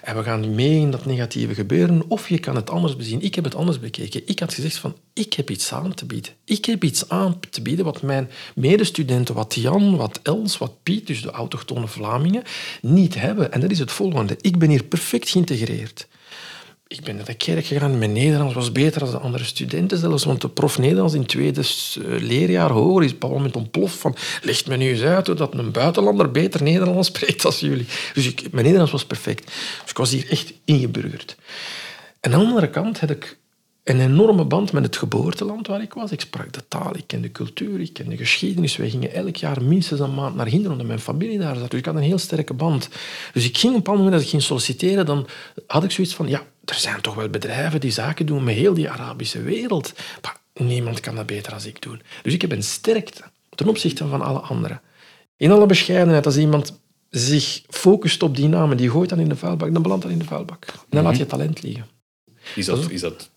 En 0.02 0.16
we 0.16 0.22
gaan 0.22 0.54
mee 0.54 0.80
in 0.80 0.90
dat 0.90 1.06
negatieve 1.06 1.54
gebeuren. 1.54 2.02
Of 2.08 2.28
je 2.28 2.38
kan 2.38 2.56
het 2.56 2.70
anders 2.70 2.96
bezien. 2.96 3.22
Ik 3.22 3.34
heb 3.34 3.44
het 3.44 3.54
anders 3.54 3.80
bekeken. 3.80 4.22
Ik 4.26 4.38
had 4.38 4.54
gezegd 4.54 4.76
van, 4.76 4.96
ik 5.12 5.32
heb 5.32 5.50
iets 5.50 5.72
aan 5.72 5.94
te 5.94 6.06
bieden. 6.06 6.32
Ik 6.44 6.64
heb 6.64 6.84
iets 6.84 7.08
aan 7.08 7.40
te 7.50 7.62
bieden 7.62 7.84
wat 7.84 8.02
mijn 8.02 8.30
medestudenten, 8.54 9.34
wat 9.34 9.54
Jan, 9.54 9.96
wat 9.96 10.20
Els, 10.22 10.58
wat 10.58 10.82
Piet, 10.82 11.06
dus 11.06 11.22
de 11.22 11.30
autochtone 11.30 11.88
Vlamingen, 11.88 12.42
niet 12.80 13.14
hebben. 13.14 13.52
En 13.52 13.60
dat 13.60 13.70
is 13.70 13.78
het 13.78 13.92
volgende. 13.92 14.36
Ik 14.40 14.58
ben 14.58 14.70
hier 14.70 14.84
perfect 14.84 15.28
geïntegreerd. 15.28 16.06
Ik 16.86 17.04
ben 17.04 17.16
naar 17.16 17.24
de 17.24 17.34
kerk 17.34 17.66
gegaan. 17.66 17.98
Mijn 17.98 18.12
Nederlands 18.12 18.54
was 18.54 18.72
beter 18.72 19.00
dan 19.00 19.10
de 19.10 19.18
andere 19.18 19.44
studenten 19.44 19.98
zelfs. 19.98 20.24
Want 20.24 20.40
de 20.40 20.48
prof 20.48 20.78
Nederlands 20.78 21.14
in 21.14 21.20
het 21.20 21.28
tweede 21.28 21.60
eh, 21.60 22.04
leerjaar 22.20 22.70
hoger 22.70 23.04
is 23.04 23.14
op 23.14 23.22
een 23.22 23.30
moment 23.30 23.56
ontploft 23.56 23.96
van... 23.96 24.16
Legt 24.42 24.66
me 24.66 24.76
nu 24.76 24.88
eens 24.88 25.02
uit 25.02 25.26
dat 25.26 25.54
een 25.54 25.70
buitenlander 25.70 26.30
beter 26.30 26.62
Nederlands 26.62 27.08
spreekt 27.14 27.42
dan 27.42 27.52
jullie. 27.58 27.86
Dus 28.14 28.26
ik, 28.26 28.40
mijn 28.50 28.62
Nederlands 28.64 28.92
was 28.92 29.04
perfect. 29.04 29.44
Dus 29.82 29.90
ik 29.90 29.96
was 29.96 30.10
hier 30.10 30.30
echt 30.30 30.52
ingeburgerd. 30.64 31.36
En 32.20 32.32
aan 32.32 32.40
de 32.40 32.46
andere 32.46 32.70
kant 32.70 33.00
had 33.00 33.10
ik 33.10 33.36
een 33.84 34.00
enorme 34.00 34.44
band 34.44 34.72
met 34.72 34.84
het 34.84 34.96
geboorteland 34.96 35.66
waar 35.66 35.82
ik 35.82 35.92
was. 35.92 36.12
Ik 36.12 36.20
sprak 36.20 36.52
de 36.52 36.68
taal, 36.68 36.96
ik 36.96 37.06
ken 37.06 37.22
de 37.22 37.32
cultuur, 37.32 37.80
ik 37.80 37.92
ken 37.92 38.08
de 38.08 38.16
geschiedenis. 38.16 38.76
Wij 38.76 38.90
gingen 38.90 39.12
elk 39.12 39.36
jaar 39.36 39.62
minstens 39.62 40.00
een 40.00 40.14
maand 40.14 40.34
naar 40.34 40.46
Hinderen, 40.46 40.72
omdat 40.72 40.86
mijn 40.86 40.98
familie 40.98 41.38
daar 41.38 41.56
zat. 41.56 41.70
Dus 41.70 41.78
ik 41.78 41.86
had 41.86 41.94
een 41.94 42.02
heel 42.02 42.18
sterke 42.18 42.54
band. 42.54 42.88
Dus 43.32 43.44
ik 43.44 43.58
ging 43.58 43.72
op 43.72 43.78
een 43.78 43.84
bepaald 43.84 43.96
moment, 43.96 44.14
als 44.14 44.22
ik 44.24 44.28
ging 44.28 44.42
solliciteren, 44.42 45.06
dan 45.06 45.26
had 45.66 45.84
ik 45.84 45.90
zoiets 45.90 46.14
van, 46.14 46.28
ja, 46.28 46.42
er 46.64 46.74
zijn 46.74 47.00
toch 47.00 47.14
wel 47.14 47.28
bedrijven 47.28 47.80
die 47.80 47.90
zaken 47.90 48.26
doen 48.26 48.44
met 48.44 48.54
heel 48.54 48.74
die 48.74 48.90
Arabische 48.90 49.42
wereld. 49.42 49.92
Maar 50.22 50.36
niemand 50.54 51.00
kan 51.00 51.14
dat 51.14 51.26
beter 51.26 51.52
dan 51.52 51.64
ik 51.64 51.82
doen. 51.82 52.02
Dus 52.22 52.32
ik 52.32 52.40
heb 52.40 52.52
een 52.52 52.62
sterkte 52.62 53.22
ten 53.54 53.68
opzichte 53.68 54.06
van 54.06 54.22
alle 54.22 54.38
anderen. 54.38 54.80
In 55.36 55.50
alle 55.50 55.66
bescheidenheid, 55.66 56.26
als 56.26 56.36
iemand 56.36 56.80
zich 57.10 57.62
focust 57.68 58.22
op 58.22 58.36
die 58.36 58.48
namen, 58.48 58.76
die 58.76 58.90
gooit 58.90 59.08
dan 59.08 59.18
in 59.18 59.28
de 59.28 59.36
vuilbak, 59.36 59.72
dan 59.72 59.82
belandt 59.82 60.02
dat 60.02 60.12
in 60.12 60.18
de 60.18 60.24
vuilbak. 60.24 60.66
Dan 60.88 61.02
laat 61.02 61.16
je 61.16 61.26
talent 61.26 61.62
liggen. 61.62 61.86
Is 62.54 62.66
dat, 62.66 62.90
is 62.90 63.00
dat 63.00 63.30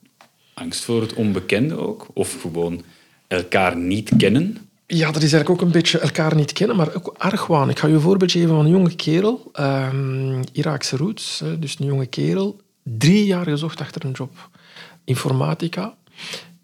angst 0.58 0.84
voor 0.84 1.02
het 1.02 1.14
onbekende 1.14 1.78
ook? 1.78 2.08
Of 2.14 2.42
gewoon 2.42 2.84
elkaar 3.28 3.78
niet 3.78 4.12
kennen? 4.18 4.58
Ja, 4.88 5.12
dat 5.12 5.24
is 5.24 5.34
eigenlijk 5.34 5.50
ook 5.50 5.62
een 5.62 5.74
beetje 5.74 6.00
elkaar 6.00 6.36
niet 6.36 6.54
kennen, 6.54 6.76
maar 6.76 6.96
ook 6.96 7.16
argwaan. 7.18 7.70
Ik 7.70 7.80
ga 7.80 7.88
je 7.88 7.94
een 7.94 8.02
voorbeeld 8.02 8.32
geven 8.32 8.50
van 8.50 8.66
een 8.66 8.72
jonge 8.72 8.96
kerel, 8.96 9.52
um, 9.60 10.42
Iraakse 10.52 10.98
roots, 10.98 11.44
dus 11.60 11.80
een 11.80 11.86
jonge 11.86 12.06
kerel, 12.06 12.60
drie 12.84 13.26
jaar 13.26 13.46
gezocht 13.46 13.82
achter 13.82 14.06
een 14.06 14.12
job. 14.12 14.50
Informatica. 15.04 15.96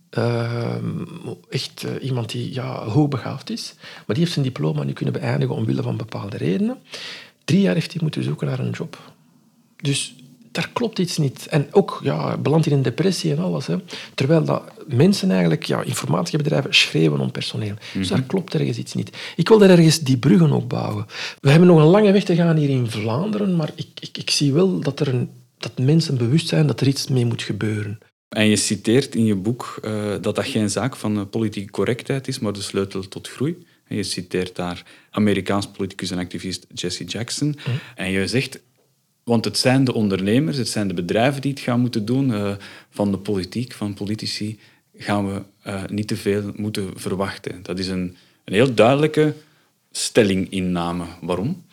Ehm, 0.09 1.05
echt 1.49 1.83
uh, 1.85 2.03
iemand 2.03 2.31
die 2.31 2.53
ja, 2.53 2.85
hoogbegaafd 2.85 3.49
is, 3.49 3.73
maar 3.77 4.03
die 4.15 4.17
heeft 4.17 4.31
zijn 4.31 4.45
diploma 4.45 4.83
nu 4.83 4.93
kunnen 4.93 5.13
beëindigen 5.13 5.55
omwille 5.55 5.81
van 5.81 5.97
bepaalde 5.97 6.37
redenen. 6.37 6.77
Drie 7.45 7.61
jaar 7.61 7.73
heeft 7.73 7.91
hij 7.91 8.01
moeten 8.01 8.23
zoeken 8.23 8.47
naar 8.47 8.59
een 8.59 8.71
job. 8.71 8.97
Dus 9.77 10.15
daar 10.53 10.69
klopt 10.73 10.99
iets 10.99 11.17
niet. 11.17 11.47
En 11.47 11.67
ook, 11.71 11.99
ja, 12.03 12.37
belandt 12.37 12.65
in 12.65 12.81
depressie 12.81 13.31
en 13.31 13.39
alles. 13.39 13.67
Hè. 13.67 13.75
Terwijl 14.13 14.43
dat 14.43 14.63
mensen 14.87 15.31
eigenlijk, 15.31 15.63
ja, 15.63 15.81
informatiebedrijven, 15.81 16.73
schreeuwen 16.73 17.19
om 17.19 17.31
personeel. 17.31 17.75
Dus 17.93 18.07
daar 18.07 18.17
mhm. 18.17 18.27
klopt 18.27 18.53
ergens 18.53 18.77
iets 18.77 18.93
niet. 18.93 19.17
Ik 19.35 19.47
wil 19.47 19.57
daar 19.57 19.69
ergens 19.69 19.99
die 19.99 20.17
bruggen 20.17 20.51
op 20.51 20.69
bouwen. 20.69 21.05
We 21.39 21.49
hebben 21.49 21.67
nog 21.67 21.79
een 21.79 21.85
lange 21.85 22.11
weg 22.11 22.23
te 22.23 22.35
gaan 22.35 22.57
hier 22.57 22.69
in 22.69 22.89
Vlaanderen, 22.89 23.55
maar 23.55 23.71
ik, 23.75 23.87
ik, 23.99 24.17
ik 24.17 24.29
zie 24.29 24.53
wel 24.53 24.79
dat, 24.79 24.99
er 24.99 25.07
een, 25.07 25.29
dat 25.57 25.77
mensen 25.77 26.17
bewust 26.17 26.47
zijn 26.47 26.67
dat 26.67 26.81
er 26.81 26.87
iets 26.87 27.07
mee 27.07 27.25
moet 27.25 27.41
gebeuren. 27.41 27.99
En 28.29 28.47
je 28.47 28.55
citeert 28.55 29.15
in 29.15 29.25
je 29.25 29.35
boek 29.35 29.79
uh, 29.85 30.11
dat 30.21 30.35
dat 30.35 30.45
geen 30.45 30.69
zaak 30.69 30.95
van 30.95 31.17
uh, 31.17 31.23
politieke 31.29 31.71
correctheid 31.71 32.27
is, 32.27 32.39
maar 32.39 32.53
de 32.53 32.61
sleutel 32.61 33.07
tot 33.07 33.27
groei. 33.27 33.65
En 33.87 33.95
je 33.95 34.03
citeert 34.03 34.55
daar 34.55 34.83
Amerikaans 35.09 35.67
politicus 35.67 36.11
en 36.11 36.17
activist 36.17 36.65
Jesse 36.73 37.03
Jackson. 37.03 37.47
Mhm. 37.47 37.69
En 37.95 38.11
je 38.11 38.27
zegt, 38.27 38.59
want 39.23 39.45
het 39.45 39.57
zijn 39.57 39.83
de 39.83 39.93
ondernemers, 39.93 40.57
het 40.57 40.69
zijn 40.69 40.87
de 40.87 40.93
bedrijven 40.93 41.41
die 41.41 41.51
het 41.51 41.59
gaan 41.59 41.79
moeten 41.79 42.05
doen. 42.05 42.29
Uh, 42.29 42.51
van 42.89 43.11
de 43.11 43.17
politiek, 43.17 43.73
van 43.73 43.93
politici, 43.93 44.59
gaan 44.97 45.33
we 45.33 45.41
uh, 45.67 45.83
niet 45.87 46.07
te 46.07 46.15
veel 46.17 46.51
moeten 46.55 46.89
verwachten. 46.95 47.63
Dat 47.63 47.79
is 47.79 47.87
een, 47.87 48.15
een 48.43 48.53
heel 48.53 48.73
duidelijke 48.73 49.33
stellinginname. 49.91 51.05
Waarom? 51.21 51.65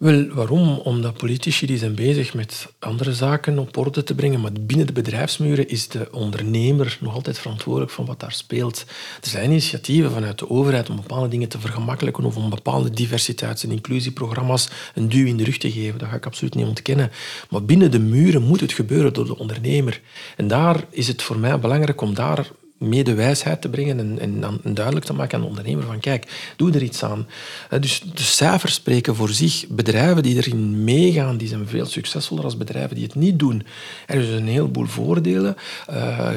Wel, 0.00 0.28
waarom? 0.28 0.68
Omdat 0.68 1.16
politici 1.16 1.66
die 1.66 1.78
zijn 1.78 1.94
bezig 1.94 2.34
met 2.34 2.72
andere 2.78 3.14
zaken 3.14 3.58
op 3.58 3.76
orde 3.76 4.02
te 4.02 4.14
brengen, 4.14 4.40
maar 4.40 4.52
binnen 4.60 4.86
de 4.86 4.92
bedrijfsmuren 4.92 5.68
is 5.68 5.88
de 5.88 6.08
ondernemer 6.12 6.98
nog 7.00 7.14
altijd 7.14 7.38
verantwoordelijk 7.38 7.92
voor 7.92 8.04
wat 8.04 8.20
daar 8.20 8.32
speelt. 8.32 8.84
Er 9.22 9.28
zijn 9.28 9.50
initiatieven 9.50 10.10
vanuit 10.10 10.38
de 10.38 10.50
overheid 10.50 10.90
om 10.90 10.96
bepaalde 10.96 11.28
dingen 11.28 11.48
te 11.48 11.60
vergemakkelijken 11.60 12.24
of 12.24 12.36
om 12.36 12.50
bepaalde 12.50 12.90
diversiteits- 12.90 13.64
en 13.64 13.70
inclusieprogramma's 13.70 14.68
een 14.94 15.08
duw 15.08 15.26
in 15.26 15.36
de 15.36 15.44
rug 15.44 15.58
te 15.58 15.72
geven. 15.72 15.98
Dat 15.98 16.08
ga 16.08 16.16
ik 16.16 16.26
absoluut 16.26 16.54
niet 16.54 16.66
ontkennen. 16.66 17.10
Maar 17.50 17.64
binnen 17.64 17.90
de 17.90 18.00
muren 18.00 18.42
moet 18.42 18.60
het 18.60 18.72
gebeuren 18.72 19.12
door 19.12 19.26
de 19.26 19.38
ondernemer. 19.38 20.00
En 20.36 20.48
daar 20.48 20.84
is 20.90 21.08
het 21.08 21.22
voor 21.22 21.38
mij 21.38 21.58
belangrijk 21.58 22.00
om 22.00 22.14
daar 22.14 22.50
meer 22.80 23.04
de 23.04 23.14
wijsheid 23.14 23.60
te 23.60 23.68
brengen 23.68 23.98
en, 23.98 24.18
en, 24.18 24.60
en, 24.64 24.74
duidelijk 24.74 25.06
te 25.06 25.12
maken 25.12 25.34
aan 25.34 25.40
de 25.40 25.48
ondernemer 25.48 25.84
van 25.84 26.00
kijk, 26.00 26.52
doe 26.56 26.72
er 26.72 26.82
iets 26.82 27.04
aan. 27.04 27.26
Dus 27.80 28.02
de 28.14 28.22
cijfers 28.22 28.74
spreken 28.74 29.14
voor 29.16 29.28
zich. 29.28 29.64
Bedrijven 29.68 30.22
die 30.22 30.36
erin 30.36 30.84
meegaan, 30.84 31.36
die 31.36 31.48
zijn 31.48 31.68
veel 31.68 31.86
succesvoller 31.86 32.48
dan 32.48 32.58
bedrijven 32.58 32.94
die 32.94 33.04
het 33.04 33.14
niet 33.14 33.38
doen. 33.38 33.62
Er 34.06 34.20
is 34.20 34.28
een 34.28 34.48
heleboel 34.48 34.86
voordelen, 34.86 35.56
uh, 35.90 36.28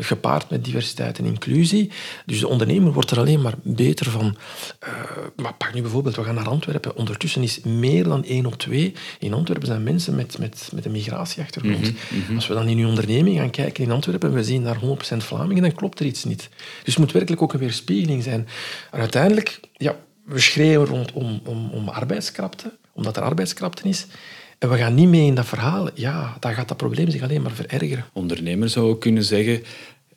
gepaard 0.00 0.50
met 0.50 0.64
diversiteit 0.64 1.18
en 1.18 1.24
inclusie. 1.24 1.90
Dus 2.26 2.40
de 2.40 2.48
ondernemer 2.48 2.92
wordt 2.92 3.10
er 3.10 3.18
alleen 3.18 3.40
maar 3.40 3.54
beter 3.62 4.10
van. 4.10 4.36
Uh, 4.84 4.88
maar 5.36 5.54
pak 5.54 5.74
nu 5.74 5.80
bijvoorbeeld, 5.80 6.16
we 6.16 6.24
gaan 6.24 6.34
naar 6.34 6.48
Antwerpen. 6.48 6.96
Ondertussen 6.96 7.42
is 7.42 7.60
meer 7.60 8.04
dan 8.04 8.24
één 8.24 8.46
op 8.46 8.54
twee 8.54 8.92
in 9.18 9.32
Antwerpen 9.32 9.66
zijn 9.66 9.82
mensen 9.82 10.14
met, 10.14 10.38
met, 10.38 10.70
met 10.74 10.84
een 10.84 10.92
migratieachtergrond. 10.92 11.92
Mhm, 11.92 12.20
mhm. 12.20 12.34
Als 12.34 12.46
we 12.46 12.54
dan 12.54 12.68
in 12.68 12.78
uw 12.78 12.88
onderneming 12.88 13.38
gaan 13.38 13.50
kijken 13.50 13.84
in 13.84 13.90
Antwerpen, 13.90 14.32
we 14.32 14.44
zien 14.44 14.64
daar 14.64 14.78
100% 14.80 15.16
Vlamingen, 15.16 15.62
dan 15.62 15.72
klopt 15.72 15.91
er 16.00 16.04
niet. 16.04 16.48
Dus 16.84 16.94
het 16.94 16.98
moet 16.98 17.12
werkelijk 17.12 17.42
ook 17.42 17.52
een 17.52 17.58
weerspiegeling 17.58 18.22
zijn. 18.22 18.48
En 18.90 19.00
uiteindelijk, 19.00 19.60
ja, 19.76 19.96
we 20.24 20.40
schreeuwen 20.40 20.86
rondom 20.86 21.40
om, 21.44 21.70
om 21.72 21.88
arbeidskrapte, 21.88 22.72
omdat 22.92 23.16
er 23.16 23.22
arbeidskrapte 23.22 23.88
is. 23.88 24.06
En 24.58 24.70
we 24.70 24.76
gaan 24.76 24.94
niet 24.94 25.08
mee 25.08 25.26
in 25.26 25.34
dat 25.34 25.46
verhaal. 25.46 25.88
Ja, 25.94 26.36
dan 26.40 26.54
gaat 26.54 26.68
dat 26.68 26.76
probleem 26.76 27.10
zich 27.10 27.22
alleen 27.22 27.42
maar 27.42 27.52
verergeren. 27.52 28.04
Ondernemer 28.12 28.68
zou 28.68 28.98
kunnen 28.98 29.24
zeggen, 29.24 29.62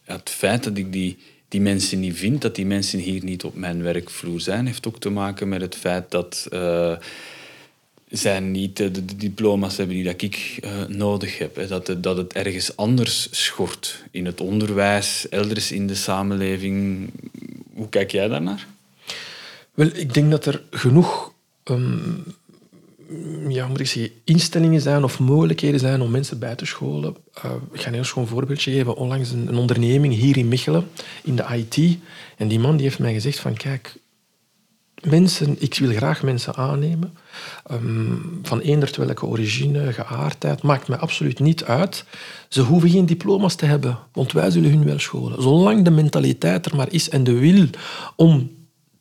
het 0.03 0.29
feit 0.29 0.63
dat 0.63 0.77
ik 0.77 0.93
die, 0.93 1.17
die 1.47 1.61
mensen 1.61 1.99
niet 1.99 2.17
vind, 2.17 2.41
dat 2.41 2.55
die 2.55 2.65
mensen 2.65 2.99
hier 2.99 3.23
niet 3.23 3.43
op 3.43 3.55
mijn 3.55 3.83
werkvloer 3.83 4.39
zijn, 4.39 4.65
heeft 4.65 4.87
ook 4.87 4.99
te 4.99 5.09
maken 5.09 5.49
met 5.49 5.61
het 5.61 5.75
feit 5.75 6.11
dat... 6.11 6.47
Uh, 6.53 6.95
zij 8.17 8.39
niet 8.39 8.77
de, 8.77 9.15
diploma's 9.15 9.77
hebben 9.77 9.95
die 9.95 10.05
dat 10.05 10.21
ik 10.21 10.59
uh, 10.63 10.85
nodig 10.87 11.37
heb. 11.37 11.67
Dat, 11.67 11.95
dat 11.97 12.17
het 12.17 12.33
ergens 12.33 12.77
anders 12.77 13.27
schort. 13.31 14.03
In 14.11 14.25
het 14.25 14.41
onderwijs, 14.41 15.29
elders 15.29 15.71
in 15.71 15.87
de 15.87 15.95
samenleving. 15.95 17.09
Hoe 17.73 17.89
kijk 17.89 18.11
jij 18.11 18.27
daarnaar? 18.27 18.67
Wel, 19.73 19.89
ik 19.93 20.13
denk 20.13 20.31
dat 20.31 20.45
er 20.45 20.61
genoeg 20.69 21.33
um, 21.63 22.23
ja, 23.47 23.67
moet 23.67 23.79
ik 23.79 23.87
zeggen, 23.87 24.13
instellingen 24.23 24.81
zijn 24.81 25.03
of 25.03 25.19
mogelijkheden 25.19 25.79
zijn 25.79 26.01
om 26.01 26.11
mensen 26.11 26.39
bij 26.39 26.55
te 26.55 26.65
scholen. 26.65 27.15
Uh, 27.45 27.51
ik 27.71 27.81
ga 27.81 27.87
een 27.87 27.93
heel 27.93 28.03
schoon 28.03 28.27
voorbeeldje 28.27 28.71
geven. 28.71 28.95
Onlangs 28.95 29.31
een, 29.31 29.57
onderneming 29.57 30.13
hier 30.13 30.37
in 30.37 30.47
Mechelen, 30.47 30.87
in 31.23 31.35
de 31.35 31.45
IT. 31.53 31.97
En 32.37 32.47
die 32.47 32.59
man 32.59 32.75
die 32.75 32.85
heeft 32.85 32.99
mij 32.99 33.13
gezegd 33.13 33.39
van, 33.39 33.53
kijk, 33.53 33.95
mensen, 35.01 35.55
ik 35.59 35.75
wil 35.77 35.95
graag 35.95 36.23
mensen 36.23 36.55
aannemen. 36.55 37.17
Um, 37.71 38.39
van 38.43 38.59
eender 38.59 38.91
welke 38.97 39.25
origine, 39.25 39.93
geaardheid, 39.93 40.61
maakt 40.61 40.87
mij 40.87 40.97
absoluut 40.97 41.39
niet 41.39 41.63
uit. 41.63 42.05
Ze 42.49 42.61
hoeven 42.61 42.89
geen 42.89 43.05
diploma's 43.05 43.55
te 43.55 43.65
hebben, 43.65 43.97
want 44.13 44.31
wij 44.31 44.49
zullen 44.49 44.69
hun 44.69 44.85
wel 44.85 44.99
scholen. 44.99 45.41
Zolang 45.41 45.83
de 45.83 45.91
mentaliteit 45.91 46.65
er 46.65 46.75
maar 46.75 46.91
is 46.91 47.09
en 47.09 47.23
de 47.23 47.39
wil 47.39 47.69
om 48.15 48.54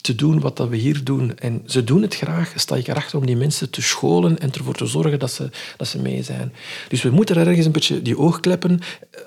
te 0.05 0.15
doen 0.15 0.41
wat 0.41 0.69
we 0.69 0.77
hier 0.77 1.05
doen. 1.05 1.39
En 1.39 1.63
ze 1.67 1.85
doen 1.85 2.03
het 2.03 2.15
graag, 2.15 2.53
sta 2.57 2.77
ik 2.77 2.89
erachter 2.89 3.19
om 3.19 3.27
die 3.27 3.37
mensen 3.37 3.71
te 3.71 3.83
scholen 3.83 4.39
en 4.39 4.53
ervoor 4.53 4.75
te 4.75 4.87
zorgen 4.87 5.19
dat 5.19 5.33
ze, 5.33 5.51
dat 5.77 5.89
ze 5.89 5.99
mee 5.99 6.23
zijn. 6.23 6.53
Dus 6.89 7.03
we 7.03 7.11
moeten 7.11 7.37
er 7.37 7.47
ergens 7.47 7.67
een 7.67 7.73
beetje 7.73 8.03
die 8.03 8.19
oogkleppen 8.19 8.81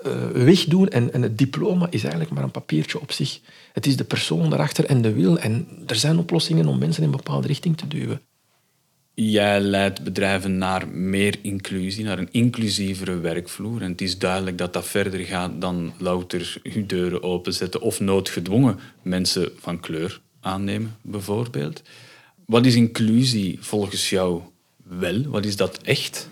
uh, 0.06 0.44
wegdoen. 0.44 0.88
En, 0.88 1.12
en 1.12 1.22
het 1.22 1.38
diploma 1.38 1.86
is 1.90 2.02
eigenlijk 2.02 2.32
maar 2.32 2.42
een 2.42 2.50
papiertje 2.50 3.00
op 3.00 3.12
zich. 3.12 3.40
Het 3.72 3.86
is 3.86 3.96
de 3.96 4.04
persoon 4.04 4.50
daarachter 4.50 4.84
en 4.84 5.02
de 5.02 5.12
wil. 5.12 5.38
En 5.38 5.68
er 5.86 5.96
zijn 5.96 6.18
oplossingen 6.18 6.66
om 6.66 6.78
mensen 6.78 7.02
in 7.02 7.08
een 7.08 7.16
bepaalde 7.16 7.46
richting 7.46 7.76
te 7.76 7.88
duwen. 7.88 8.20
Jij 9.14 9.60
leidt 9.60 10.02
bedrijven 10.02 10.58
naar 10.58 10.88
meer 10.88 11.38
inclusie, 11.42 12.04
naar 12.04 12.18
een 12.18 12.28
inclusievere 12.30 13.18
werkvloer. 13.18 13.82
En 13.82 13.90
het 13.90 14.00
is 14.00 14.18
duidelijk 14.18 14.58
dat 14.58 14.72
dat 14.72 14.86
verder 14.86 15.20
gaat 15.20 15.60
dan 15.60 15.92
louter 15.98 16.60
je 16.62 16.86
deuren 16.86 17.22
openzetten 17.22 17.80
of 17.80 18.00
noodgedwongen 18.00 18.78
mensen 19.02 19.50
van 19.56 19.80
kleur 19.80 20.20
aannemen, 20.48 20.96
bijvoorbeeld. 21.02 21.82
Wat 22.46 22.66
is 22.66 22.74
inclusie 22.74 23.58
volgens 23.60 24.10
jou 24.10 24.40
wel? 24.82 25.22
Wat 25.22 25.44
is 25.44 25.56
dat 25.56 25.78
echt? 25.78 26.28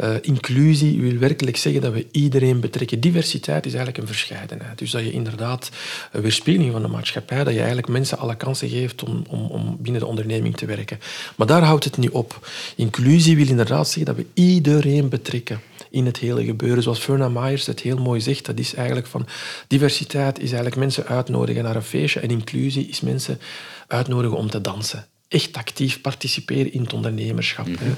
Uh, 0.00 0.14
inclusie 0.20 1.00
wil 1.00 1.18
werkelijk 1.18 1.56
zeggen 1.56 1.82
dat 1.82 1.92
we 1.92 2.06
iedereen 2.10 2.60
betrekken. 2.60 3.00
Diversiteit 3.00 3.66
is 3.66 3.74
eigenlijk 3.74 4.02
een 4.02 4.14
verscheidenheid. 4.14 4.78
Dus 4.78 4.90
dat 4.90 5.02
je 5.02 5.12
inderdaad 5.12 5.70
een 6.12 6.22
weerspiegeling 6.22 6.72
van 6.72 6.82
de 6.82 6.88
maatschappij, 6.88 7.44
dat 7.44 7.52
je 7.52 7.58
eigenlijk 7.58 7.88
mensen 7.88 8.18
alle 8.18 8.36
kansen 8.36 8.68
geeft 8.68 9.02
om, 9.02 9.24
om, 9.28 9.46
om 9.46 9.76
binnen 9.80 10.00
de 10.00 10.06
onderneming 10.06 10.56
te 10.56 10.66
werken. 10.66 10.98
Maar 11.36 11.46
daar 11.46 11.62
houdt 11.62 11.84
het 11.84 11.96
niet 11.96 12.10
op. 12.10 12.48
Inclusie 12.76 13.36
wil 13.36 13.48
inderdaad 13.48 13.86
zeggen 13.88 14.14
dat 14.14 14.16
we 14.16 14.42
iedereen 14.42 15.08
betrekken 15.08 15.60
in 15.92 16.06
het 16.06 16.16
hele 16.16 16.44
gebeuren. 16.44 16.82
Zoals 16.82 16.98
Ferna 16.98 17.28
Myers 17.28 17.66
het 17.66 17.80
heel 17.80 17.98
mooi 17.98 18.20
zegt, 18.20 18.46
dat 18.46 18.58
is 18.58 18.74
eigenlijk 18.74 19.06
van 19.06 19.26
diversiteit 19.66 20.38
is 20.38 20.44
eigenlijk 20.44 20.76
mensen 20.76 21.06
uitnodigen 21.06 21.62
naar 21.62 21.76
een 21.76 21.82
feestje 21.82 22.20
en 22.20 22.28
inclusie 22.28 22.86
is 22.86 23.00
mensen 23.00 23.40
uitnodigen 23.86 24.36
om 24.36 24.50
te 24.50 24.60
dansen. 24.60 25.06
Echt 25.32 25.56
actief 25.56 26.00
participeren 26.00 26.72
in 26.72 26.80
het 26.80 26.92
ondernemerschap. 26.92 27.66
hè. 27.78 27.92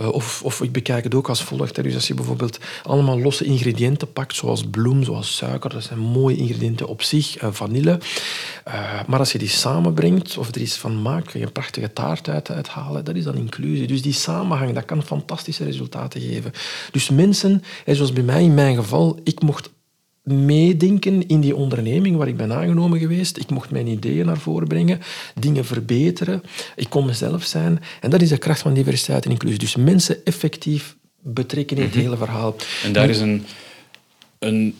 Uh, 0.00 0.08
of, 0.08 0.42
of 0.42 0.62
ik 0.62 0.72
bekijk 0.72 1.04
het 1.04 1.14
ook 1.14 1.28
als 1.28 1.42
volgt. 1.42 1.76
hè. 1.76 1.82
Dus 1.82 1.94
als 1.94 2.06
je 2.06 2.14
bijvoorbeeld 2.14 2.58
allemaal 2.82 3.20
losse 3.20 3.44
ingrediënten 3.44 4.12
pakt, 4.12 4.34
zoals 4.34 4.66
bloem, 4.70 5.04
zoals 5.04 5.36
suiker, 5.36 5.70
dat 5.70 5.82
zijn 5.82 5.98
mooie 5.98 6.36
ingrediënten 6.36 6.88
op 6.88 7.02
zich, 7.02 7.36
eh, 7.36 7.48
vanille. 7.52 8.00
Uh, 8.68 9.00
maar 9.06 9.18
als 9.18 9.32
je 9.32 9.38
die 9.38 9.48
samenbrengt, 9.48 10.38
of 10.38 10.48
er 10.48 10.60
iets 10.60 10.76
van 10.76 11.02
maakt, 11.02 11.30
kun 11.30 11.40
je 11.40 11.46
een 11.46 11.52
prachtige 11.52 11.92
taart 11.92 12.28
uit, 12.28 12.50
uithalen. 12.50 13.04
Dat 13.04 13.16
is 13.16 13.24
dan 13.24 13.36
inclusie. 13.36 13.86
Dus 13.86 14.02
die 14.02 14.12
samenhang, 14.12 14.74
dat 14.74 14.84
kan 14.84 15.02
fantastische 15.02 15.64
resultaten 15.64 16.20
geven. 16.20 16.52
Dus 16.90 17.08
mensen, 17.10 17.62
hè, 17.84 17.94
zoals 17.94 18.12
bij 18.12 18.22
mij 18.22 18.42
in 18.42 18.54
mijn 18.54 18.76
geval, 18.76 19.18
ik 19.24 19.42
mocht 19.42 19.70
meedenken 20.32 21.26
in 21.28 21.40
die 21.40 21.56
onderneming 21.56 22.16
waar 22.16 22.28
ik 22.28 22.36
ben 22.36 22.52
aangenomen 22.52 22.98
geweest. 22.98 23.36
Ik 23.36 23.50
mocht 23.50 23.70
mijn 23.70 23.86
ideeën 23.86 24.26
naar 24.26 24.38
voren 24.38 24.68
brengen, 24.68 25.00
dingen 25.40 25.64
verbeteren. 25.64 26.42
Ik 26.76 26.90
kon 26.90 27.06
mezelf 27.06 27.44
zijn. 27.44 27.80
En 28.00 28.10
dat 28.10 28.22
is 28.22 28.28
de 28.28 28.38
kracht 28.38 28.60
van 28.60 28.74
diversiteit 28.74 29.24
en 29.24 29.30
inclusie. 29.30 29.58
Dus 29.58 29.76
mensen 29.76 30.24
effectief 30.24 30.96
betrekken 31.22 31.76
in 31.76 31.82
het 31.82 31.92
Mhm. 31.94 32.00
hele 32.02 32.16
verhaal. 32.16 32.56
En 32.84 32.92
daar 32.92 33.08
is 33.08 33.20
een, 33.20 33.44
een, 34.38 34.74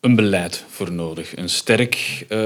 een 0.00 0.14
beleid 0.14 0.64
voor 0.68 0.92
nodig. 0.92 1.36
Een 1.36 1.48
sterk 1.48 2.24
eh, 2.28 2.38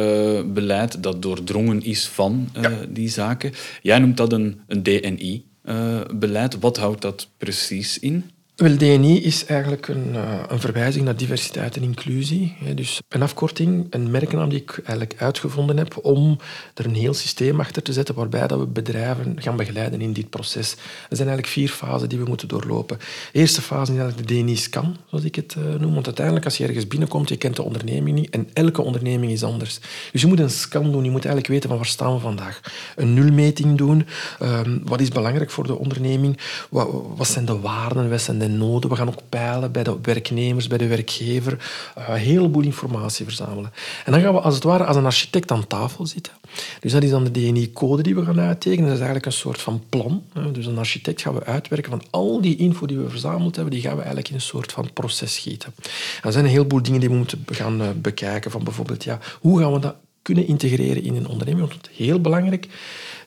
beleid 0.46 1.02
dat 1.02 1.22
doordrongen 1.22 1.82
is 1.84 2.06
van 2.06 2.48
eh, 2.52 2.72
die 2.88 3.08
zaken. 3.08 3.52
Jij 3.82 3.98
noemt 3.98 4.16
dat 4.16 4.32
een, 4.32 4.60
een 4.66 4.82
DNI-beleid. 4.82 6.58
Wat 6.60 6.76
houdt 6.76 7.02
dat 7.02 7.28
precies 7.36 7.98
in? 7.98 8.30
Wel, 8.54 8.76
DNI 8.76 9.22
is 9.22 9.44
eigenlijk 9.44 9.88
een, 9.88 10.14
eh, 10.14 10.42
een 10.48 10.60
verwijzing 10.60 11.04
naar 11.04 11.16
diversiteit 11.16 11.76
en 11.76 11.82
inclusie. 11.82 12.56
Dus 12.74 13.00
een 13.08 13.22
afkorting, 13.22 13.86
een 13.90 14.10
merknaam 14.10 14.48
die 14.48 14.60
ik 14.60 14.76
eigenlijk 14.76 15.14
uitgevonden 15.18 15.76
heb 15.76 15.98
om 16.02 16.38
er 16.74 16.84
een 16.84 16.94
heel 16.94 17.14
systeem 17.14 17.60
achter 17.60 17.82
te 17.82 17.92
zetten 17.92 18.14
waarbij 18.14 18.46
dat 18.46 18.58
we 18.58 18.66
bedrijven 18.66 19.42
gaan 19.42 19.56
begeleiden 19.56 20.00
in 20.00 20.12
dit 20.12 20.30
proces. 20.30 20.72
Er 21.10 21.16
zijn 21.16 21.28
eigenlijk 21.28 21.46
vier 21.46 21.68
fasen 21.68 22.08
die 22.08 22.18
we 22.18 22.24
moeten 22.24 22.48
doorlopen. 22.48 22.98
De 23.32 23.38
eerste 23.38 23.62
fase 23.62 23.92
is 23.92 23.98
eigenlijk 23.98 24.28
de 24.28 24.34
DNI-scan, 24.34 24.96
zoals 25.08 25.24
ik 25.24 25.34
het 25.34 25.54
eh, 25.54 25.80
noem. 25.80 25.94
Want 25.94 26.06
uiteindelijk, 26.06 26.44
als 26.44 26.56
je 26.56 26.66
ergens 26.66 26.86
binnenkomt, 26.86 27.28
je 27.28 27.36
kent 27.36 27.56
de 27.56 27.62
onderneming 27.62 28.18
niet 28.18 28.30
en 28.30 28.48
elke 28.52 28.82
onderneming 28.82 29.32
is 29.32 29.42
anders. 29.42 29.78
Dus 30.12 30.20
je 30.20 30.26
moet 30.26 30.40
een 30.40 30.50
scan 30.50 30.92
doen. 30.92 31.04
Je 31.04 31.10
moet 31.10 31.24
eigenlijk 31.24 31.46
weten 31.46 31.68
van 31.68 31.78
waar 31.78 31.86
staan 31.86 32.14
we 32.14 32.20
vandaag. 32.20 32.60
Een 32.96 33.14
nulmeting 33.14 33.78
doen. 33.78 34.06
Ehm, 34.38 34.78
wat 34.82 35.00
is 35.00 35.08
belangrijk 35.08 35.50
voor 35.50 35.66
de 35.66 35.78
onderneming? 35.78 36.38
Wat, 36.70 36.88
wat 37.16 37.28
zijn 37.28 37.44
de 37.44 37.60
waarden? 37.60 38.10
Wat 38.10 38.20
zijn 38.20 38.38
de 38.38 38.43
noden? 38.48 38.90
We 38.90 38.96
gaan 38.96 39.08
ook 39.08 39.22
peilen 39.28 39.72
bij 39.72 39.82
de 39.82 39.98
werknemers, 40.02 40.66
bij 40.66 40.78
de 40.78 40.86
werkgever. 40.86 41.52
Uh, 41.98 42.08
een 42.08 42.14
heleboel 42.14 42.62
informatie 42.62 43.24
verzamelen. 43.24 43.72
En 44.04 44.12
dan 44.12 44.20
gaan 44.20 44.34
we 44.34 44.40
als 44.40 44.54
het 44.54 44.64
ware 44.64 44.84
als 44.84 44.96
een 44.96 45.04
architect 45.04 45.50
aan 45.50 45.66
tafel 45.66 46.06
zitten. 46.06 46.32
Dus 46.80 46.92
dat 46.92 47.02
is 47.02 47.10
dan 47.10 47.24
de 47.24 47.30
DNI-code 47.30 48.02
die 48.02 48.14
we 48.14 48.24
gaan 48.24 48.40
uittekenen. 48.40 48.84
Dat 48.84 48.94
is 48.94 49.04
eigenlijk 49.04 49.26
een 49.26 49.32
soort 49.32 49.60
van 49.60 49.82
plan. 49.88 50.22
Dus 50.52 50.66
een 50.66 50.78
architect 50.78 51.20
gaan 51.20 51.34
we 51.34 51.44
uitwerken 51.44 51.90
van 51.90 52.02
al 52.10 52.40
die 52.40 52.56
info 52.56 52.86
die 52.86 52.98
we 52.98 53.08
verzameld 53.08 53.54
hebben, 53.54 53.74
die 53.74 53.82
gaan 53.82 53.92
we 53.92 53.98
eigenlijk 53.98 54.28
in 54.28 54.34
een 54.34 54.40
soort 54.40 54.72
van 54.72 54.92
proces 54.92 55.34
schieten. 55.34 55.72
En 55.76 56.22
er 56.22 56.32
zijn 56.32 56.44
een 56.44 56.50
heleboel 56.50 56.82
dingen 56.82 57.00
die 57.00 57.08
we 57.08 57.14
moeten 57.14 57.44
gaan 57.46 57.80
eh, 57.80 57.88
bekijken. 57.96 58.50
Van 58.50 58.64
bijvoorbeeld, 58.64 59.04
ja, 59.04 59.18
hoe 59.40 59.60
gaan 59.60 59.72
we 59.72 59.78
dat 59.78 59.94
kunnen 60.24 60.46
integreren 60.46 61.02
in 61.02 61.16
een 61.16 61.28
onderneming? 61.28 61.68
Want 61.68 61.88
heel 61.92 62.20
belangrijk, 62.20 62.68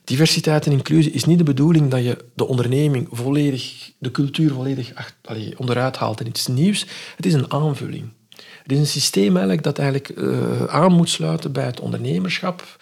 diversiteit 0.04 0.66
en 0.66 0.72
inclusie 0.72 1.12
is 1.12 1.26
niet 1.26 1.38
de 1.38 1.44
bedoeling 1.44 1.92
dat 1.92 2.04
je 2.04 2.26
de 2.36 2.48
onderneming 2.48 3.08
volledig, 3.12 3.92
de 3.98 4.12
cultuur 4.12 4.54
volledig 4.54 4.94
allee, 5.22 5.60
onderuit 5.60 5.98
haalt 5.98 6.20
en 6.20 6.28
iets 6.28 6.48
nieuws. 6.48 6.86
Het 7.16 7.26
is 7.26 7.34
een 7.34 7.52
aanvulling. 7.52 8.10
Het 8.64 8.72
is 8.72 8.78
een 8.78 8.88
systeem 8.88 9.32
eigenlijk 9.32 9.64
dat 9.64 9.78
eigenlijk 9.78 10.10
uh, 10.16 10.66
aan 10.66 10.94
moet 10.94 11.10
sluiten 11.10 11.52
bij 11.52 11.66
het 11.66 11.80
ondernemerschap 11.80 12.78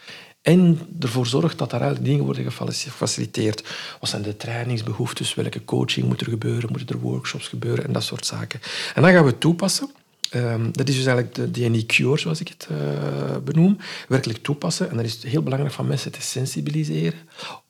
en 0.46 0.80
ervoor 1.00 1.28
zorgt 1.28 1.58
dat 1.58 1.70
daar 1.70 1.82
eigenlijk 1.82 2.10
dingen 2.10 2.26
worden 2.26 2.52
gefaciliteerd. 2.52 3.64
Wat 4.00 4.10
zijn 4.10 4.22
de 4.22 4.38
trainingsbehoeftes? 4.38 5.34
Welke 5.34 5.66
coaching 5.66 6.08
moet 6.08 6.22
er 6.22 6.30
gebeuren? 6.30 6.70
Moeten 6.72 6.96
er 6.96 7.02
workshops 7.02 7.48
gebeuren? 7.48 7.86
En 7.86 7.92
dat 7.92 8.04
soort 8.04 8.26
zaken. 8.26 8.60
En 8.96 9.02
dan 9.02 9.12
gaan 9.12 9.26
we 9.26 9.38
toepassen. 9.38 9.90
Um, 10.34 10.72
dat 10.72 10.88
is 10.88 10.96
dus 10.96 11.06
eigenlijk 11.06 11.36
de 11.36 11.52
DNI-cure, 11.52 12.20
zoals 12.20 12.40
ik 12.40 12.48
het 12.48 12.68
uh, 12.72 12.78
benoem. 13.44 13.78
Werkelijk 14.08 14.44
toepassen. 14.44 14.90
En 14.90 14.96
dat 14.96 15.06
is 15.06 15.24
heel 15.24 15.44
belangrijk 15.44 15.74
van 15.74 15.88
mensen 15.88 16.12
te 16.12 16.22
sensibiliseren. 16.22 17.20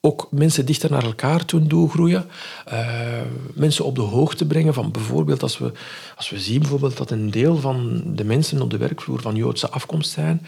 Ook 0.02 0.28
mensen 0.32 0.66
dichter 0.66 0.92
naar 0.92 1.04
elkaar 1.04 1.46
toe 1.46 1.90
groeien. 1.90 2.26
Uh, 2.74 3.22
mensen 3.54 3.86
op 3.86 3.96
de 3.96 4.02
hoogte 4.02 4.46
brengen 4.46 4.74
van 4.74 4.92
bijvoorbeeld 4.92 5.42
als 5.42 5.58
we, 5.58 5.72
als 6.16 6.30
we 6.30 6.40
zien 6.40 6.60
bijvoorbeeld 6.60 6.98
dat 6.98 7.12
een 7.12 7.32
deel 7.32 7.58
van 7.58 8.02
de 8.06 8.24
mensen 8.24 8.62
op 8.62 8.70
de 8.70 8.78
werkvloer 8.78 9.22
van 9.22 9.36
Joodse 9.36 9.70
afkomst 9.70 10.12
zijn 10.12 10.46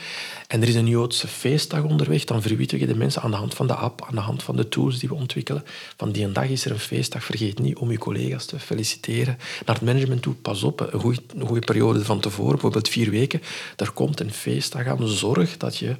en 0.48 0.62
er 0.62 0.68
is 0.68 0.76
een 0.76 0.88
Joodse 0.88 1.28
feestdag 1.28 1.84
onderweg, 1.84 2.24
dan 2.24 2.42
verwittigen 2.42 2.88
de 2.88 2.96
mensen 2.96 3.22
aan 3.22 3.32
de 3.32 3.38
hand 3.38 3.54
van 3.54 3.68
de 3.68 3.74
app, 3.74 4.06
aan 4.10 4.16
de 4.16 4.22
hand 4.22 4.44
van 4.44 4.56
de 4.56 4.68
tools 4.68 5.00
die 5.00 5.10
we 5.10 5.16
ontwikkelen. 5.16 5.64
Van 5.98 6.12
die 6.12 6.32
dag 6.32 6.50
is 6.50 6.66
er 6.66 6.72
een 6.72 6.80
feestdag, 6.80 7.24
vergeet 7.24 7.60
niet 7.60 7.78
om 7.78 7.92
je 7.92 7.98
collega's 7.98 8.46
te 8.46 8.60
feliciteren. 8.60 9.38
Naar 9.66 9.76
het 9.76 9.86
management 9.86 10.22
toe, 10.22 10.34
pas 10.34 10.64
op, 10.64 10.80
een 10.80 11.00
goede, 11.00 11.22
een 11.36 11.48
goede 11.48 11.66
periode 11.66 12.06
van 12.06 12.20
tevoren, 12.20 12.52
bijvoorbeeld 12.52 12.90
vier 12.90 13.10
weken, 13.10 13.42
er 13.76 13.92
komt 13.92 14.20
een 14.20 14.34
feestdag 14.34 14.88
aan. 14.88 15.08
Zorg 15.08 15.58
dat 15.58 15.78
je 15.78 15.96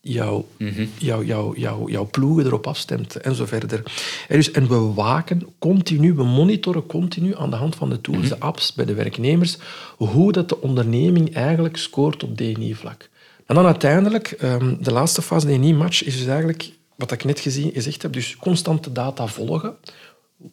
jouw, 0.00 0.46
mm-hmm. 0.56 0.90
jouw, 0.98 1.22
jouw, 1.22 1.54
jouw, 1.54 1.88
jouw 1.88 2.08
ploegen 2.10 2.46
erop 2.46 2.66
afstemt 2.66 3.16
en 3.16 3.34
zo 3.34 3.46
verder. 3.46 3.82
En, 4.28 4.36
dus, 4.36 4.50
en 4.50 4.68
we 4.68 4.78
waken 4.78 5.46
continu, 5.58 6.14
we 6.14 6.24
monitoren 6.24 6.86
continu 6.86 7.36
aan 7.36 7.50
de 7.50 7.56
hand 7.56 7.76
van 7.76 7.90
de 7.90 8.00
tools, 8.00 8.18
mm-hmm. 8.18 8.38
de 8.38 8.44
apps, 8.44 8.72
bij 8.72 8.84
de 8.84 8.94
werknemers, 8.94 9.58
hoe 9.96 10.32
dat 10.32 10.48
de 10.48 10.60
onderneming 10.60 11.34
eigenlijk 11.34 11.76
scoort 11.76 12.22
op 12.22 12.36
DNI-vlak. 12.36 13.09
En 13.50 13.56
dan 13.56 13.66
uiteindelijk, 13.66 14.36
um, 14.42 14.76
de 14.80 14.92
laatste 14.92 15.22
fase, 15.22 15.46
DNI-match, 15.46 16.04
is 16.04 16.16
dus 16.16 16.26
eigenlijk, 16.26 16.70
wat 16.96 17.12
ik 17.12 17.24
net 17.24 17.40
gezien, 17.40 17.72
gezegd 17.72 18.02
heb, 18.02 18.12
dus 18.12 18.36
constante 18.36 18.92
data 18.92 19.26
volgen. 19.26 19.76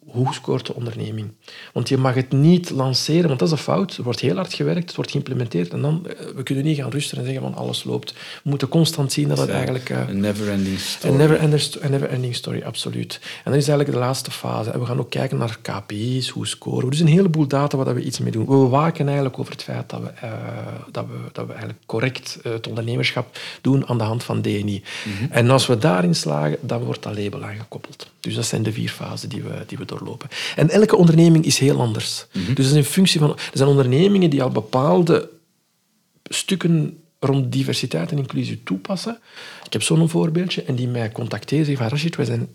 Hoe 0.06 0.32
scoort 0.32 0.66
de 0.66 0.74
onderneming? 0.74 1.32
Want 1.72 1.88
je 1.88 1.96
mag 1.96 2.14
het 2.14 2.32
niet 2.32 2.70
lanceren, 2.70 3.26
want 3.26 3.38
dat 3.38 3.48
is 3.48 3.54
een 3.54 3.60
fout. 3.60 3.96
Er 3.96 4.02
wordt 4.02 4.20
heel 4.20 4.36
hard 4.36 4.54
gewerkt, 4.54 4.86
het 4.86 4.94
wordt 4.94 5.10
geïmplementeerd 5.10 5.72
en 5.72 5.80
dan, 5.80 6.06
we 6.34 6.42
kunnen 6.42 6.64
niet 6.64 6.76
gaan 6.76 6.90
rusten 6.90 7.18
en 7.18 7.24
zeggen 7.24 7.42
van 7.42 7.54
alles 7.54 7.84
loopt. 7.84 8.12
We 8.12 8.50
moeten 8.50 8.68
constant 8.68 9.12
zien 9.12 9.28
dat 9.28 9.38
het 9.38 9.48
eigenlijk... 9.48 9.90
Uh, 9.90 10.08
een 10.08 10.20
never-ending 10.20 10.78
story. 10.78 11.12
Een 11.12 11.18
never-ending 11.18 12.20
never 12.20 12.34
story, 12.34 12.62
absoluut. 12.62 13.20
En 13.22 13.50
dat 13.50 13.60
is 13.60 13.68
eigenlijk 13.68 13.98
de 13.98 14.04
laatste 14.04 14.30
fase. 14.30 14.70
En 14.70 14.80
we 14.80 14.86
gaan 14.86 14.98
ook 14.98 15.10
kijken 15.10 15.38
naar 15.38 15.58
KPI's, 15.62 16.28
hoe 16.28 16.46
scoren 16.46 16.84
we. 16.84 16.90
Dus 16.90 17.00
een 17.00 17.06
heleboel 17.06 17.46
data 17.46 17.76
waar 17.76 17.94
we 17.94 18.02
iets 18.02 18.18
mee 18.18 18.32
doen. 18.32 18.46
We 18.46 18.68
waken 18.68 19.06
eigenlijk 19.06 19.38
over 19.38 19.52
het 19.52 19.62
feit 19.62 19.90
dat 19.90 20.00
we, 20.00 20.10
uh, 20.24 20.32
dat 20.92 21.06
we, 21.06 21.18
dat 21.32 21.46
we 21.46 21.52
eigenlijk 21.52 21.80
correct 21.86 22.38
het 22.42 22.66
ondernemerschap 22.66 23.38
doen 23.60 23.86
aan 23.86 23.98
de 23.98 24.04
hand 24.04 24.24
van 24.24 24.42
DNI. 24.42 24.82
Mm-hmm. 25.04 25.28
En 25.30 25.50
als 25.50 25.66
we 25.66 25.78
daarin 25.78 26.14
slagen, 26.14 26.58
dan 26.60 26.82
wordt 26.82 27.02
dat 27.02 27.18
label 27.18 27.44
aangekoppeld. 27.44 28.10
Dus 28.20 28.34
dat 28.34 28.46
zijn 28.46 28.62
de 28.62 28.72
vier 28.72 28.90
fasen 28.90 29.28
die 29.28 29.42
we, 29.42 29.64
die 29.66 29.77
we 29.78 29.84
doorlopen. 29.84 30.28
En 30.56 30.70
elke 30.70 30.96
onderneming 30.96 31.44
is 31.44 31.58
heel 31.58 31.80
anders. 31.80 32.26
Mm-hmm. 32.32 32.54
Dus 32.54 32.64
dat 32.64 32.74
is 32.74 32.84
in 32.84 32.90
functie 32.90 33.20
van... 33.20 33.30
Er 33.30 33.50
zijn 33.52 33.68
ondernemingen 33.68 34.30
die 34.30 34.42
al 34.42 34.50
bepaalde 34.50 35.30
stukken 36.22 37.02
rond 37.20 37.52
diversiteit 37.52 38.10
en 38.10 38.18
inclusie 38.18 38.62
toepassen. 38.62 39.18
Ik 39.64 39.72
heb 39.72 39.82
zo'n 39.82 40.08
voorbeeldje 40.08 40.62
en 40.62 40.74
die 40.74 40.88
mij 40.88 41.12
contacteren 41.12 41.58
en 41.58 41.64
zeggen 41.64 41.84
van 41.84 41.96
Rashid, 41.96 42.16
wij 42.16 42.24
zijn 42.24 42.48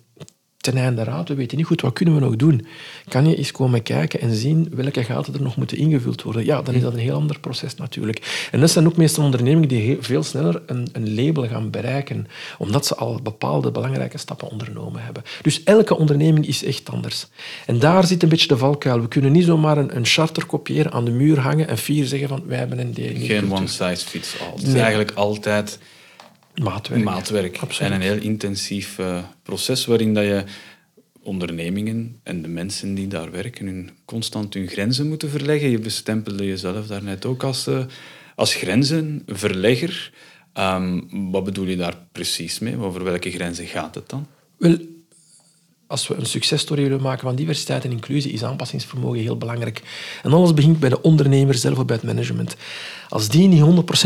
ten 0.63 0.77
einde 0.77 1.03
raad, 1.03 1.27
we 1.27 1.35
weten 1.35 1.57
niet 1.57 1.65
goed, 1.65 1.81
wat 1.81 1.93
kunnen 1.93 2.15
we 2.15 2.19
nog 2.19 2.35
doen? 2.35 2.65
Kan 3.07 3.29
je 3.29 3.35
eens 3.35 3.51
komen 3.51 3.83
kijken 3.83 4.21
en 4.21 4.35
zien 4.35 4.71
welke 4.75 5.03
gaten 5.03 5.33
er 5.33 5.41
nog 5.41 5.55
moeten 5.55 5.77
ingevuld 5.77 6.21
worden? 6.21 6.45
Ja, 6.45 6.61
dan 6.61 6.73
is 6.73 6.81
dat 6.81 6.93
een 6.93 6.99
heel 6.99 7.15
ander 7.15 7.39
proces 7.39 7.75
natuurlijk. 7.75 8.47
En 8.51 8.59
dat 8.59 8.71
zijn 8.71 8.87
ook 8.87 8.97
meestal 8.97 9.23
ondernemingen 9.23 9.67
die 9.67 9.97
veel 9.99 10.23
sneller 10.23 10.61
een, 10.65 10.87
een 10.91 11.15
label 11.15 11.47
gaan 11.47 11.69
bereiken, 11.69 12.27
omdat 12.57 12.85
ze 12.85 12.95
al 12.95 13.19
bepaalde 13.23 13.71
belangrijke 13.71 14.17
stappen 14.17 14.49
ondernomen 14.49 15.03
hebben. 15.03 15.23
Dus 15.41 15.63
elke 15.63 15.97
onderneming 15.97 16.47
is 16.47 16.63
echt 16.63 16.89
anders. 16.89 17.27
En 17.65 17.79
daar 17.79 18.05
zit 18.05 18.23
een 18.23 18.29
beetje 18.29 18.47
de 18.47 18.57
valkuil. 18.57 19.01
We 19.01 19.07
kunnen 19.07 19.31
niet 19.31 19.45
zomaar 19.45 19.77
een, 19.77 19.95
een 19.95 20.05
charter 20.05 20.45
kopiëren, 20.45 20.91
aan 20.91 21.05
de 21.05 21.11
muur 21.11 21.39
hangen 21.39 21.67
en 21.67 21.77
vier 21.77 22.05
zeggen 22.05 22.27
van 22.27 22.43
wij 22.45 22.57
hebben 22.57 22.79
een 22.79 22.93
DNI. 22.93 23.25
Geen 23.25 23.53
one 23.53 23.67
size 23.67 24.05
fits 24.05 24.39
all. 24.39 24.53
Het 24.53 24.61
is 24.61 24.73
nee. 24.73 24.81
eigenlijk 24.81 25.11
altijd 25.11 25.79
maatwerk. 26.61 27.03
maatwerk. 27.03 27.57
En 27.79 27.91
een 27.91 28.01
heel 28.01 28.21
intensief 28.21 28.97
uh, 28.97 29.23
proces 29.43 29.85
waarin 29.85 30.13
dat 30.13 30.23
je 30.23 30.43
ondernemingen 31.23 32.19
en 32.23 32.41
de 32.41 32.47
mensen 32.47 32.93
die 32.93 33.07
daar 33.07 33.31
werken 33.31 33.65
hun, 33.65 33.89
constant 34.05 34.53
hun 34.53 34.67
grenzen 34.67 35.07
moeten 35.07 35.29
verleggen. 35.29 35.69
Je 35.69 35.79
bestempelde 35.79 36.45
jezelf 36.45 36.87
daarnet 36.87 37.25
ook 37.25 37.43
als, 37.43 37.67
uh, 37.67 37.85
als 38.35 38.53
grenzenverlegger. 38.53 40.13
Um, 40.57 41.31
wat 41.31 41.43
bedoel 41.43 41.67
je 41.67 41.75
daar 41.75 41.97
precies 42.11 42.59
mee? 42.59 42.77
Over 42.77 43.03
welke 43.03 43.31
grenzen 43.31 43.65
gaat 43.65 43.95
het 43.95 44.09
dan? 44.09 44.27
Wel, 44.57 44.77
als 45.87 46.07
we 46.07 46.15
een 46.15 46.25
successtory 46.25 46.81
willen 46.83 47.01
maken 47.01 47.27
van 47.27 47.35
diversiteit 47.35 47.83
en 47.83 47.91
inclusie, 47.91 48.31
is 48.31 48.43
aanpassingsvermogen 48.43 49.19
heel 49.19 49.37
belangrijk. 49.37 49.81
En 50.23 50.33
alles 50.33 50.53
begint 50.53 50.79
bij 50.79 50.89
de 50.89 51.01
ondernemer 51.01 51.55
zelf 51.55 51.77
of 51.77 51.85
bij 51.85 51.95
het 51.95 52.05
management. 52.05 52.55
Als 53.09 53.29
die 53.29 53.47
niet 53.47 53.61
100% 53.61 53.63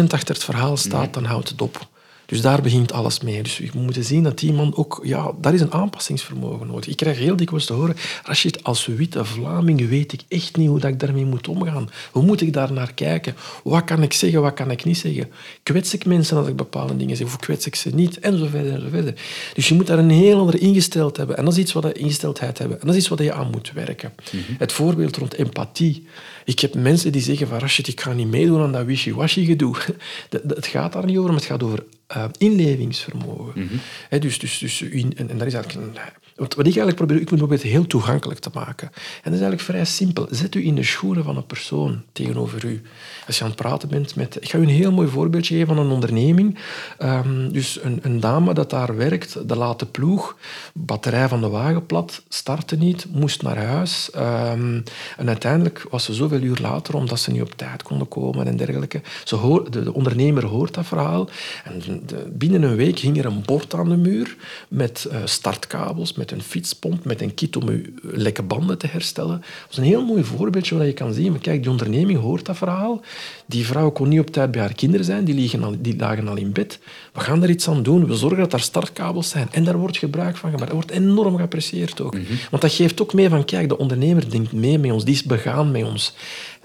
achter 0.08 0.36
het 0.36 0.44
verhaal 0.44 0.78
staat, 0.78 1.14
dan 1.14 1.26
houdt 1.26 1.50
het 1.50 1.62
op. 1.62 1.88
Dus 2.28 2.42
daar 2.42 2.62
begint 2.62 2.92
alles 2.92 3.20
mee. 3.20 3.44
Dus 3.44 3.58
we 3.58 3.80
moeten 3.80 4.04
zien 4.04 4.24
dat 4.24 4.40
die 4.40 4.54
man 4.54 4.76
ook... 4.76 5.00
Ja, 5.04 5.32
daar 5.42 5.54
is 5.54 5.62
een 5.62 5.74
aanpassingsvermogen 5.74 6.68
nodig. 6.68 6.88
Ik 6.88 6.96
krijg 6.96 7.18
heel 7.18 7.36
dikwijls 7.36 7.66
te 7.66 7.74
horen... 7.74 7.96
Rashid, 8.24 8.64
als 8.64 8.86
witte 8.86 9.26
Vlaming 9.26 9.90
weet 9.90 10.14
ik 10.14 10.22
echt 10.28 10.58
niet 10.58 10.68
hoe 10.68 10.80
dat 10.80 10.90
ik 10.90 11.00
daarmee 11.00 11.26
moet 11.26 11.48
omgaan. 11.48 11.90
Hoe 12.12 12.24
moet 12.24 12.42
ik 12.42 12.54
daar 12.54 12.74
naar 12.74 12.94
kijken? 12.94 13.36
Wat 13.64 13.84
kan 13.84 14.04
ik 14.04 14.14
zeggen, 14.14 14.42
wat 14.42 14.54
kan 14.54 14.72
ik 14.72 14.84
niet 14.84 14.98
zeggen? 14.98 15.32
Kwets 15.64 15.94
ik 15.94 16.06
mensen 16.06 16.38
als 16.38 16.48
ik 16.48 16.56
bepaalde 16.56 16.98
dingen 16.98 17.18
zeg? 17.18 17.28
Of 17.28 17.38
kwets 17.38 17.66
ik 17.66 17.76
ze 17.76 17.90
niet? 17.90 18.20
En 18.20 18.38
zo 18.38 18.46
verder, 18.46 18.74
en 18.74 18.82
zo 18.82 18.88
verder. 18.90 19.14
Dus 19.54 19.68
je 19.68 19.74
moet 19.74 19.88
daar 19.88 20.00
een 20.00 20.10
heel 20.10 20.40
andere 20.40 20.58
ingesteldheid 20.58 21.18
hebben. 21.18 21.38
En 21.38 21.46
dat 21.46 21.54
is 21.54 21.60
iets 21.60 21.74
wat 21.74 21.84
je 21.84 21.94
ingesteldheid 21.94 22.58
hebben. 22.58 22.80
En 22.80 22.86
dat 22.86 22.96
is 22.96 23.02
iets 23.02 23.10
wat 23.10 23.20
je 23.20 23.34
aan 23.34 23.50
moet 23.52 23.72
werken. 23.74 24.14
Mhm. 24.32 24.44
Het 24.58 24.72
voorbeeld 24.72 25.18
rond 25.18 25.34
empathie. 25.34 26.08
Ik 26.46 26.60
heb 26.60 26.76
mensen 26.76 27.12
die 27.12 27.22
zeggen 27.22 27.48
van 27.48 27.58
Rashid, 27.58 27.88
ik 27.88 28.02
ga 28.02 28.14
niet 28.14 28.28
meedoen 28.28 28.62
aan 28.62 28.72
dat 28.72 28.86
wishy-washy 28.86 29.46
gedoe. 29.46 29.76
Het 30.30 30.68
gaat 30.68 30.94
daar 30.94 31.06
niet 31.06 31.18
over, 31.18 31.30
maar 31.30 31.40
het 31.40 31.50
gaat 31.50 31.64
over 31.64 31.84
uh, 32.16 32.26
inlevingsvermogen. 32.38 33.62
Mhm. 33.62 34.20
dus, 34.20 34.40
dus, 34.40 34.58
dus, 34.58 34.82
en, 34.82 35.30
en 35.30 35.38
dat 35.38 35.48
is 35.48 35.54
eigenlijk 35.54 35.88
een, 35.88 36.02
wat 36.38 36.58
ik 36.58 36.64
eigenlijk 36.66 36.96
probeer, 36.96 37.20
ik 37.20 37.26
probeer 37.26 37.58
het 37.58 37.62
heel 37.62 37.88
toegankelijk 37.88 38.40
te 38.40 38.50
maken. 38.54 38.88
En 38.88 39.32
dat 39.32 39.34
is 39.34 39.40
eigenlijk 39.40 39.62
vrij 39.62 39.86
simpel. 39.86 40.28
Zet 40.30 40.56
u 40.56 40.66
in 40.66 40.76
de 40.76 40.84
schoenen 40.84 41.24
van 41.24 41.38
een 41.38 41.46
persoon 41.46 42.02
tegenover 42.12 42.66
u. 42.66 42.82
Als 43.28 43.38
je 43.38 43.44
aan 43.44 43.50
het 43.50 43.60
praten 43.60 43.90
bent 43.90 44.16
met... 44.16 44.38
Ik 44.40 44.50
ga 44.50 44.58
u 44.58 44.62
een 44.62 44.68
heel 44.68 44.92
mooi 44.92 45.08
voorbeeldje 45.08 45.54
geven 45.54 45.76
van 45.76 45.86
een 45.86 45.92
onderneming. 45.92 46.58
Um, 47.00 47.52
dus 47.52 47.84
een, 47.84 48.00
een, 48.02 48.20
dame 48.20 48.54
dat 48.54 48.70
daar 48.70 48.96
werkt, 48.96 49.50
de 49.50 49.56
late 49.56 49.86
ploeg, 49.86 50.38
batterij 50.74 51.28
van 51.28 51.42
de 51.42 51.50
wagen 51.50 51.86
plat, 51.86 52.22
startte 52.30 52.76
niet, 52.76 53.06
moest 53.12 53.42
naar 53.42 53.58
huis. 53.58 54.10
Um, 54.16 54.84
en 55.18 55.28
uiteindelijk 55.28 55.86
was 55.90 56.04
ze 56.04 56.14
zoveel 56.14 56.42
uur 56.42 56.58
later, 56.62 56.96
omdat 56.96 57.20
ze 57.20 57.32
niet 57.32 57.42
op 57.42 57.54
tijd 57.56 57.84
konden 57.84 58.08
komen 58.08 58.48
en 58.48 58.58
dergelijke. 58.58 59.02
Ze 59.24 59.66
de, 59.70 59.84
de 59.84 59.94
ondernemer 59.94 60.46
hoort 60.46 60.74
dat 60.74 60.86
verhaal. 60.86 61.30
En 61.64 62.04
binnen 62.30 62.64
een 62.64 62.76
week 62.76 63.00
hing 63.00 63.18
er 63.18 63.26
een 63.26 63.44
bord 63.46 63.74
aan 63.74 63.90
de 63.90 63.98
muur 63.98 64.36
met 64.68 65.08
uh, 65.12 65.18
startkabels, 65.26 66.14
met 66.14 66.27
met 66.30 66.40
een 66.40 66.46
fietspomp, 66.46 67.06
met 67.06 67.22
een 67.22 67.34
kit 67.34 67.56
om 67.56 67.70
je 67.72 67.94
lekke 68.02 68.44
banden 68.44 68.78
te 68.78 68.88
herstellen. 68.88 69.38
Dat 69.38 69.72
is 69.72 69.78
een 69.78 69.84
heel 69.84 70.06
mooi 70.06 70.24
voorbeeldje 70.24 70.76
waar 70.76 70.86
je 70.86 70.94
kan 70.94 71.14
zien, 71.14 71.32
maar 71.32 71.40
kijk, 71.40 71.62
die 71.62 71.72
onderneming 71.72 72.20
hoort 72.20 72.46
dat 72.46 72.58
verhaal. 72.58 73.02
Die 73.46 73.66
vrouw 73.66 73.92
kon 73.92 74.10
niet 74.10 74.20
op 74.20 74.30
tijd 74.30 74.52
bij 74.52 74.62
haar 74.62 74.74
kinderen 74.74 75.06
zijn, 75.06 75.26
die, 75.26 75.36
liggen 75.36 75.64
al, 75.64 75.76
die 75.80 75.98
lagen 75.98 76.28
al 76.28 76.38
in 76.38 76.52
bed. 76.52 76.80
We 77.14 77.20
gaan 77.20 77.44
er 77.44 77.50
iets 77.50 77.68
aan 77.70 77.84
doen. 77.84 78.08
We 78.08 78.16
zorgen 78.16 78.40
dat 78.40 78.54
er 78.54 78.60
startkabels 78.60 79.30
zijn. 79.30 79.48
En 79.52 79.64
daar 79.64 79.78
wordt 79.78 79.98
gebruik 79.98 80.38
van 80.38 80.50
gemaakt. 80.50 80.72
Dat 80.72 80.76
wordt 80.76 80.92
enorm 80.92 81.38
geapprecieerd 81.38 82.02
ook. 82.02 82.14
Mhm. 82.14 82.34
Want 82.50 82.62
dat 82.62 82.72
geeft 82.72 83.02
ook 83.02 83.14
mee 83.14 83.30
van, 83.30 83.46
kijk, 83.46 83.70
de 83.70 83.78
ondernemer 83.78 84.30
denkt 84.30 84.52
mee 84.52 84.80
met 84.80 84.92
ons, 84.92 85.06
die 85.06 85.14
is 85.14 85.24
begaan 85.24 85.72
met 85.72 85.84
ons. 85.84 86.14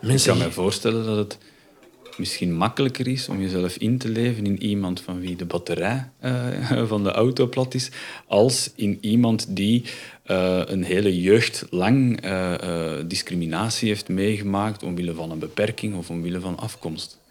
Mensen... 0.01 0.33
Ik 0.33 0.38
kan 0.38 0.48
me 0.48 0.55
voorstellen 0.55 1.05
dat 1.05 1.16
het 1.16 1.38
misschien 2.23 2.55
makkelijker 2.55 3.09
is 3.09 3.29
om 3.29 3.41
jezelf 3.41 3.77
in 3.77 3.99
te 3.99 4.09
leven 4.09 4.47
in 4.47 4.63
iemand 4.63 5.01
van 5.01 5.21
wie 5.21 5.37
de 5.37 5.45
batterij 5.45 6.11
uh, 6.25 6.87
van 6.93 7.03
de 7.03 7.11
auto 7.11 7.47
plat 7.47 7.75
is, 7.75 7.91
als 8.27 8.73
in 8.75 8.99
iemand 9.01 9.57
die 9.57 9.85
uh, 10.27 10.63
een 10.65 10.85
hele 10.85 11.21
jeugd 11.21 11.67
lang 11.71 12.25
uh, 12.25 12.55
discriminatie 13.07 13.89
heeft 13.89 14.09
meegemaakt 14.09 14.83
omwille 14.83 15.15
van 15.15 15.31
een 15.31 15.39
beperking 15.39 15.95
of 15.95 16.11
omwille 16.11 16.41
van 16.41 16.59
afkomst. 16.59 17.22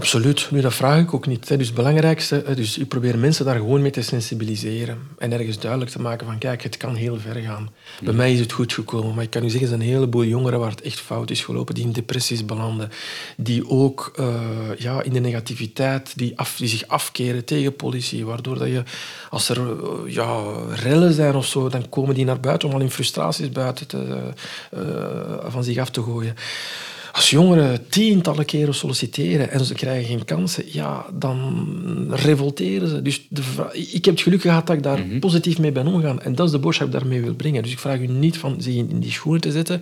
Absoluut. 0.00 0.48
Nu, 0.50 0.60
dat 0.60 0.74
vraag 0.74 1.00
ik 1.00 1.14
ook 1.14 1.26
niet. 1.26 1.48
Dus 1.48 1.66
het 1.66 1.74
belangrijkste, 1.74 2.44
dus 2.54 2.78
ik 2.78 2.88
probeer 2.88 3.18
mensen 3.18 3.44
daar 3.44 3.56
gewoon 3.56 3.82
mee 3.82 3.90
te 3.90 4.02
sensibiliseren. 4.02 4.98
En 5.18 5.32
ergens 5.32 5.58
duidelijk 5.58 5.90
te 5.90 6.00
maken 6.00 6.26
van, 6.26 6.38
kijk, 6.38 6.62
het 6.62 6.76
kan 6.76 6.94
heel 6.94 7.18
ver 7.18 7.34
gaan. 7.34 7.70
Bij 8.02 8.14
mij 8.14 8.32
is 8.32 8.40
het 8.40 8.52
goed 8.52 8.72
gekomen, 8.72 9.14
maar 9.14 9.24
ik 9.24 9.30
kan 9.30 9.44
u 9.44 9.50
zeggen, 9.50 9.68
er 9.68 9.74
een 9.74 9.80
heleboel 9.80 10.24
jongeren 10.24 10.58
waar 10.58 10.70
het 10.70 10.80
echt 10.80 11.00
fout 11.00 11.30
is 11.30 11.44
gelopen, 11.44 11.74
die 11.74 11.84
in 11.84 11.92
depressies 11.92 12.44
belanden, 12.44 12.90
die 13.36 13.68
ook 13.68 14.12
uh, 14.20 14.34
ja, 14.78 15.02
in 15.02 15.12
de 15.12 15.20
negativiteit, 15.20 16.12
die, 16.16 16.38
af, 16.38 16.56
die 16.56 16.68
zich 16.68 16.86
afkeren 16.86 17.44
tegen 17.44 17.76
politie, 17.76 18.26
waardoor 18.26 18.58
dat 18.58 18.68
je, 18.68 18.82
als 19.30 19.48
er 19.48 19.58
uh, 19.58 20.12
ja, 20.14 20.42
rellen 20.74 21.12
zijn 21.12 21.34
of 21.34 21.46
zo, 21.46 21.68
dan 21.68 21.88
komen 21.88 22.14
die 22.14 22.24
naar 22.24 22.40
buiten 22.40 22.68
om 22.68 22.74
al 22.74 22.80
in 22.80 22.90
frustraties 22.90 23.50
buiten 23.50 23.86
te, 23.86 24.32
uh, 24.74 24.80
van 25.48 25.64
zich 25.64 25.78
af 25.78 25.90
te 25.90 26.02
gooien. 26.02 26.34
Als 27.20 27.30
jongeren 27.30 27.88
tientallen 27.88 28.44
keren 28.44 28.74
solliciteren 28.74 29.50
en 29.50 29.64
ze 29.64 29.74
krijgen 29.74 30.08
geen 30.08 30.24
kansen, 30.24 30.64
ja, 30.66 31.06
dan 31.12 32.06
revolteren 32.10 32.88
ze. 32.88 33.02
Dus 33.02 33.26
de, 33.28 33.42
ik 33.72 34.04
heb 34.04 34.14
het 34.14 34.22
geluk 34.22 34.40
gehad 34.40 34.66
dat 34.66 34.76
ik 34.76 34.82
daar 34.82 34.98
mhm. 34.98 35.18
positief 35.18 35.58
mee 35.58 35.72
ben 35.72 35.86
omgegaan. 35.86 36.20
En 36.20 36.34
dat 36.34 36.46
is 36.46 36.52
de 36.52 36.58
boodschap 36.58 36.86
die 36.86 36.96
ik 36.96 37.02
daarmee 37.02 37.22
wil 37.22 37.34
brengen. 37.34 37.62
Dus 37.62 37.72
ik 37.72 37.78
vraag 37.78 37.98
u 37.98 38.06
niet 38.06 38.38
van 38.38 38.62
zich 38.62 38.74
in 38.74 39.00
die 39.00 39.10
schoenen 39.10 39.40
te 39.40 39.52
zetten, 39.52 39.80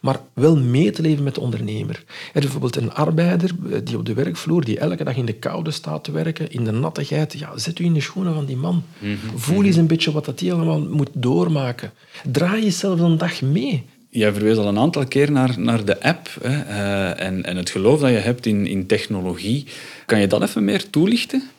maar 0.00 0.20
wel 0.32 0.56
mee 0.56 0.90
te 0.90 1.02
leven 1.02 1.24
met 1.24 1.34
de 1.34 1.40
ondernemer. 1.40 2.04
Er 2.32 2.40
bijvoorbeeld 2.40 2.76
een 2.76 2.92
arbeider 2.92 3.50
eh, 3.70 3.78
die 3.84 3.96
op 3.96 4.06
de 4.06 4.14
werkvloer, 4.14 4.64
die 4.64 4.78
elke 4.78 5.04
dag 5.04 5.16
in 5.16 5.26
de 5.26 5.32
koude 5.32 5.70
staat 5.70 6.04
te 6.04 6.12
werken, 6.12 6.52
in 6.52 6.64
de 6.64 6.72
nattigheid, 6.72 7.38
ja, 7.38 7.58
zet 7.58 7.78
u 7.78 7.84
in 7.84 7.94
de 7.94 8.00
schoenen 8.00 8.34
van 8.34 8.44
die 8.44 8.56
man. 8.56 8.82
Mhm. 8.98 9.14
Voel 9.34 9.64
eens 9.64 9.76
een 9.76 9.86
beetje 9.86 10.12
wat 10.12 10.24
dat 10.24 10.40
hij 10.40 10.52
allemaal 10.52 10.80
moet 10.80 11.10
doormaken. 11.12 11.92
Draai 12.30 12.62
jezelf 12.62 13.00
een 13.00 13.18
dag 13.18 13.42
mee. 13.42 13.84
Jij 14.12 14.32
verwees 14.32 14.56
al 14.56 14.66
een 14.66 14.78
aantal 14.78 15.06
keer 15.06 15.30
naar, 15.30 15.54
naar 15.58 15.84
de 15.84 16.02
app 16.02 16.28
hè, 16.42 16.48
uh, 16.48 17.20
en, 17.26 17.44
en 17.44 17.56
het 17.56 17.70
geloof 17.70 18.00
dat 18.00 18.10
je 18.10 18.16
hebt 18.16 18.46
in, 18.46 18.66
in 18.66 18.86
technologie. 18.86 19.66
Kan 20.06 20.20
je 20.20 20.26
dat 20.26 20.42
even 20.42 20.64
meer 20.64 20.90
toelichten? 20.90 21.50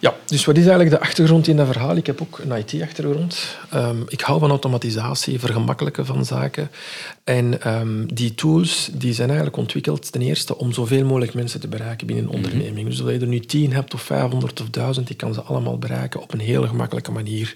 Ja, 0.00 0.14
dus 0.26 0.44
wat 0.44 0.56
is 0.56 0.66
eigenlijk 0.66 0.90
de 0.90 1.00
achtergrond 1.00 1.46
in 1.46 1.56
dat 1.56 1.66
verhaal? 1.66 1.96
Ik 1.96 2.06
heb 2.06 2.22
ook 2.22 2.38
een 2.38 2.58
IT-achtergrond. 2.58 3.56
Um, 3.74 3.80
ehm, 3.80 4.02
ik 4.08 4.20
hou 4.20 4.40
van 4.40 4.50
automatisatie, 4.50 5.40
vergemakkelijken 5.40 6.06
van 6.06 6.24
zaken. 6.24 6.70
En 7.24 7.74
um, 7.74 8.14
die 8.14 8.34
tools 8.34 8.90
die 8.92 9.12
zijn 9.12 9.28
eigenlijk 9.28 9.58
ontwikkeld 9.58 10.12
ten 10.12 10.22
eerste 10.22 10.58
om 10.58 10.72
zoveel 10.72 11.04
mogelijk 11.04 11.34
mensen 11.34 11.60
te 11.60 11.68
bereiken 11.68 12.06
binnen 12.06 12.24
een 12.24 12.30
mhm. 12.30 12.44
onderneming. 12.44 12.88
Dus 12.88 13.00
of 13.00 13.10
je 13.10 13.18
er 13.18 13.26
nu 13.26 13.40
10 13.40 13.72
hebt 13.72 13.94
of 13.94 14.02
500 14.02 14.60
of 14.60 14.70
1000, 14.70 15.06
die 15.06 15.16
kan 15.16 15.34
ze 15.34 15.42
allemaal 15.42 15.78
bereiken 15.78 16.22
op 16.22 16.32
een 16.32 16.40
hele 16.40 16.66
gemakkelijke 16.66 17.12
manier. 17.12 17.54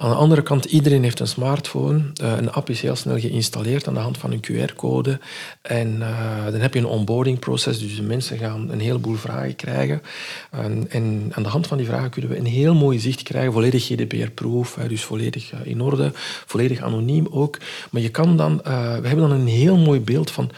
Aan 0.00 0.10
de 0.10 0.16
andere 0.16 0.42
kant, 0.42 0.64
iedereen 0.64 1.02
heeft 1.02 1.20
een 1.20 1.26
smartphone. 1.26 1.98
Uh, 1.98 2.36
een 2.36 2.52
app 2.52 2.70
is 2.70 2.80
heel 2.80 2.96
snel 2.96 3.18
geïnstalleerd 3.18 3.88
aan 3.88 3.94
de 3.94 4.00
hand 4.00 4.18
van 4.18 4.32
een 4.32 4.44
QR-code. 4.50 5.18
En 5.62 5.96
uh, 5.96 6.44
dan 6.44 6.60
heb 6.60 6.74
je 6.74 6.80
een 6.80 6.86
onboarding-proces, 6.86 7.78
dus 7.78 7.96
de 7.96 8.02
mensen 8.02 8.38
gaan 8.38 8.70
een 8.70 8.80
heleboel 8.80 9.14
vragen 9.14 9.56
krijgen. 9.56 10.02
En, 10.50 10.86
en, 10.90 11.32
aan 11.34 11.42
de 11.42 11.48
hand 11.48 11.66
van 11.66 11.76
die 11.76 11.86
vragen 11.86 12.10
kunnen 12.10 12.30
we 12.30 12.36
een 12.36 12.46
heel 12.46 12.74
mooi 12.74 12.98
zicht 12.98 13.22
krijgen, 13.22 13.52
volledig 13.52 13.84
GDPR-proof, 13.84 14.78
dus 14.88 15.04
volledig 15.04 15.52
uh, 15.52 15.58
in 15.64 15.80
orde, 15.80 16.10
volledig 16.46 16.80
anoniem 16.80 17.26
ook. 17.30 17.58
Maar 17.90 18.02
je 18.02 18.10
kan 18.10 18.36
dan, 18.36 18.60
we 18.64 18.70
hebben 19.08 19.28
dan 19.28 19.30
een 19.30 19.46
heel 19.46 19.76
mooi 19.76 20.00
beeld 20.00 20.30
van 20.30 20.50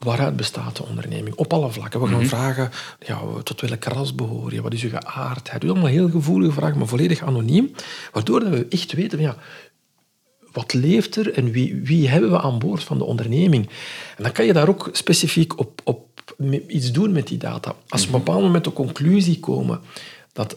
waaruit 0.00 0.36
bestaat 0.36 0.76
de 0.76 0.84
onderneming? 0.84 1.36
Op 1.36 1.52
alle 1.52 1.70
vlakken. 1.70 2.00
We 2.00 2.06
gaan 2.06 2.18
mhm. 2.18 2.26
vragen, 2.26 2.70
ja, 3.06 3.20
tot 3.42 3.60
welk 3.60 3.84
ras 3.84 4.14
behoor 4.14 4.52
je? 4.52 4.62
Wat 4.62 4.72
is 4.72 4.82
je 4.82 4.88
geaardheid? 4.88 5.60
Dus 5.60 5.70
allemaal 5.70 5.88
heel 5.88 6.08
gevoelige 6.08 6.52
vragen, 6.52 6.78
maar 6.78 6.86
volledig 6.86 7.22
anoniem. 7.22 7.70
Waardoor 8.12 8.50
we 8.50 8.66
echt 8.68 8.92
weten, 8.92 9.18
van, 9.18 9.26
ja, 9.26 9.36
wat 10.52 10.72
leeft 10.72 11.16
er 11.16 11.32
en 11.32 11.50
wie, 11.50 11.74
wie 11.74 12.08
hebben 12.08 12.30
we 12.30 12.40
aan 12.40 12.58
boord 12.58 12.84
van 12.84 12.98
de 12.98 13.04
onderneming? 13.04 13.68
En 14.16 14.22
dan 14.22 14.32
kan 14.32 14.46
je 14.46 14.52
daar 14.52 14.68
ook 14.68 14.88
specifiek 14.92 15.58
op, 15.58 15.80
op 15.84 16.08
iets 16.66 16.92
doen 16.92 17.12
met 17.12 17.26
die 17.26 17.38
data. 17.38 17.74
Als 17.88 18.02
we 18.02 18.08
op 18.08 18.14
een 18.14 18.24
bepaald 18.24 18.42
moment 18.42 18.64
de 18.64 18.72
conclusie 18.72 19.40
komen 19.40 19.80
dat 20.32 20.56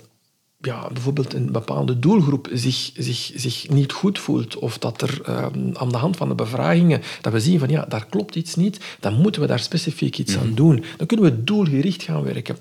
ja, 0.66 0.88
bijvoorbeeld 0.94 1.34
een 1.34 1.52
bepaalde 1.52 2.00
doelgroep 2.00 2.50
zich, 2.52 2.92
zich, 2.98 3.32
zich 3.36 3.70
niet 3.70 3.92
goed 3.92 4.20
voelt 4.20 4.56
of 4.56 4.78
dat 4.78 5.02
er 5.02 5.22
ehm, 5.26 5.70
aan 5.74 5.90
de 5.90 5.98
hand 5.98 6.18
van 6.18 6.28
de 6.28 6.36
bevragingen 6.36 7.02
dat 7.22 7.34
we 7.34 7.40
zien 7.40 7.60
van 7.60 7.70
ja, 7.70 7.86
daar 7.86 8.06
klopt 8.10 8.36
iets 8.36 8.56
niet, 8.56 8.80
dan 9.00 9.22
moeten 9.22 9.42
we 9.42 9.48
daar 9.48 9.60
specifiek 9.60 10.18
iets 10.18 10.38
aan 10.38 10.46
mhm. 10.46 10.56
doen. 10.56 10.84
Dan 10.98 11.08
kunnen 11.08 11.26
we 11.26 11.44
doelgericht 11.44 12.04
gaan 12.04 12.24
werken. 12.24 12.58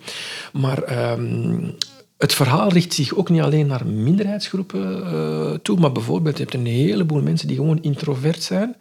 Maar 0.52 0.82
ehm, 0.82 1.70
het 2.22 2.34
verhaal 2.34 2.72
richt 2.72 2.94
zich 2.94 3.14
ook 3.14 3.28
niet 3.28 3.40
alleen 3.40 3.66
naar 3.66 3.86
minderheidsgroepen 3.86 4.98
uh, 4.98 5.52
toe, 5.62 5.78
maar 5.80 5.92
bijvoorbeeld 5.92 6.36
je 6.36 6.42
hebt 6.42 6.54
een 6.54 6.66
heleboel 6.66 7.22
mensen 7.22 7.48
die 7.48 7.56
gewoon 7.56 7.82
introvert 7.82 8.42
zijn, 8.42 8.76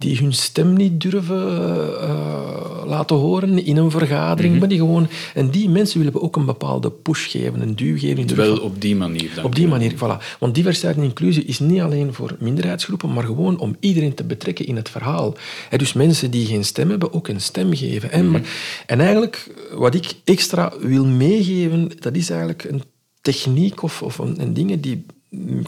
die 0.00 0.18
hun 0.18 0.32
stem 0.32 0.72
niet 0.72 1.00
durven 1.00 1.36
uh, 1.36 2.82
laten 2.86 3.16
horen 3.16 3.64
in 3.64 3.76
een 3.76 3.90
vergadering, 3.90 4.50
mhm. 4.50 4.60
maar 4.60 4.68
die 4.68 4.78
gewoon... 4.78 5.08
En 5.34 5.50
die 5.50 5.68
mensen 5.68 5.98
willen 5.98 6.12
we 6.12 6.20
ook 6.20 6.36
een 6.36 6.44
bepaalde 6.44 6.90
push 6.90 7.30
geven, 7.30 7.60
een 7.60 7.76
duw 7.76 7.98
geven. 7.98 8.36
Wel 8.36 8.58
op 8.58 8.80
die 8.80 8.96
manier. 8.96 9.30
Dan 9.34 9.44
op 9.44 9.54
die 9.54 9.68
manier, 9.68 9.94
voilà. 9.94 10.38
Want 10.38 10.54
diversiteit 10.54 10.96
en 10.96 11.02
inclusie 11.02 11.44
is 11.44 11.58
niet 11.58 11.80
alleen 11.80 12.14
voor 12.14 12.36
minderheidsgroepen, 12.38 13.12
maar 13.12 13.24
gewoon 13.24 13.58
om 13.58 13.76
iedereen 13.80 14.14
te 14.14 14.24
betrekken 14.24 14.66
in 14.66 14.76
het 14.76 14.88
verhaal. 14.88 15.34
dus 15.76 15.92
mensen 15.92 16.30
die 16.30 16.46
geen 16.46 16.64
stem 16.64 16.90
hebben, 16.90 17.12
ook 17.12 17.28
een 17.28 17.40
stem 17.40 17.74
geven. 17.74 18.10
En, 18.10 18.30
mhm. 18.30 18.42
en 18.86 19.00
eigenlijk, 19.00 19.54
wat 19.74 19.94
ik 19.94 20.12
extra 20.24 20.72
wil 20.80 21.06
meegeven, 21.06 21.90
dat 21.98 22.16
is 22.16 22.30
eigenlijk 22.30 22.64
een 22.64 22.82
techniek 23.20 23.82
of, 23.82 24.02
of 24.02 24.18
een, 24.18 24.40
een 24.40 24.54
dingen 24.54 24.80
die 24.80 25.06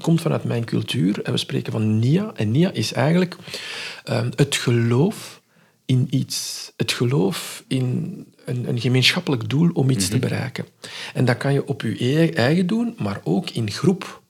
komt 0.00 0.20
vanuit 0.20 0.44
mijn 0.44 0.64
cultuur. 0.64 1.22
En 1.22 1.32
we 1.32 1.38
spreken 1.38 1.72
van 1.72 1.98
NIA. 1.98 2.32
En 2.34 2.50
NIA 2.50 2.70
is 2.72 2.92
eigenlijk 2.92 3.36
ehm, 4.04 4.30
het 4.34 4.56
geloof 4.56 5.42
in 5.86 6.06
iets. 6.10 6.72
Het 6.76 6.92
geloof 6.92 7.64
in 7.68 8.16
een, 8.44 8.68
een 8.68 8.80
gemeenschappelijk 8.80 9.48
doel 9.48 9.70
om 9.72 9.90
iets 9.90 10.08
te 10.08 10.16
mhm. 10.16 10.28
bereiken. 10.28 10.66
En 11.14 11.24
dat 11.24 11.36
kan 11.36 11.52
je 11.52 11.66
op 11.66 11.82
je 11.82 12.32
eigen 12.32 12.66
doen, 12.66 12.94
maar 12.98 13.20
ook 13.24 13.50
in 13.50 13.70
groep. 13.70 14.21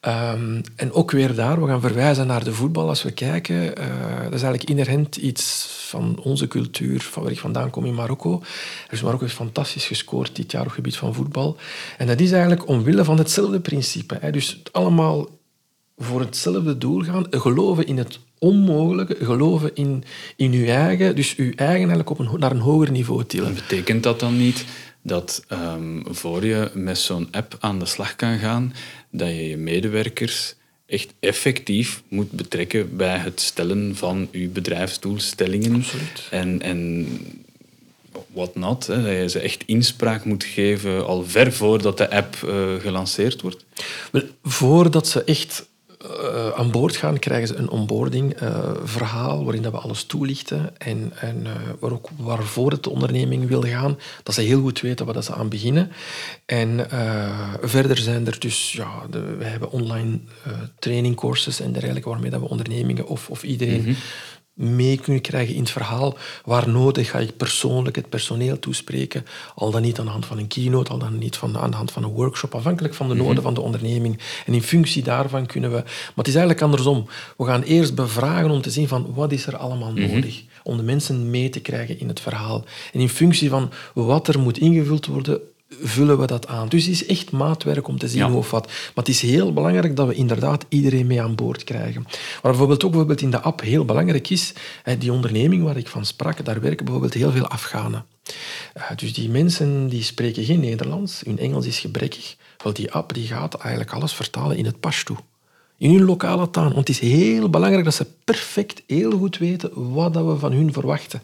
Ehm, 0.00 0.60
en 0.76 0.92
ook 0.92 1.10
weer 1.10 1.34
daar, 1.34 1.60
we 1.62 1.68
gaan 1.68 1.80
verwijzen 1.80 2.26
naar 2.26 2.44
de 2.44 2.52
voetbal 2.52 2.88
als 2.88 3.02
we 3.02 3.10
kijken. 3.10 3.54
Uh, 3.54 4.22
dat 4.22 4.34
is 4.34 4.42
eigenlijk 4.42 4.64
inherent 4.64 5.16
iets 5.16 5.66
van 5.88 6.20
onze 6.22 6.48
cultuur, 6.48 7.00
van 7.00 7.22
waar 7.22 7.32
ik 7.32 7.38
vandaan 7.38 7.70
kom 7.70 7.84
in 7.84 7.94
Marokko. 7.94 8.42
Is 8.90 9.02
Marokko 9.02 9.24
heeft 9.24 9.36
fantastisch 9.36 9.86
gescoord 9.86 10.36
dit 10.36 10.52
jaar 10.52 10.64
op 10.64 10.70
gebied 10.70 10.96
van 10.96 11.14
voetbal. 11.14 11.56
En 11.98 12.06
dat 12.06 12.20
is 12.20 12.30
eigenlijk 12.32 12.68
omwille 12.68 13.04
van 13.04 13.18
hetzelfde 13.18 13.60
principe. 13.60 14.18
Hè. 14.20 14.30
Dus 14.30 14.62
allemaal 14.72 15.28
voor 15.96 16.20
hetzelfde 16.20 16.78
doel 16.78 17.02
gaan, 17.02 17.26
geloven 17.30 17.86
in 17.86 17.98
het 17.98 18.18
onmogelijke, 18.38 19.24
geloven 19.24 19.74
in, 19.74 20.04
in 20.36 20.52
uw 20.52 20.66
eigen, 20.66 21.16
dus 21.16 21.36
uw 21.36 21.52
eigen 21.56 21.88
eigenlijk 21.88 22.10
op 22.10 22.38
naar 22.38 22.50
een 22.50 22.58
hoger 22.58 22.90
niveau 22.90 23.24
tillen. 23.24 23.54
Betekent 23.54 24.02
dat 24.02 24.20
dan 24.20 24.36
niet 24.36 24.64
dat 25.02 25.44
um, 25.52 26.02
voor 26.10 26.44
je 26.44 26.70
met 26.74 26.98
zo'n 26.98 27.28
app 27.30 27.56
aan 27.60 27.78
de 27.78 27.86
slag 27.86 28.16
kan 28.16 28.38
gaan, 28.38 28.74
dat 29.10 29.28
je 29.28 29.48
je 29.48 29.56
medewerkers 29.56 30.54
echt 30.86 31.14
effectief 31.20 32.02
moet 32.08 32.30
betrekken 32.30 32.96
bij 32.96 33.16
het 33.16 33.40
stellen 33.40 33.96
van 33.96 34.28
je 34.30 34.48
bedrijfsdoelstellingen. 34.48 35.74
Absoluut. 35.74 36.28
En, 36.30 36.62
en 36.62 37.06
wat 38.32 38.54
not, 38.54 38.86
dat 38.86 39.04
je 39.04 39.28
ze 39.28 39.38
echt 39.38 39.62
inspraak 39.66 40.24
moet 40.24 40.44
geven 40.44 41.06
al 41.06 41.24
ver 41.24 41.52
voordat 41.52 41.98
de 41.98 42.10
app 42.10 42.36
uh, 42.44 42.74
gelanceerd 42.74 43.40
wordt? 43.40 43.64
Wel, 44.12 44.22
voordat 44.42 45.08
ze 45.08 45.24
echt 45.24 45.66
uh, 46.04 46.48
aan 46.48 46.70
boord 46.70 46.96
gaan, 46.96 47.18
krijgen 47.18 47.48
ze 47.48 47.56
een 47.56 47.70
onboarding 47.70 48.42
uh, 48.42 48.70
verhaal 48.84 49.44
waarin 49.44 49.62
dat 49.62 49.72
we 49.72 49.78
alles 49.78 50.04
toelichten 50.04 50.70
en, 50.78 51.12
en 51.14 51.40
uh, 51.46 51.52
waar 51.78 51.92
ook 51.92 52.08
waarvoor 52.16 52.70
het 52.70 52.82
de 52.82 52.90
onderneming 52.90 53.48
wil 53.48 53.62
gaan, 53.62 53.98
dat 54.22 54.34
ze 54.34 54.40
heel 54.40 54.60
goed 54.60 54.80
weten 54.80 55.06
wat 55.06 55.24
ze 55.24 55.34
aan 55.34 55.48
beginnen. 55.48 55.90
En 56.46 56.86
verder 57.62 57.96
zijn 57.96 58.26
er 58.26 58.40
dus, 58.40 58.72
ja, 58.72 58.88
we 59.38 59.44
hebben 59.44 59.70
online 59.70 60.18
trainingcourses 60.78 61.60
en 61.60 61.72
dergelijke 61.72 62.08
waarmee 62.08 62.30
dat 62.30 62.40
we 62.40 62.48
ondernemingen 62.48 63.06
of, 63.06 63.30
of 63.30 63.42
iedereen 63.42 63.82
-hmm 63.82 63.96
mee 64.54 64.98
kunnen 64.98 65.22
krijgen 65.22 65.54
in 65.54 65.60
het 65.60 65.70
verhaal. 65.70 66.16
Waar 66.44 66.68
nodig 66.68 67.10
ga 67.10 67.18
ik 67.18 67.36
persoonlijk 67.36 67.96
het 67.96 68.08
personeel 68.08 68.58
toespreken. 68.58 69.24
Al 69.54 69.70
dan 69.70 69.82
niet 69.82 69.98
aan 69.98 70.04
de 70.04 70.10
hand 70.10 70.26
van 70.26 70.38
een 70.38 70.46
keynote, 70.46 70.90
al 70.90 70.98
dan 70.98 71.18
niet 71.18 71.36
van, 71.36 71.58
aan 71.58 71.70
de 71.70 71.76
hand 71.76 71.92
van 71.92 72.04
een 72.04 72.10
workshop. 72.10 72.54
Afhankelijk 72.54 72.94
van 72.94 73.08
de 73.08 73.14
mhm. 73.14 73.24
noden 73.24 73.42
van 73.42 73.54
de 73.54 73.60
onderneming. 73.60 74.18
En 74.46 74.54
in 74.54 74.62
functie 74.62 75.02
daarvan 75.02 75.46
kunnen 75.46 75.70
we... 75.70 75.76
Maar 75.76 76.12
het 76.14 76.28
is 76.28 76.34
eigenlijk 76.34 76.64
andersom. 76.64 77.06
We 77.36 77.44
gaan 77.44 77.62
eerst 77.62 77.94
bevragen 77.94 78.50
om 78.50 78.60
te 78.60 78.70
zien 78.70 78.88
van 78.88 79.14
wat 79.14 79.32
is 79.32 79.46
er 79.46 79.56
allemaal 79.56 79.92
mhm. 79.92 80.12
nodig. 80.12 80.42
Om 80.62 80.76
de 80.76 80.82
mensen 80.82 81.30
mee 81.30 81.48
te 81.48 81.60
krijgen 81.60 81.98
in 81.98 82.08
het 82.08 82.20
verhaal. 82.20 82.64
En 82.92 83.00
in 83.00 83.08
functie 83.08 83.48
van 83.48 83.70
wat 83.94 84.28
er 84.28 84.38
moet 84.38 84.58
ingevuld 84.58 85.06
worden, 85.06 85.40
vullen 85.82 86.18
we 86.18 86.26
dat 86.26 86.46
aan. 86.46 86.68
Dus 86.68 86.84
het 86.84 86.92
is 86.92 87.06
echt 87.06 87.30
maatwerk 87.30 87.88
om 87.88 87.98
te 87.98 88.08
zien 88.08 88.22
hoe 88.22 88.36
of 88.36 88.50
wat. 88.50 88.66
Maar 88.66 89.04
het 89.04 89.08
is 89.08 89.20
heel 89.20 89.52
belangrijk 89.52 89.96
dat 89.96 90.06
we 90.06 90.14
inderdaad 90.14 90.64
iedereen 90.68 91.06
mee 91.06 91.22
aan 91.22 91.34
boord 91.34 91.64
krijgen. 91.64 92.02
Wat 92.02 92.42
bijvoorbeeld 92.42 92.84
ook 92.84 92.90
bijvoorbeeld 92.90 93.20
in 93.20 93.30
de 93.30 93.40
app 93.40 93.60
heel 93.60 93.84
belangrijk 93.84 94.30
is, 94.30 94.52
die 94.98 95.12
onderneming 95.12 95.64
waar 95.64 95.76
ik 95.76 95.88
van 95.88 96.04
sprak, 96.04 96.44
daar 96.44 96.60
werken 96.60 96.84
bijvoorbeeld 96.84 97.14
heel 97.14 97.32
veel 97.32 97.46
Afghanen. 97.46 98.04
Eh, 98.74 98.82
dus 98.96 99.12
die 99.12 99.28
mensen 99.28 99.88
die 99.88 100.02
spreken 100.02 100.44
geen 100.44 100.60
Nederlands, 100.60 101.22
hun 101.24 101.38
Engels 101.38 101.66
is 101.66 101.78
gebrekkig. 101.78 102.36
Wel, 102.62 102.72
die 102.72 102.92
app 102.92 103.14
die 103.14 103.26
gaat 103.26 103.54
eigenlijk 103.54 103.92
alles 103.92 104.12
vertalen 104.12 104.56
in 104.56 104.64
het 104.64 104.80
Pashto. 104.80 105.16
In 105.78 105.90
hun 105.90 106.04
lokale 106.04 106.50
taal. 106.50 106.72
Want 106.72 106.88
het 106.88 106.88
is 106.88 106.98
heel 106.98 107.50
belangrijk 107.50 107.84
dat 107.84 107.94
ze 107.94 108.06
perfect, 108.24 108.82
heel 108.86 109.18
goed 109.18 109.38
weten 109.38 109.92
wat 109.92 110.14
we 110.14 110.36
van 110.38 110.52
hun 110.52 110.72
verwachten. 110.72 111.20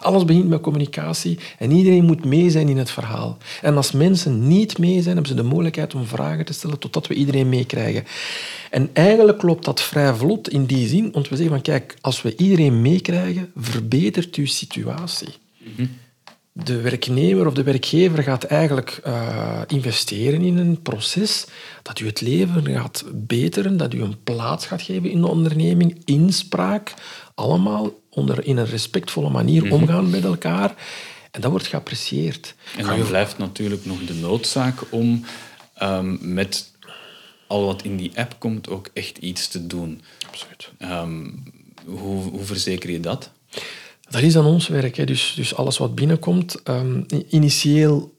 Alles 0.00 0.24
begint 0.24 0.48
met 0.48 0.60
communicatie 0.60 1.38
en 1.58 1.70
iedereen 1.70 2.04
moet 2.04 2.24
mee 2.24 2.50
zijn 2.50 2.68
in 2.68 2.78
het 2.78 2.90
verhaal. 2.90 3.36
En 3.62 3.76
als 3.76 3.92
mensen 3.92 4.48
niet 4.48 4.78
mee 4.78 5.02
zijn, 5.02 5.14
hebben 5.14 5.36
ze 5.36 5.42
de 5.42 5.48
mogelijkheid 5.48 5.94
om 5.94 6.06
vragen 6.06 6.44
te 6.44 6.52
stellen 6.52 6.78
totdat 6.78 7.06
we 7.06 7.14
iedereen 7.14 7.48
meekrijgen. 7.48 8.04
En 8.70 8.90
eigenlijk 8.92 9.42
loopt 9.42 9.64
dat 9.64 9.80
vrij 9.80 10.14
vlot 10.14 10.48
in 10.48 10.64
die 10.64 10.88
zin, 10.88 11.10
want 11.12 11.28
we 11.28 11.36
zeggen 11.36 11.54
van 11.54 11.62
kijk, 11.62 11.96
als 12.00 12.22
we 12.22 12.36
iedereen 12.36 12.82
meekrijgen, 12.82 13.52
verbetert 13.56 14.34
uw 14.34 14.46
situatie. 14.46 15.34
De 16.52 16.80
werknemer 16.80 17.46
of 17.46 17.54
de 17.54 17.62
werkgever 17.62 18.22
gaat 18.22 18.44
eigenlijk 18.44 19.00
uh, 19.06 19.60
investeren 19.66 20.40
in 20.42 20.56
een 20.56 20.82
proces 20.82 21.46
dat 21.82 22.00
u 22.00 22.06
het 22.06 22.20
leven 22.20 22.66
gaat 22.66 23.04
beteren, 23.14 23.76
dat 23.76 23.94
u 23.94 24.02
een 24.02 24.22
plaats 24.24 24.66
gaat 24.66 24.82
geven 24.82 25.10
in 25.10 25.20
de 25.20 25.26
onderneming, 25.26 26.02
inspraak, 26.04 26.94
allemaal 27.40 27.92
onder, 28.10 28.46
in 28.46 28.56
een 28.56 28.66
respectvolle 28.66 29.30
manier 29.30 29.64
mhm. 29.64 29.72
omgaan 29.72 30.10
met 30.10 30.24
elkaar. 30.24 30.74
En 31.30 31.40
dat 31.40 31.50
wordt 31.50 31.66
geapprecieerd. 31.66 32.54
En 32.76 32.86
dan 32.86 33.06
blijft 33.06 33.38
natuurlijk 33.38 33.84
nog 33.84 34.04
de 34.04 34.14
noodzaak 34.14 34.80
om 34.90 35.24
um, 35.82 36.18
met 36.20 36.72
al 37.46 37.64
wat 37.64 37.82
in 37.82 37.96
die 37.96 38.12
app 38.14 38.36
komt 38.38 38.68
ook 38.68 38.90
echt 38.92 39.18
iets 39.18 39.48
te 39.48 39.66
doen. 39.66 40.02
Absoluut. 40.26 40.70
Um, 40.78 41.42
hoe, 41.86 42.22
hoe 42.22 42.44
verzeker 42.44 42.90
je 42.90 43.00
dat? 43.00 43.30
Dat 44.10 44.22
is 44.22 44.36
aan 44.36 44.44
ons 44.44 44.68
werk. 44.68 44.96
Hè. 44.96 45.04
Dus, 45.04 45.32
dus 45.36 45.54
alles 45.54 45.78
wat 45.78 45.94
binnenkomt. 45.94 46.60
Um, 46.68 47.06
initieel 47.28 48.18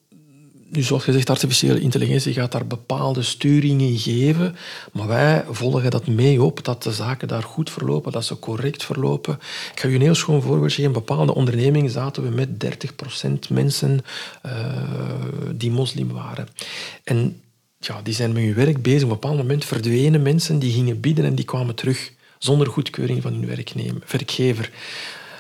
nu, 0.71 0.81
zoals 0.81 1.03
gezegd, 1.03 1.29
artificiële 1.29 1.79
intelligentie 1.79 2.33
gaat 2.33 2.51
daar 2.51 2.67
bepaalde 2.67 3.21
sturingen 3.21 3.97
geven, 3.97 4.55
maar 4.91 5.07
wij 5.07 5.43
volgen 5.49 5.91
dat 5.91 6.07
mee 6.07 6.41
op, 6.41 6.63
dat 6.63 6.83
de 6.83 6.91
zaken 6.91 7.27
daar 7.27 7.43
goed 7.43 7.69
verlopen, 7.69 8.11
dat 8.11 8.25
ze 8.25 8.39
correct 8.39 8.83
verlopen. 8.83 9.33
Ik 9.73 9.79
ga 9.79 9.87
je 9.87 9.95
een 9.95 10.01
heel 10.01 10.15
schoon 10.15 10.41
voorbeeld 10.41 10.69
geven. 10.69 10.83
In 10.83 10.91
bepaalde 10.91 11.35
ondernemingen 11.35 11.91
zaten 11.91 12.23
we 12.23 12.29
met 12.29 12.49
30% 13.25 13.29
mensen 13.49 13.99
uh, 14.45 14.51
die 15.55 15.71
moslim 15.71 16.11
waren. 16.11 16.47
En 17.03 17.41
ja, 17.77 18.01
die 18.01 18.13
zijn 18.13 18.31
met 18.33 18.43
hun 18.43 18.53
werk 18.53 18.81
bezig. 18.81 19.03
Op 19.03 19.09
een 19.09 19.19
bepaald 19.19 19.37
moment 19.37 19.65
verdwenen 19.65 20.21
mensen, 20.21 20.59
die 20.59 20.73
gingen 20.73 20.99
bieden 20.99 21.25
en 21.25 21.35
die 21.35 21.45
kwamen 21.45 21.75
terug 21.75 22.11
zonder 22.37 22.67
goedkeuring 22.67 23.21
van 23.21 23.33
hun 23.33 23.47
werknemer, 23.47 24.01
werkgever. 24.07 24.71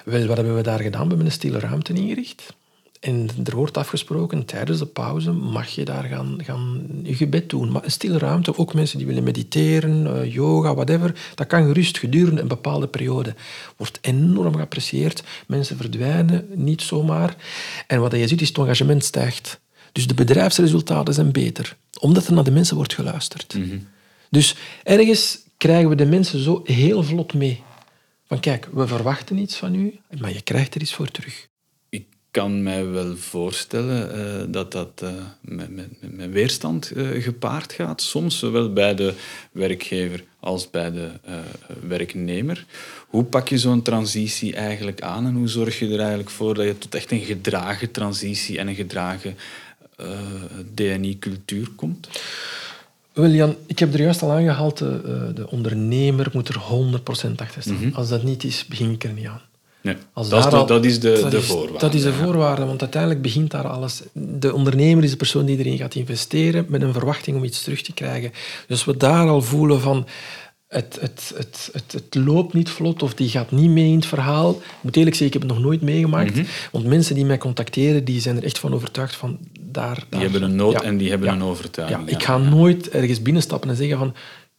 Wel, 0.05 0.25
wat 0.25 0.37
hebben 0.37 0.55
we 0.55 0.61
daar 0.61 0.79
gedaan? 0.79 1.01
We 1.01 1.07
hebben 1.07 1.25
een 1.25 1.31
stille 1.31 1.59
ruimte 1.59 1.93
ingericht. 1.93 2.53
En 3.01 3.29
er 3.43 3.55
wordt 3.55 3.77
afgesproken, 3.77 4.45
tijdens 4.45 4.79
de 4.79 4.85
pauze 4.85 5.31
mag 5.31 5.69
je 5.69 5.85
daar 5.85 6.03
gaan, 6.03 6.37
gaan 6.43 6.87
je 7.03 7.15
gebed 7.15 7.49
doen. 7.49 7.71
Maar 7.71 7.83
een 7.83 7.91
stille 7.91 8.17
ruimte, 8.17 8.57
ook 8.57 8.73
mensen 8.73 8.97
die 8.97 9.07
willen 9.07 9.23
mediteren, 9.23 10.05
uh, 10.05 10.33
yoga, 10.33 10.73
whatever, 10.73 11.15
dat 11.35 11.47
kan 11.47 11.65
gerust 11.65 11.97
gedurende 11.97 12.41
een 12.41 12.47
bepaalde 12.47 12.87
periode. 12.87 13.35
Wordt 13.77 13.97
enorm 14.01 14.55
geapprecieerd. 14.55 15.23
Mensen 15.47 15.77
verdwijnen 15.77 16.47
niet 16.53 16.81
zomaar. 16.81 17.35
En 17.87 17.99
wat 17.99 18.11
je 18.11 18.27
ziet 18.27 18.41
is 18.41 18.47
het 18.47 18.57
engagement 18.57 19.03
stijgt. 19.03 19.59
Dus 19.91 20.07
de 20.07 20.13
bedrijfsresultaten 20.13 21.13
zijn 21.13 21.31
beter, 21.31 21.77
omdat 21.99 22.27
er 22.27 22.33
naar 22.33 22.43
de 22.43 22.51
mensen 22.51 22.75
wordt 22.75 22.93
geluisterd. 22.93 23.53
Mhm. 23.57 23.77
Dus 24.29 24.55
ergens 24.83 25.39
krijgen 25.57 25.89
we 25.89 25.95
de 25.95 26.05
mensen 26.05 26.39
zo 26.39 26.61
heel 26.63 27.03
vlot 27.03 27.33
mee. 27.33 27.63
Van 28.27 28.39
kijk, 28.39 28.67
we 28.73 28.87
verwachten 28.87 29.37
iets 29.37 29.55
van 29.55 29.75
u, 29.75 29.99
maar 30.19 30.33
je 30.33 30.41
krijgt 30.41 30.75
er 30.75 30.81
iets 30.81 30.93
voor 30.93 31.11
terug 31.11 31.49
kan 32.31 32.63
mij 32.63 32.87
wel 32.87 33.15
voorstellen 33.15 34.19
uh, 34.19 34.53
dat 34.53 34.71
dat 34.71 35.01
uh, 35.03 35.09
met, 35.41 35.75
met, 35.75 35.89
met, 35.99 36.31
weerstand 36.31 36.91
uh, 36.95 37.23
gepaard 37.23 37.73
gaat. 37.73 38.01
Soms 38.01 38.39
zowel 38.39 38.73
bij 38.73 38.95
de 38.95 39.13
werkgever 39.51 40.23
als 40.39 40.69
bij 40.69 40.91
de 40.91 41.09
werknemer. 41.87 42.65
Hoe 43.07 43.23
pak 43.23 43.47
je 43.47 43.57
zo'n 43.57 43.81
transitie 43.81 44.55
eigenlijk 44.55 45.01
aan 45.01 45.25
en 45.25 45.33
hoe 45.33 45.47
zorg 45.47 45.79
je 45.79 45.85
er 45.85 45.99
eigenlijk 45.99 46.29
voor 46.29 46.53
dat 46.53 46.65
je 46.65 46.77
tot 46.77 46.95
echt 46.95 47.11
een 47.11 47.21
gedragen 47.21 47.91
transitie 47.91 48.59
en 48.59 48.67
een 48.67 48.75
gedragen 48.75 49.35
DNI-cultuur 50.73 51.69
komt? 51.75 52.09
Jan, 53.13 53.55
ik 53.65 53.79
heb 53.79 53.93
er 53.93 54.01
juist 54.01 54.21
al 54.21 54.31
aangehaald, 54.31 54.77
de, 54.77 55.31
de 55.35 55.49
ondernemer 55.49 56.29
moet 56.33 56.47
er 56.47 56.61
100% 57.29 57.31
achter 57.35 57.61
staan. 57.61 57.85
Mhm. 57.85 57.95
Als 57.95 58.09
dat 58.09 58.23
niet 58.23 58.43
is, 58.43 58.65
begin 58.65 58.91
ik 58.91 59.03
er 59.03 59.13
niet 59.13 59.27
aan. 59.27 59.41
Nee, 59.81 59.95
dat, 60.13 60.25
is 60.25 60.43
de, 60.43 60.63
dat 60.65 60.85
is 60.85 60.99
de, 60.99 61.19
dat 61.21 61.31
de 61.31 61.41
voorwaarde. 61.41 61.79
Dat 61.79 61.93
is 61.93 62.03
de 62.03 62.13
voorwaarde, 62.13 62.65
want 62.65 62.81
uiteindelijk 62.81 63.21
begint 63.21 63.51
daar 63.51 63.67
alles. 63.67 64.01
De 64.13 64.53
ondernemer 64.53 65.03
is 65.03 65.11
de 65.11 65.17
persoon 65.17 65.45
die 65.45 65.57
erin 65.57 65.77
gaat 65.77 65.95
investeren 65.95 66.65
met 66.69 66.81
een 66.81 66.93
verwachting 66.93 67.37
om 67.37 67.43
iets 67.43 67.63
terug 67.63 67.81
te 67.81 67.93
krijgen. 67.93 68.31
Dus 68.67 68.85
we 68.85 68.97
daar 68.97 69.27
al 69.27 69.41
voelen 69.41 69.81
van 69.81 70.07
het, 70.71 70.97
het, 71.01 71.33
het, 71.37 71.69
het, 71.73 71.93
het 71.93 72.15
loopt 72.25 72.53
niet 72.53 72.69
vlot 72.69 73.03
of 73.03 73.13
die 73.13 73.29
gaat 73.29 73.51
niet 73.51 73.69
mee 73.69 73.87
in 73.87 73.95
het 73.95 74.05
verhaal. 74.05 74.51
Ik 74.51 74.57
moet 74.81 74.95
eerlijk 74.95 75.15
zeggen, 75.15 75.35
ik 75.35 75.41
heb 75.41 75.49
het 75.49 75.59
nog 75.59 75.67
nooit 75.67 75.81
meegemaakt. 75.81 76.35
Mhm. 76.35 76.45
Want 76.71 76.85
mensen 76.85 77.15
die 77.15 77.25
mij 77.25 77.37
contacteren, 77.37 78.03
die 78.03 78.21
zijn 78.21 78.37
er 78.37 78.43
echt 78.43 78.59
van 78.59 78.73
overtuigd 78.73 79.15
van 79.15 79.37
daar... 79.59 80.03
Die 80.09 80.19
hebben 80.19 80.43
een 80.43 80.55
nood 80.55 80.81
en 80.81 80.97
die 80.97 81.09
hebben 81.09 81.29
een 81.29 81.43
overtuiging. 81.43 82.09
Ja, 82.09 82.15
ik 82.15 82.23
ga 82.23 82.37
nooit 82.37 82.89
ergens 82.89 83.21
binnenstappen 83.21 83.69
en 83.69 83.75
zeggen 83.75 83.97
van 83.97 84.13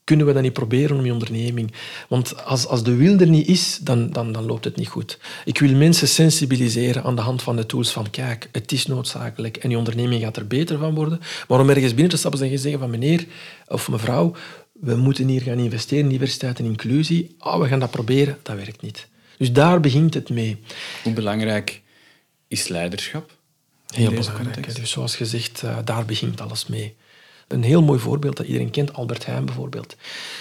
kunnen 0.04 0.26
we 0.26 0.32
dat 0.32 0.42
niet 0.42 0.52
proberen 0.52 0.96
om 0.96 1.04
je 1.04 1.12
onderneming? 1.12 1.72
Want 2.08 2.44
als, 2.44 2.66
als 2.66 2.82
de 2.82 2.94
wil 2.94 3.18
er 3.18 3.28
niet 3.28 3.48
is, 3.48 3.78
dan, 3.82 4.10
dan, 4.10 4.32
dan 4.32 4.44
loopt 4.44 4.64
het 4.64 4.76
niet 4.76 4.88
goed. 4.88 5.18
Ik 5.44 5.58
wil 5.58 5.76
mensen 5.76 6.08
sensibiliseren 6.08 7.04
aan 7.04 7.16
de 7.16 7.22
hand 7.22 7.42
van 7.42 7.56
de 7.56 7.66
tools 7.66 7.90
van 7.90 8.10
kijk, 8.10 8.48
het 8.52 8.72
is 8.72 8.86
noodzakelijk 8.86 9.56
en 9.56 9.70
je 9.70 9.78
onderneming 9.78 10.22
gaat 10.22 10.36
er 10.36 10.46
beter 10.46 10.78
van 10.78 10.94
worden. 10.94 11.20
Maar 11.48 11.60
om 11.60 11.68
ergens 11.68 11.94
binnen 11.94 12.10
te 12.10 12.16
stappen 12.16 12.40
en 12.40 12.58
zeggen 12.58 12.80
van 12.80 12.90
meneer 12.90 13.26
of 13.66 13.88
mevrouw, 13.88 14.34
we 14.72 14.96
moeten 14.96 15.28
hier 15.28 15.42
gaan 15.42 15.58
investeren 15.58 16.04
in 16.04 16.10
diversiteit 16.10 16.58
en 16.58 16.64
inclusie. 16.64 17.34
Oh, 17.38 17.60
we 17.60 17.68
gaan 17.68 17.80
dat 17.80 17.90
proberen, 17.90 18.38
dat 18.42 18.56
werkt 18.56 18.82
niet. 18.82 19.08
Dus 19.38 19.52
daar 19.52 19.80
begint 19.80 20.14
het 20.14 20.28
mee. 20.30 20.60
Hoe 21.02 21.12
belangrijk 21.12 21.82
is 22.48 22.68
leiderschap? 22.68 23.36
Heel 23.86 24.12
belangrijk. 24.12 24.76
Dus 24.76 24.90
zoals 24.90 25.16
gezegd, 25.16 25.62
uh, 25.64 25.78
daar 25.84 26.04
begint 26.04 26.40
alles 26.40 26.66
mee 26.66 26.94
Een 27.52 27.62
heel 27.62 27.82
mooi 27.82 28.00
voorbeeld 28.00 28.36
dat 28.36 28.46
iedereen 28.46 28.70
kent, 28.70 28.92
Albert 28.92 29.26
Heijn 29.26 29.44
bijvoorbeeld. 29.44 29.96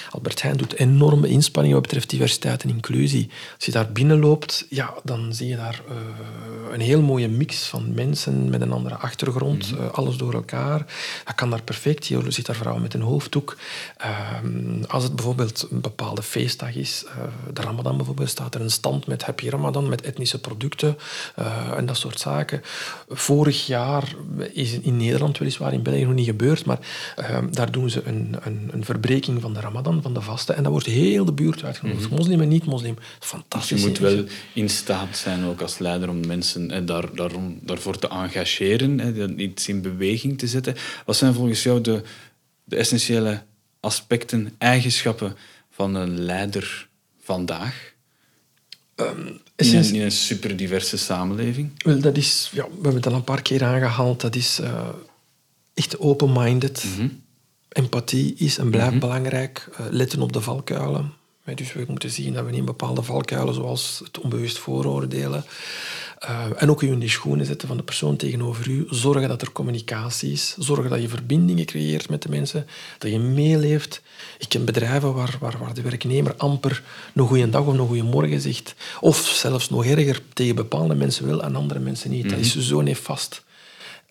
Albert 0.09 0.41
Heijn 0.41 0.57
doet 0.57 0.73
enorme 0.73 1.27
inspanningen 1.27 1.75
wat 1.75 1.85
betreft 1.85 2.09
diversiteit 2.09 2.63
en 2.63 2.69
inclusie. 2.69 3.29
Als 3.55 3.65
je 3.65 3.71
daar 3.71 3.91
binnenloopt, 3.91 4.65
ja, 4.69 4.93
dan 5.03 5.33
zie 5.33 5.47
je 5.47 5.55
daar 5.55 5.81
uh, 5.89 5.95
een 6.73 6.79
heel 6.79 7.01
mooie 7.01 7.27
mix 7.27 7.63
van 7.63 7.93
mensen 7.93 8.49
met 8.49 8.61
een 8.61 8.71
andere 8.71 8.95
achtergrond, 8.95 9.73
uh, 9.73 9.91
alles 9.91 10.17
door 10.17 10.33
elkaar. 10.33 10.85
Dat 11.25 11.35
kan 11.35 11.49
daar 11.49 11.61
perfect. 11.61 12.07
Je 12.07 12.23
ziet 12.27 12.45
daar 12.45 12.55
vrouwen 12.55 12.81
met 12.81 12.93
een 12.93 13.01
hoofddoek. 13.01 13.57
Uh, 14.05 14.87
als 14.87 15.03
het 15.03 15.15
bijvoorbeeld 15.15 15.67
een 15.71 15.81
bepaalde 15.81 16.23
feestdag 16.23 16.75
is, 16.75 17.05
de 17.53 17.61
Ramadan 17.61 17.97
bijvoorbeeld, 17.97 18.29
staat 18.29 18.55
er 18.55 18.61
een 18.61 18.71
stand 18.71 19.07
met 19.07 19.23
Happy 19.23 19.49
Ramadan, 19.49 19.89
met 19.89 20.01
etnische 20.01 20.39
producten 20.39 20.97
en 21.75 21.85
dat 21.85 21.97
soort 21.97 22.19
zaken. 22.19 22.61
Vorig 23.09 23.67
jaar 23.67 24.15
is 24.53 24.79
in 24.79 24.97
Nederland 24.97 25.37
weliswaar, 25.37 25.73
in 25.73 25.83
België 25.83 26.03
nog 26.03 26.13
niet 26.13 26.25
gebeurd, 26.25 26.65
maar 26.65 26.79
daar 27.49 27.71
doen 27.71 27.89
ze 27.89 28.01
een, 28.05 28.35
een, 28.41 28.69
een 28.71 28.85
verbreking 28.85 29.41
van 29.41 29.53
de 29.53 29.59
Ramadan 29.59 30.01
van 30.01 30.13
de 30.13 30.21
vaste. 30.21 30.53
En 30.53 30.63
dat 30.63 30.71
wordt 30.71 30.87
heel 30.87 31.25
de 31.25 31.33
buurt 31.33 31.63
uitgenodigd. 31.63 32.09
Mm 32.09 32.17
Moslim 32.17 32.41
en 32.41 32.47
niet-moslim. 32.47 32.95
Fantastisch. 33.19 33.69
Dus 33.69 33.81
je 33.81 33.87
moet 33.87 33.99
wel 33.99 34.23
in 34.53 34.69
staat 34.69 35.17
zijn, 35.17 35.45
ook 35.45 35.61
als 35.61 35.77
leider, 35.77 36.09
om 36.09 36.27
mensen 36.27 36.71
eh, 36.71 36.81
daar, 36.85 37.15
daarom, 37.15 37.59
daarvoor 37.61 37.99
te 37.99 38.07
engageren, 38.07 38.99
hè, 38.99 39.35
iets 39.35 39.67
in 39.67 39.81
beweging 39.81 40.37
te 40.37 40.47
zetten. 40.47 40.75
Wat 41.05 41.15
zijn 41.15 41.33
volgens 41.33 41.63
jou 41.63 41.81
de, 41.81 42.01
de 42.63 42.75
essentiële 42.75 43.41
aspecten, 43.79 44.55
eigenschappen 44.57 45.35
van 45.69 45.95
een 45.95 46.19
leider 46.19 46.87
vandaag? 47.21 47.93
Um, 48.95 49.39
in, 49.55 49.75
een, 49.75 49.93
in 49.93 50.01
een 50.01 50.11
super 50.11 50.55
diverse 50.57 50.97
samenleving? 50.97 51.71
Wel, 51.77 51.99
dat 51.99 52.17
is, 52.17 52.49
ja, 52.53 52.63
we 52.63 52.73
hebben 52.73 52.95
het 52.95 53.07
al 53.07 53.13
een 53.13 53.23
paar 53.23 53.41
keer 53.41 53.63
aangehaald. 53.63 54.21
Dat 54.21 54.35
is 54.35 54.59
uh, 54.59 54.89
echt 55.81 55.99
open-minded. 55.99 56.83
Mhm. 56.95 57.07
Empathie 57.69 58.35
is 58.37 58.57
en 58.57 58.69
blijft 58.69 58.91
mhm. 58.91 58.99
belangrijk. 58.99 59.69
Uh, 59.71 59.85
letten 59.89 60.21
op 60.21 60.33
de 60.33 60.41
valkuilen. 60.41 61.13
Dus 61.55 61.73
we 61.73 61.85
moeten 61.87 62.09
zien 62.09 62.33
dat 62.33 62.45
we 62.45 62.51
niet 62.51 62.65
bepaalde 62.65 63.03
valkuilen, 63.03 63.53
zoals 63.53 64.01
het 64.03 64.19
onbewust 64.19 64.59
vooroordelen, 64.59 65.45
uh, 66.23 66.45
en 66.57 66.69
ook 66.69 66.83
in 66.83 66.99
die 66.99 67.09
schoenen 67.09 67.45
zetten 67.45 67.67
van 67.67 67.77
de 67.77 67.83
persoon 67.83 68.15
tegenover 68.15 68.69
u. 68.69 68.85
Zorgen 68.89 69.27
dat 69.27 69.41
er 69.41 69.51
communicatie 69.51 70.31
is. 70.31 70.55
Zorgen 70.59 70.89
dat 70.89 71.01
je 71.01 71.09
verbindingen 71.09 71.65
creëert 71.65 72.09
met 72.09 72.21
de 72.21 72.29
mensen. 72.29 72.67
Dat 72.97 73.11
je 73.11 73.19
meeleeft. 73.19 74.01
Ik 74.39 74.49
ken 74.49 74.65
bedrijven 74.65 75.13
waar, 75.13 75.35
waar, 75.39 75.57
waar 75.59 75.73
de 75.73 75.81
werknemer 75.81 76.35
amper 76.35 76.83
een 77.13 77.27
goede 77.27 77.49
dag 77.49 77.61
of 77.61 77.77
een 77.77 77.87
goede 77.87 78.03
morgen 78.03 78.41
zegt. 78.41 78.75
Of 78.99 79.17
zelfs 79.17 79.69
nog 79.69 79.85
erger, 79.85 80.21
tegen 80.33 80.55
bepaalde 80.55 80.95
mensen 80.95 81.27
wel 81.27 81.43
en 81.43 81.55
andere 81.55 81.79
mensen 81.79 82.09
niet. 82.09 82.29
Dat 82.29 82.39
is 82.39 82.55
mhm. 82.55 82.63
zo 82.63 82.81
nefast. 82.81 83.43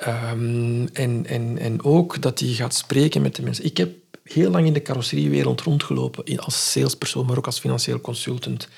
Um, 0.07 0.89
en, 0.93 1.27
en, 1.27 1.59
en 1.59 1.85
ook 1.85 2.23
dat 2.23 2.39
hij 2.39 2.49
gaat 2.49 2.75
spreken 2.75 3.23
met 3.23 3.37
de 3.37 3.43
mensen. 3.43 3.65
Ik 3.65 3.77
heb 3.77 3.91
heel 4.23 4.51
lang 4.51 4.67
in 4.67 4.73
de 4.73 4.83
carrosseriewereld 4.83 5.61
rondgelopen, 5.61 6.39
als 6.39 6.71
salespersoon, 6.71 7.27
maar 7.27 7.37
ook 7.37 7.47
als 7.47 7.61
financieel 7.61 8.01
consultant. 8.01 8.69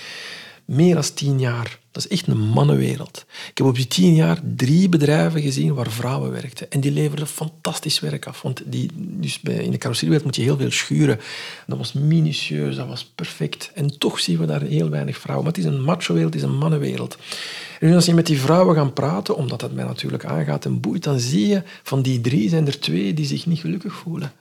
Meer 0.65 0.95
dan 0.95 1.15
tien 1.15 1.39
jaar. 1.39 1.79
Dat 1.93 2.05
is 2.05 2.11
echt 2.11 2.27
een 2.27 2.41
mannenwereld. 2.41 3.25
Ik 3.51 3.59
heb 3.59 3.67
op 3.67 3.75
die 3.75 3.87
tien 3.87 4.15
jaar 4.15 4.41
drie 4.57 4.89
bedrijven 4.89 5.41
gezien 5.43 5.75
waar 5.75 5.91
vrouwen 5.91 6.31
werkten. 6.31 6.71
En 6.71 6.81
die 6.81 6.91
leverden 6.91 7.27
fantastisch 7.27 8.01
werk 8.01 8.27
af. 8.27 8.43
Want 8.43 8.63
die, 8.65 8.91
dus 8.97 9.41
bij, 9.41 9.55
in 9.55 9.71
de 9.71 9.79
carrosseriewereld 9.79 10.27
moet 10.27 10.37
je 10.37 10.43
heel 10.43 10.57
veel 10.57 10.71
schuren. 10.71 11.21
Dat 11.67 11.79
was 11.79 11.93
minutieus, 11.93 12.77
dat 12.77 12.87
was 12.87 13.05
perfect. 13.15 13.71
En 13.75 13.99
toch 13.99 14.21
zien 14.21 14.39
we 14.39 14.47
daar 14.47 14.63
heel 14.63 14.89
weinig 14.89 15.19
vrouwen. 15.19 15.47
Maar 15.47 15.55
het 15.55 15.65
is 15.65 15.71
een 15.71 15.83
macho-wereld, 15.83 16.35
het 16.35 16.43
is 16.43 16.49
een 16.49 16.57
mannenwereld. 16.57 17.17
En 17.81 17.95
als 17.95 18.07
je 18.07 18.15
met 18.15 18.27
die 18.27 18.41
vrouwen 18.41 18.77
gaat 18.77 18.95
praten, 18.95 19.37
omdat 19.37 19.61
dat 19.61 19.73
mij 19.73 19.85
natuurlijk 19.85 20.25
aangaat 20.25 20.65
en 20.65 20.81
boeit, 20.81 21.03
dan 21.03 21.19
zie 21.21 21.47
je 21.47 21.63
van 21.83 22.03
die 22.03 22.21
drie 22.21 22.49
zijn 22.49 22.67
er 22.67 22.81
twee 22.81 23.15
die 23.15 23.27
zich 23.27 23.47
niet 23.47 23.61
gelukkig 23.61 23.95
voelen. 23.95 24.33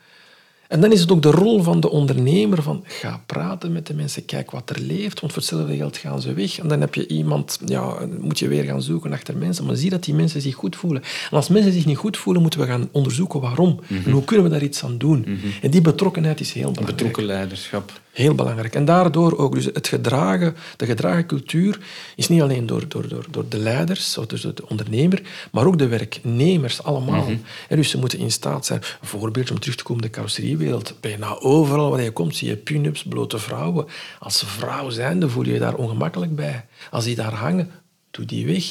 En 0.71 0.81
dan 0.81 0.91
is 0.91 1.01
het 1.01 1.11
ook 1.11 1.21
de 1.21 1.31
rol 1.31 1.63
van 1.63 1.79
de 1.79 1.89
ondernemer 1.89 2.63
van 2.63 2.83
ga 2.87 3.21
praten 3.25 3.71
met 3.71 3.87
de 3.87 3.93
mensen, 3.93 4.25
kijk 4.25 4.51
wat 4.51 4.69
er 4.69 4.79
leeft, 4.79 5.19
want 5.19 5.33
voor 5.33 5.41
hetzelfde 5.41 5.75
geld 5.75 5.97
gaan 5.97 6.21
ze 6.21 6.33
weg. 6.33 6.59
En 6.59 6.67
dan 6.67 6.81
heb 6.81 6.95
je 6.95 7.07
iemand, 7.07 7.59
ja, 7.65 7.95
moet 8.19 8.39
je 8.39 8.47
weer 8.47 8.63
gaan 8.63 8.81
zoeken 8.81 9.13
achter 9.13 9.37
mensen, 9.37 9.65
maar 9.65 9.75
zie 9.75 9.89
dat 9.89 10.03
die 10.03 10.13
mensen 10.13 10.41
zich 10.41 10.55
goed 10.55 10.75
voelen. 10.75 11.01
En 11.01 11.37
als 11.37 11.47
mensen 11.47 11.71
zich 11.71 11.85
niet 11.85 11.97
goed 11.97 12.17
voelen, 12.17 12.41
moeten 12.41 12.59
we 12.59 12.65
gaan 12.65 12.89
onderzoeken 12.91 13.41
waarom. 13.41 13.79
En 14.05 14.11
hoe 14.11 14.23
kunnen 14.23 14.45
we 14.45 14.51
daar 14.51 14.63
iets 14.63 14.83
aan 14.83 14.97
doen? 14.97 15.19
Mhm. 15.19 15.47
En 15.61 15.71
die 15.71 15.81
betrokkenheid 15.81 16.39
is 16.39 16.51
heel 16.51 16.71
belangrijk. 16.71 16.97
Betrokken 16.97 17.25
leiderschap. 17.25 18.01
Heel 18.11 18.35
belangrijk. 18.35 18.75
En 18.75 18.85
daardoor 18.85 19.37
ook, 19.37 19.53
dus 19.53 19.65
het 19.65 19.87
gedragen, 19.87 20.55
de 20.77 20.85
gedragen 20.85 21.25
cultuur 21.25 21.79
is 22.15 22.27
niet 22.27 22.41
alleen 22.41 22.65
door, 22.65 22.87
door, 22.87 23.07
door, 23.07 23.25
door 23.29 23.45
de 23.49 23.57
leiders, 23.57 24.17
of 24.17 24.25
dus 24.25 24.41
de 24.41 24.67
ondernemer, 24.67 25.21
maar 25.51 25.65
ook 25.65 25.77
de 25.77 25.87
werknemers 25.87 26.83
allemaal. 26.83 27.29
Mm 27.29 27.41
en 27.67 27.77
dus 27.77 27.89
ze 27.89 27.97
moeten 27.97 28.19
in 28.19 28.31
staat 28.31 28.65
zijn, 28.65 28.81
een 29.01 29.07
voorbeeld 29.07 29.51
om 29.51 29.59
terug 29.59 29.75
te 29.75 29.83
komen, 29.83 30.01
de 30.01 30.09
carrosseriewereld. 30.09 30.93
Bijna 30.99 31.39
overal 31.39 31.89
waar 31.89 32.01
je 32.01 32.11
komt 32.11 32.35
zie 32.35 32.47
je 32.47 32.55
pin-ups, 32.55 33.03
blote 33.03 33.39
vrouwen. 33.39 33.85
Als 34.19 34.43
vrouw 34.45 34.89
zijnde 34.89 35.29
voel 35.29 35.45
je 35.45 35.53
je 35.53 35.59
daar 35.59 35.75
ongemakkelijk 35.75 36.35
bij. 36.35 36.65
Als 36.91 37.03
die 37.03 37.15
daar 37.15 37.33
hangen, 37.33 37.71
doe 38.11 38.25
die 38.25 38.45
weg. 38.45 38.65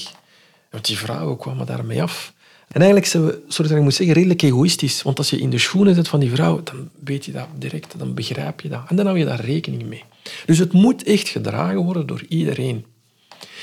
Want 0.70 0.86
die 0.86 0.98
vrouwen 0.98 1.36
kwamen 1.36 1.66
daarmee 1.66 2.02
af. 2.02 2.32
En 2.70 2.80
eigenlijk 2.80 3.06
zijn 3.06 3.24
we, 3.26 3.42
sorry 3.48 3.70
dat 3.70 3.78
ik 3.78 3.84
moet 3.84 3.94
zeggen, 3.94 4.14
redelijk 4.14 4.42
egoïstisch. 4.42 5.02
Want 5.02 5.18
als 5.18 5.30
je 5.30 5.40
in 5.40 5.50
de 5.50 5.58
schoenen 5.58 5.94
zit 5.94 6.08
van 6.08 6.20
die 6.20 6.30
vrouw, 6.30 6.62
dan 6.62 6.88
weet 7.04 7.24
je 7.24 7.32
dat 7.32 7.46
direct, 7.58 7.94
dan 7.98 8.14
begrijp 8.14 8.60
je 8.60 8.68
dat. 8.68 8.82
En 8.88 8.96
dan 8.96 9.06
hou 9.06 9.18
je 9.18 9.24
daar 9.24 9.44
rekening 9.44 9.82
mee. 9.82 10.04
Dus 10.46 10.58
het 10.58 10.72
moet 10.72 11.02
echt 11.02 11.28
gedragen 11.28 11.84
worden 11.84 12.06
door 12.06 12.24
iedereen. 12.28 12.84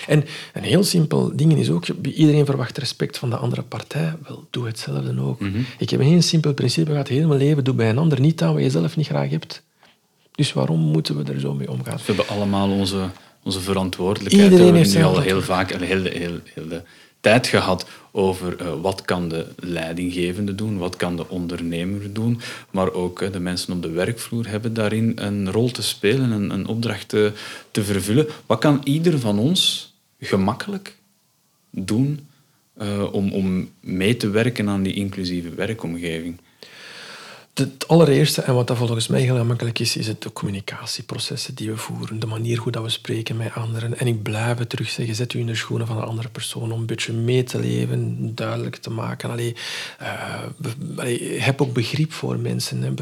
En 0.08 0.24
een 0.53 0.64
heel 0.64 0.84
simpel 0.84 1.32
ding 1.36 1.53
is 1.53 1.70
ook, 1.70 1.86
iedereen 2.01 2.45
verwacht 2.45 2.78
respect 2.78 3.18
van 3.18 3.30
de 3.30 3.36
andere 3.36 3.62
partij. 3.62 4.14
Wel, 4.28 4.47
doe 4.49 4.66
hetzelfde 4.66 5.22
ook. 5.22 5.39
Mhm. 5.39 5.60
Ik 5.78 5.89
heb 5.89 5.99
een 5.99 6.05
heel 6.05 6.22
simpel 6.22 6.53
principe 6.53 6.91
gehad, 6.91 7.08
heel 7.08 7.28
mijn 7.28 7.39
leven, 7.39 7.64
doe 7.64 7.74
bij 7.74 7.89
een 7.89 7.97
ander 7.97 8.20
niet 8.20 8.41
aan 8.41 8.53
wat 8.53 8.64
je 8.64 8.70
zelf 8.70 8.95
niet 8.95 9.08
graag 9.08 9.30
hebt. 9.30 9.64
Dus 10.32 10.53
waarom 10.53 10.80
moeten 10.80 11.18
we 11.18 11.34
er 11.34 11.39
zo 11.39 11.53
mee 11.53 11.72
omgaan? 11.72 11.97
We 11.97 12.03
hebben 12.05 12.28
allemaal 12.28 12.70
onze, 12.70 13.10
onze 13.43 13.60
verantwoordelijkheid. 13.60 14.51
Iedereen 14.51 14.76
heeft 14.76 14.95
nu 14.95 15.03
al 15.03 15.20
heel 15.20 15.41
vaak, 15.41 15.72
heel, 15.72 16.03
heel, 16.03 16.39
heel, 16.53 16.68
de 16.68 16.82
tijd 17.28 17.47
gehad 17.47 17.86
over 18.11 18.61
uh, 18.61 18.82
wat 18.82 19.01
kan 19.01 19.30
de 19.30 19.47
leidinggevende 19.55 20.55
doen, 20.55 20.78
wat 20.78 20.95
kan 20.95 21.15
de 21.15 21.30
ondernemer 21.30 22.13
doen, 22.13 22.39
maar 22.71 22.93
ook 22.93 23.21
uh, 23.21 23.32
de 23.32 23.39
mensen 23.39 23.73
op 23.73 23.82
de 23.82 23.89
werkvloer 23.89 24.47
hebben 24.47 24.73
daarin 24.73 25.11
een 25.15 25.51
rol 25.51 25.71
te 25.71 25.82
spelen, 25.82 26.32
een, 26.32 26.49
een 26.49 26.67
opdracht 26.67 27.09
te, 27.09 27.34
vervullen. 27.71 28.28
Wat 28.45 28.59
kan 28.59 28.82
ieder 28.84 29.19
van 29.19 29.39
ons 29.39 29.93
gemakkelijk 30.19 30.95
doen 31.69 32.28
uh, 32.82 33.13
om, 33.13 33.34
om 33.34 33.69
mee 33.80 34.17
te 34.17 34.30
werken 34.30 34.69
aan 34.69 34.84
die 34.84 34.93
inclusieve 34.93 35.49
werkomgeving? 35.49 36.38
Het 37.58 37.88
allereerste, 37.88 38.41
en 38.41 38.53
wat 38.53 38.68
dat 38.68 38.78
volgens 38.78 39.08
mij 39.08 39.22
heel 39.22 39.38
gemakkelijk 39.38 39.80
is, 39.80 39.97
is 39.97 40.08
het 40.08 40.22
de 40.22 40.34
communicatieprocessen 40.34 41.55
die 41.55 41.70
we 41.70 41.78
voeren. 41.78 42.20
De 42.20 42.26
manier 42.26 42.58
hoe 42.58 42.72
dat 42.72 42.84
we 42.84 42.89
spreken 42.89 43.38
met 43.38 43.53
anderen. 43.53 43.99
En 43.99 44.08
ik 44.08 44.24
blijf 44.24 44.58
het 44.58 44.70
terug 44.70 44.89
zeggen, 44.89 45.16
zet 45.16 45.34
u 45.34 45.39
in 45.39 45.45
de 45.45 45.55
schoenen 45.55 45.88
van 45.88 45.97
een 45.97 46.03
andere 46.03 46.30
persoon 46.30 46.72
om 46.72 46.80
een 46.80 46.86
beetje 46.86 47.14
mee 47.14 47.43
te 47.43 47.60
leven, 47.60 48.32
duidelijk 48.36 48.76
te 48.76 48.89
maken. 48.89 49.30
Allee, 49.30 49.55
uh, 50.01 51.41
heb 51.41 51.62
ook 51.62 51.74
begrip 51.74 52.14
voor 52.14 52.39
mensen. 52.39 52.95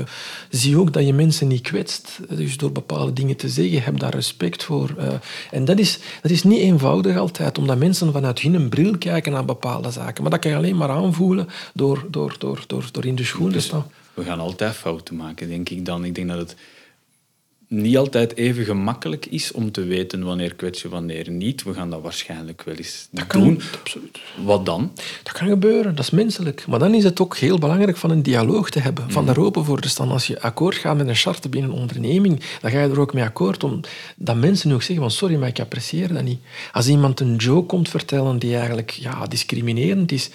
Zie 0.49 0.77
ook 0.77 0.93
dat 0.93 1.05
je 1.05 1.13
mensen 1.13 1.47
niet 1.47 1.61
kwetst. 1.61 2.19
Dus 2.29 2.57
door 2.57 2.71
bepaalde 2.71 3.13
dingen 3.13 3.35
te 3.35 3.49
zeggen, 3.49 3.83
heb 3.83 3.99
daar 3.99 4.13
respect 4.13 4.63
voor. 4.63 4.95
Uh, 4.99 5.07
en 5.51 5.65
dat 5.65 5.79
is, 5.79 5.99
dat 6.21 6.31
is 6.31 6.43
niet 6.43 6.59
eenvoudig 6.59 7.17
altijd, 7.17 7.57
omdat 7.57 7.77
mensen 7.77 8.11
vanuit 8.11 8.39
hun 8.39 8.69
bril 8.69 8.97
kijken 8.97 9.31
naar 9.31 9.45
bepaalde 9.45 9.91
zaken. 9.91 10.21
Maar 10.21 10.31
dat 10.31 10.39
kan 10.39 10.51
je 10.51 10.57
alleen 10.57 10.77
maar 10.77 10.89
aanvoelen 10.89 11.47
door, 11.73 12.05
door, 12.09 12.35
door, 12.39 12.63
door, 12.67 12.89
door 12.91 13.05
in 13.05 13.15
de 13.15 13.23
schoenen 13.23 13.53
te 13.53 13.59
staan 13.59 13.85
we 14.15 14.23
gaan 14.23 14.39
altijd 14.39 14.75
fouten 14.75 15.15
maken, 15.15 15.47
denk 15.47 15.69
ik 15.69 15.85
dan. 15.85 16.05
Ik 16.05 16.15
denk 16.15 16.27
dat 16.27 16.37
het 16.37 16.55
niet 17.67 17.97
altijd 17.97 18.35
even 18.35 18.65
gemakkelijk 18.65 19.25
is 19.25 19.51
om 19.51 19.71
te 19.71 19.83
weten 19.83 20.23
wanneer 20.23 20.55
kwets 20.55 20.81
je, 20.81 20.89
wanneer 20.89 21.29
niet. 21.29 21.63
We 21.63 21.73
gaan 21.73 21.89
dat 21.89 22.01
waarschijnlijk 22.01 22.63
wel 22.63 22.75
eens 22.75 23.07
dat 23.11 23.31
doen. 23.31 23.57
Kan, 23.57 23.79
absoluut. 23.79 24.19
Wat 24.43 24.65
dan? 24.65 24.91
Dat 25.23 25.33
kan 25.33 25.47
gebeuren, 25.47 25.95
dat 25.95 26.05
is 26.05 26.11
menselijk. 26.11 26.67
Maar 26.67 26.79
dan 26.79 26.93
is 26.93 27.03
het 27.03 27.19
ook 27.19 27.37
heel 27.37 27.59
belangrijk 27.59 27.97
van 27.97 28.09
een 28.09 28.23
dialoog 28.23 28.69
te 28.69 28.79
hebben, 28.79 29.11
van 29.11 29.25
daar 29.25 29.37
open 29.37 29.65
voor 29.65 29.79
te 29.79 29.89
staan. 29.89 30.11
Als 30.11 30.27
je 30.27 30.41
akkoord 30.41 30.75
gaat 30.75 30.97
met 30.97 31.07
een 31.07 31.15
charte 31.15 31.49
binnen 31.49 31.71
een 31.71 31.77
onderneming, 31.77 32.41
dan 32.61 32.71
ga 32.71 32.81
je 32.81 32.89
er 32.89 32.99
ook 32.99 33.13
mee 33.13 33.23
akkoord 33.23 33.63
om 33.63 33.79
dat 34.15 34.35
mensen 34.35 34.71
ook 34.71 34.81
zeggen 34.81 35.05
van 35.05 35.11
sorry, 35.11 35.35
maar 35.35 35.47
ik 35.47 35.59
apprecieer 35.59 36.13
dat 36.13 36.23
niet. 36.23 36.39
Als 36.71 36.87
iemand 36.87 37.19
een 37.19 37.35
joke 37.35 37.65
komt 37.65 37.89
vertellen 37.89 38.39
die 38.39 38.55
eigenlijk 38.55 38.89
ja, 38.89 39.27
discriminerend 39.27 40.11
is, 40.11 40.29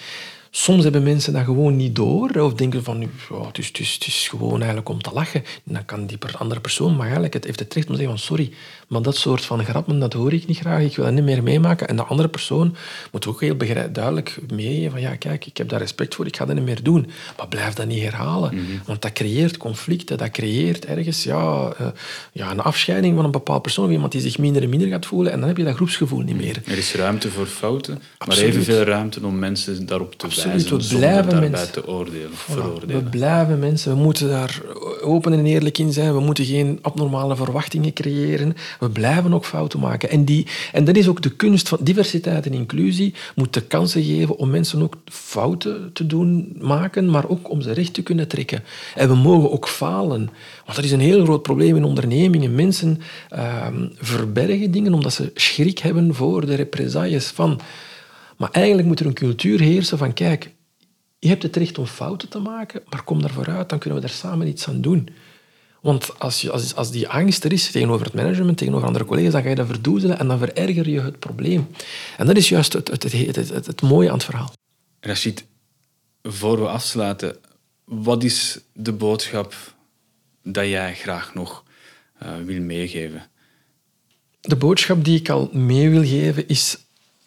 Soms 0.53 0.83
hebben 0.83 1.03
mensen 1.03 1.33
dat 1.33 1.43
gewoon 1.43 1.75
niet 1.75 1.95
door 1.95 2.29
of 2.29 2.53
denken 2.53 2.83
van 2.83 2.99
ja, 3.29 3.45
het, 3.45 3.57
is, 3.57 3.67
het, 3.67 3.79
is, 3.79 3.93
het 3.93 4.07
is 4.07 4.27
gewoon 4.27 4.57
eigenlijk 4.57 4.89
om 4.89 5.01
te 5.01 5.11
lachen. 5.13 5.43
En 5.43 5.73
dan 5.73 5.85
kan 5.85 6.05
die 6.05 6.17
andere 6.37 6.61
persoon, 6.61 6.91
maar 6.91 7.03
eigenlijk 7.03 7.33
het 7.33 7.45
heeft 7.45 7.59
het 7.59 7.73
recht 7.73 7.87
om 7.87 7.95
te 7.95 8.01
zeggen 8.01 8.17
van 8.17 8.27
sorry, 8.27 8.53
maar 8.91 9.01
dat 9.01 9.15
soort 9.15 9.45
van 9.45 9.63
grappen, 9.63 9.99
dat 9.99 10.13
hoor 10.13 10.33
ik 10.33 10.47
niet 10.47 10.57
graag, 10.57 10.81
ik 10.81 10.95
wil 10.95 11.05
dat 11.05 11.13
niet 11.13 11.23
meer 11.23 11.43
meemaken. 11.43 11.87
En 11.87 11.95
de 11.95 12.03
andere 12.03 12.29
persoon 12.29 12.75
moet 13.11 13.27
ook 13.27 13.41
heel 13.41 13.57
duidelijk 13.91 14.37
meegeven 14.53 14.91
van 14.91 15.01
ja, 15.01 15.15
kijk, 15.15 15.45
ik 15.45 15.57
heb 15.57 15.69
daar 15.69 15.79
respect 15.79 16.15
voor, 16.15 16.25
ik 16.25 16.35
ga 16.35 16.45
dat 16.45 16.55
niet 16.55 16.65
meer 16.65 16.83
doen. 16.83 17.09
Maar 17.37 17.47
blijf 17.47 17.73
dat 17.73 17.87
niet 17.87 18.03
herhalen, 18.03 18.55
mhm. 18.55 18.63
want 18.85 19.01
dat 19.01 19.13
creëert 19.13 19.57
conflicten, 19.57 20.17
dat 20.17 20.31
creëert 20.31 20.85
ergens 20.85 21.23
ja, 21.23 21.73
uh, 21.81 21.87
ja, 22.31 22.51
een 22.51 22.59
afscheiding 22.59 23.15
van 23.15 23.25
een 23.25 23.31
bepaald 23.31 23.61
persoon, 23.61 23.85
of 23.85 23.91
iemand 23.91 24.11
die 24.11 24.21
zich 24.21 24.37
minder 24.37 24.63
en 24.63 24.69
minder 24.69 24.87
gaat 24.87 25.05
voelen, 25.05 25.31
en 25.31 25.39
dan 25.39 25.47
heb 25.47 25.57
je 25.57 25.63
dat 25.63 25.75
groepsgevoel 25.75 26.19
niet 26.19 26.37
meer. 26.37 26.61
Er 26.65 26.77
is 26.77 26.95
ruimte 26.95 27.29
voor 27.29 27.47
fouten, 27.47 28.01
Absoluut. 28.17 28.39
maar 28.39 28.53
evenveel 28.53 28.83
ruimte 28.83 29.25
om 29.25 29.39
mensen 29.39 29.85
daarop 29.85 30.15
te 30.15 30.25
Absoluut, 30.25 30.69
we 30.69 30.97
blijven 30.97 31.39
mensen. 31.39 31.71
te 31.71 31.87
oordelen, 31.87 32.29
veroordelen. 32.33 33.03
We 33.03 33.09
blijven 33.09 33.59
mensen. 33.59 33.91
We 33.91 34.01
moeten 34.01 34.29
daar 34.29 34.61
open 35.01 35.33
en 35.33 35.45
eerlijk 35.45 35.77
in 35.77 35.93
zijn. 35.93 36.13
We 36.13 36.19
moeten 36.19 36.45
geen 36.45 36.79
abnormale 36.81 37.35
verwachtingen 37.35 37.93
creëren. 37.93 38.55
We 38.81 38.89
blijven 38.89 39.33
ook 39.33 39.45
fouten 39.45 39.79
maken. 39.79 40.09
En, 40.09 40.25
die, 40.25 40.47
en 40.71 40.83
dat 40.83 40.95
is 40.95 41.07
ook 41.07 41.21
de 41.21 41.29
kunst 41.29 41.69
van 41.69 41.77
diversiteit 41.81 42.45
en 42.45 42.53
inclusie. 42.53 43.13
Moet 43.35 43.53
de 43.53 43.61
kansen 43.61 44.03
geven 44.03 44.37
om 44.37 44.49
mensen 44.49 44.81
ook 44.81 44.95
fouten 45.05 45.93
te 45.93 46.05
doen 46.05 46.55
maken, 46.59 47.09
maar 47.09 47.29
ook 47.29 47.49
om 47.49 47.61
ze 47.61 47.71
recht 47.71 47.93
te 47.93 48.03
kunnen 48.03 48.27
trekken. 48.27 48.63
En 48.95 49.07
we 49.07 49.15
mogen 49.15 49.51
ook 49.51 49.67
falen. 49.67 50.29
Want 50.65 50.75
dat 50.75 50.83
is 50.83 50.91
een 50.91 50.99
heel 50.99 51.23
groot 51.23 51.41
probleem 51.41 51.75
in 51.75 51.83
ondernemingen. 51.83 52.55
Mensen 52.55 52.99
ehm, 53.29 53.87
verbergen 53.95 54.71
dingen 54.71 54.93
omdat 54.93 55.13
ze 55.13 55.31
schrik 55.33 55.79
hebben 55.79 56.15
voor 56.15 56.45
de 56.45 56.55
represailles 56.55 57.27
van... 57.27 57.59
Maar 58.37 58.51
eigenlijk 58.51 58.87
moet 58.87 58.99
er 58.99 59.05
een 59.05 59.13
cultuur 59.13 59.59
heersen 59.59 59.97
van, 59.97 60.13
kijk, 60.13 60.51
je 61.19 61.27
hebt 61.27 61.43
het 61.43 61.55
recht 61.55 61.77
om 61.77 61.85
fouten 61.85 62.29
te 62.29 62.39
maken, 62.39 62.81
maar 62.89 63.03
kom 63.03 63.21
daar 63.21 63.31
vooruit, 63.31 63.69
dan 63.69 63.79
kunnen 63.79 64.01
we 64.01 64.07
daar 64.07 64.15
samen 64.15 64.47
iets 64.47 64.67
aan 64.67 64.81
doen. 64.81 65.09
Want 65.81 66.19
als, 66.19 66.41
je, 66.41 66.51
als, 66.51 66.75
als 66.75 66.91
die 66.91 67.07
angst 67.07 67.43
er 67.43 67.51
is 67.51 67.71
tegenover 67.71 68.05
het 68.05 68.15
management, 68.15 68.57
tegenover 68.57 68.87
andere 68.87 69.05
collega's, 69.05 69.31
dan 69.31 69.41
ga 69.41 69.49
je 69.49 69.55
dat 69.55 69.67
verdoezelen 69.67 70.19
en 70.19 70.27
dan 70.27 70.37
vererger 70.37 70.89
je 70.89 71.01
het 71.01 71.19
probleem. 71.19 71.67
En 72.17 72.25
dat 72.25 72.37
is 72.37 72.49
juist 72.49 72.73
het, 72.73 72.87
het, 72.87 73.03
het, 73.03 73.35
het, 73.35 73.65
het 73.65 73.81
mooie 73.81 74.07
aan 74.07 74.15
het 74.15 74.23
verhaal. 74.23 74.53
Rashid, 74.99 75.45
voor 76.23 76.59
we 76.59 76.67
afsluiten, 76.67 77.35
wat 77.83 78.23
is 78.23 78.59
de 78.73 78.91
boodschap 78.91 79.55
dat 80.43 80.67
jij 80.67 80.95
graag 80.95 81.33
nog 81.33 81.63
uh, 82.23 82.29
wil 82.45 82.61
meegeven? 82.61 83.29
De 84.41 84.55
boodschap 84.55 85.05
die 85.05 85.19
ik 85.19 85.29
al 85.29 85.49
mee 85.53 85.89
wil 85.89 86.03
geven 86.03 86.47
is 86.47 86.77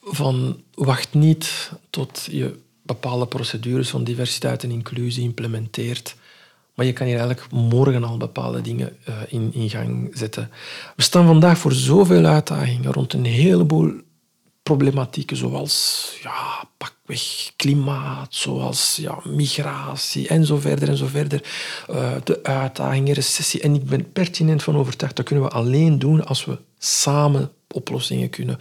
van 0.01 0.63
wacht 0.75 1.15
niet 1.15 1.71
tot 1.91 2.29
je 2.31 2.59
bepaalde 2.83 3.27
procedures 3.27 3.89
van 3.89 4.05
diversiteit 4.05 4.63
en 4.63 4.71
inclusie 4.71 5.23
implementeert. 5.23 6.17
Maar 6.75 6.87
je 6.87 6.93
kan 6.93 7.07
hier 7.07 7.19
eigenlijk 7.19 7.51
morgen 7.51 8.05
al 8.05 8.17
bepaalde 8.17 8.61
dingen 8.61 8.97
uh, 9.09 9.15
in, 9.53 9.71
gang 9.71 10.11
zetten. 10.13 10.51
We 10.97 11.03
staan 11.03 11.27
vandaag 11.27 11.59
voor 11.59 11.73
zoveel 11.73 12.25
uitdagingen 12.25 12.93
rond 12.93 13.13
een 13.13 13.25
heleboel 13.25 13.93
problematieken, 14.63 15.37
zoals 15.37 16.09
ja, 16.23 16.65
pakweg 16.77 17.53
klimaat, 17.57 18.35
zoals 18.35 18.97
ja, 19.01 19.19
migratie 19.25 20.29
en 20.29 20.47
zo 20.47 20.57
verder 20.57 20.89
en 20.89 20.97
zo 20.97 21.07
verder. 21.07 21.43
Uh, 21.91 22.13
de 22.25 22.43
uitdagingen, 22.43 23.15
recessie. 23.15 23.61
En 23.61 23.75
ik 23.75 23.85
ben 23.85 24.13
pertinent 24.13 24.63
van 24.63 24.77
overtuigd 24.77 25.17
dat 25.17 25.25
kunnen 25.25 25.45
we 25.45 25.51
alleen 25.51 25.99
doen 25.99 26.27
als 26.27 26.45
we 26.45 26.59
samen 26.79 27.51
oplossingen 27.69 28.31
kunnen 28.31 28.59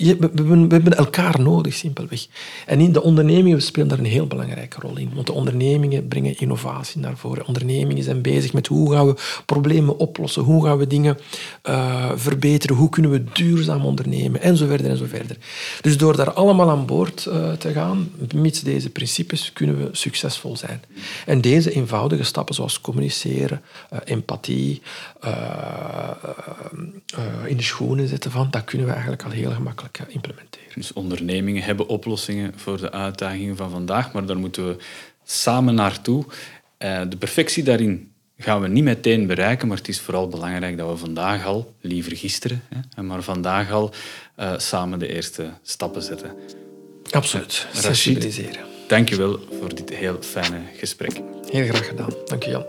je, 0.00 0.16
we, 0.16 0.74
hebben 0.74 0.96
elkaar 0.96 1.40
nodig, 1.40 1.74
simpelweg. 1.74 2.26
En 2.66 2.80
in 2.80 2.92
de 2.92 3.02
ondernemingen 3.02 3.62
spelen 3.62 3.88
daar 3.88 3.98
een 3.98 4.04
heel 4.04 4.26
belangrijke 4.26 4.80
rol 4.80 4.96
in. 4.96 5.10
Want 5.14 5.26
de 5.26 5.32
ondernemingen 5.32 6.08
brengen 6.08 6.38
innovatie 6.38 7.00
naar 7.00 7.16
voren. 7.16 7.46
Ondernemingen 7.46 8.04
zijn 8.04 8.22
bezig 8.22 8.52
met 8.52 8.66
hoe 8.66 8.92
gaan 8.92 9.06
we 9.06 9.14
problemen 9.46 9.98
oplossen, 9.98 10.42
hoe 10.42 10.64
gaan 10.64 10.78
we 10.78 10.86
dingen 10.86 11.18
uh, 11.68 12.10
verbeteren, 12.14 12.76
hoe 12.76 12.88
kunnen 12.88 13.10
we 13.10 13.24
duurzaam 13.32 13.84
ondernemen, 13.84 14.40
en 14.40 14.56
zo 14.56 14.66
verder 14.66 14.90
en 14.90 14.96
zo 14.96 15.04
verder. 15.08 15.36
Dus 15.80 15.96
door 15.96 16.16
daar 16.16 16.32
allemaal 16.32 16.70
aan 16.70 16.86
boord 16.86 17.26
uh, 17.28 17.52
te 17.52 17.72
gaan, 17.72 18.10
mits 18.34 18.62
deze 18.62 18.90
principes, 18.90 19.52
kunnen 19.52 19.78
we 19.78 19.88
succesvol 19.92 20.56
zijn. 20.56 20.82
En 21.26 21.40
deze 21.40 21.72
eenvoudige 21.72 22.24
stappen, 22.24 22.54
zoals 22.54 22.80
communiceren, 22.80 23.62
uh, 23.92 23.98
empathie, 24.04 24.82
in 27.44 27.56
de 27.56 27.62
schoenen 27.62 28.08
zetten 28.08 28.30
van, 28.30 28.48
dat 28.50 28.64
kunnen 28.64 28.86
we 28.86 28.92
eigenlijk 28.92 29.22
al 29.22 29.30
heel 29.30 29.50
gemakkelijk 29.50 29.87
implementeren. 30.08 30.68
Dus 30.74 30.92
ondernemingen 30.92 31.62
hebben 31.62 31.88
oplossingen 31.88 32.52
voor 32.56 32.80
de 32.80 32.90
uitdagingen 32.90 33.56
van 33.56 33.70
vandaag, 33.70 34.12
maar 34.12 34.26
daar 34.26 34.38
moeten 34.38 34.68
we 34.68 34.76
samen 35.24 35.74
naartoe. 35.74 36.24
Uh, 36.78 37.00
de 37.08 37.16
perfectie 37.16 37.62
daarin 37.62 38.12
gaan 38.38 38.60
we 38.60 38.68
niet 38.68 38.84
meteen 38.84 39.26
bereiken, 39.26 39.68
maar 39.68 39.76
het 39.76 39.88
is 39.88 40.00
vooral 40.00 40.28
belangrijk 40.28 40.76
dat 40.76 40.90
we 40.90 40.96
vandaag 40.96 41.46
al, 41.46 41.74
liever 41.80 42.16
gisteren, 42.16 42.62
hè, 42.94 43.02
maar 43.02 43.22
vandaag 43.22 43.70
al 43.70 43.92
uh, 44.40 44.58
samen 44.58 44.98
de 44.98 45.14
eerste 45.14 45.50
stappen 45.62 46.02
zetten. 46.02 46.32
Absoluut, 47.10 47.66
uh, 47.74 47.80
sensibiliseren. 47.80 48.64
Dank 48.88 49.08
je 49.08 49.16
wel 49.16 49.38
voor 49.60 49.74
dit 49.74 49.90
heel 49.90 50.16
fijne 50.20 50.60
gesprek. 50.76 51.20
Heel 51.50 51.66
graag 51.66 51.86
gedaan. 51.86 52.10
Dank 52.24 52.42
je 52.42 52.50
Jan. 52.50 52.64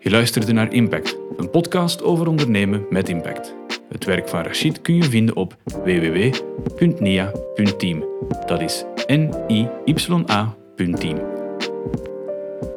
Je 0.00 0.10
luisterde 0.10 0.52
naar 0.52 0.72
Impact, 0.72 1.16
een 1.36 1.50
podcast 1.50 2.02
over 2.02 2.26
ondernemen 2.26 2.86
met 2.90 3.08
impact. 3.08 3.61
Het 3.92 4.04
werk 4.04 4.28
van 4.28 4.42
Rachid 4.42 4.80
kun 4.80 4.94
je 4.94 5.02
vinden 5.02 5.36
op 5.36 5.56
www.nia.team. 5.84 7.24
Dat 8.46 8.60
is 8.60 8.84
N-I-Y-A.team. 9.06 10.56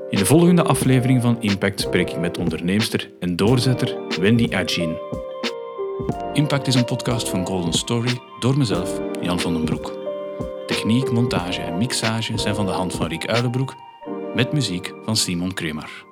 In 0.10 0.18
de 0.18 0.26
volgende 0.26 0.64
aflevering 0.64 1.22
van 1.22 1.42
Impact 1.42 1.80
spreek 1.80 2.10
ik 2.10 2.20
met 2.20 2.38
onderneemster 2.38 3.12
en 3.20 3.36
doorzetter 3.36 3.98
Wendy 4.20 4.56
Adjin. 4.56 4.98
Impact 6.34 6.68
is 6.68 6.76
een 6.76 6.86
podcast 6.86 7.30
van 7.30 7.46
Golden 7.46 7.74
Story 7.74 8.20
door 8.40 8.58
mezelf, 8.58 9.02
Jan 9.22 9.40
van 9.40 9.54
den 9.54 9.66
Broek. 9.66 9.98
Techniek, 10.66 11.12
montage 11.12 11.62
en 11.62 11.78
mixage 11.78 12.38
zijn 12.38 12.56
van 12.56 12.66
de 12.66 12.72
hand 12.72 12.94
van 12.94 13.08
Rick 13.08 13.28
Uilenbroek 13.28 13.76
met 14.36 14.52
muziek 14.52 14.94
van 15.04 15.16
Simon 15.16 15.54
Kremer. 15.54 16.05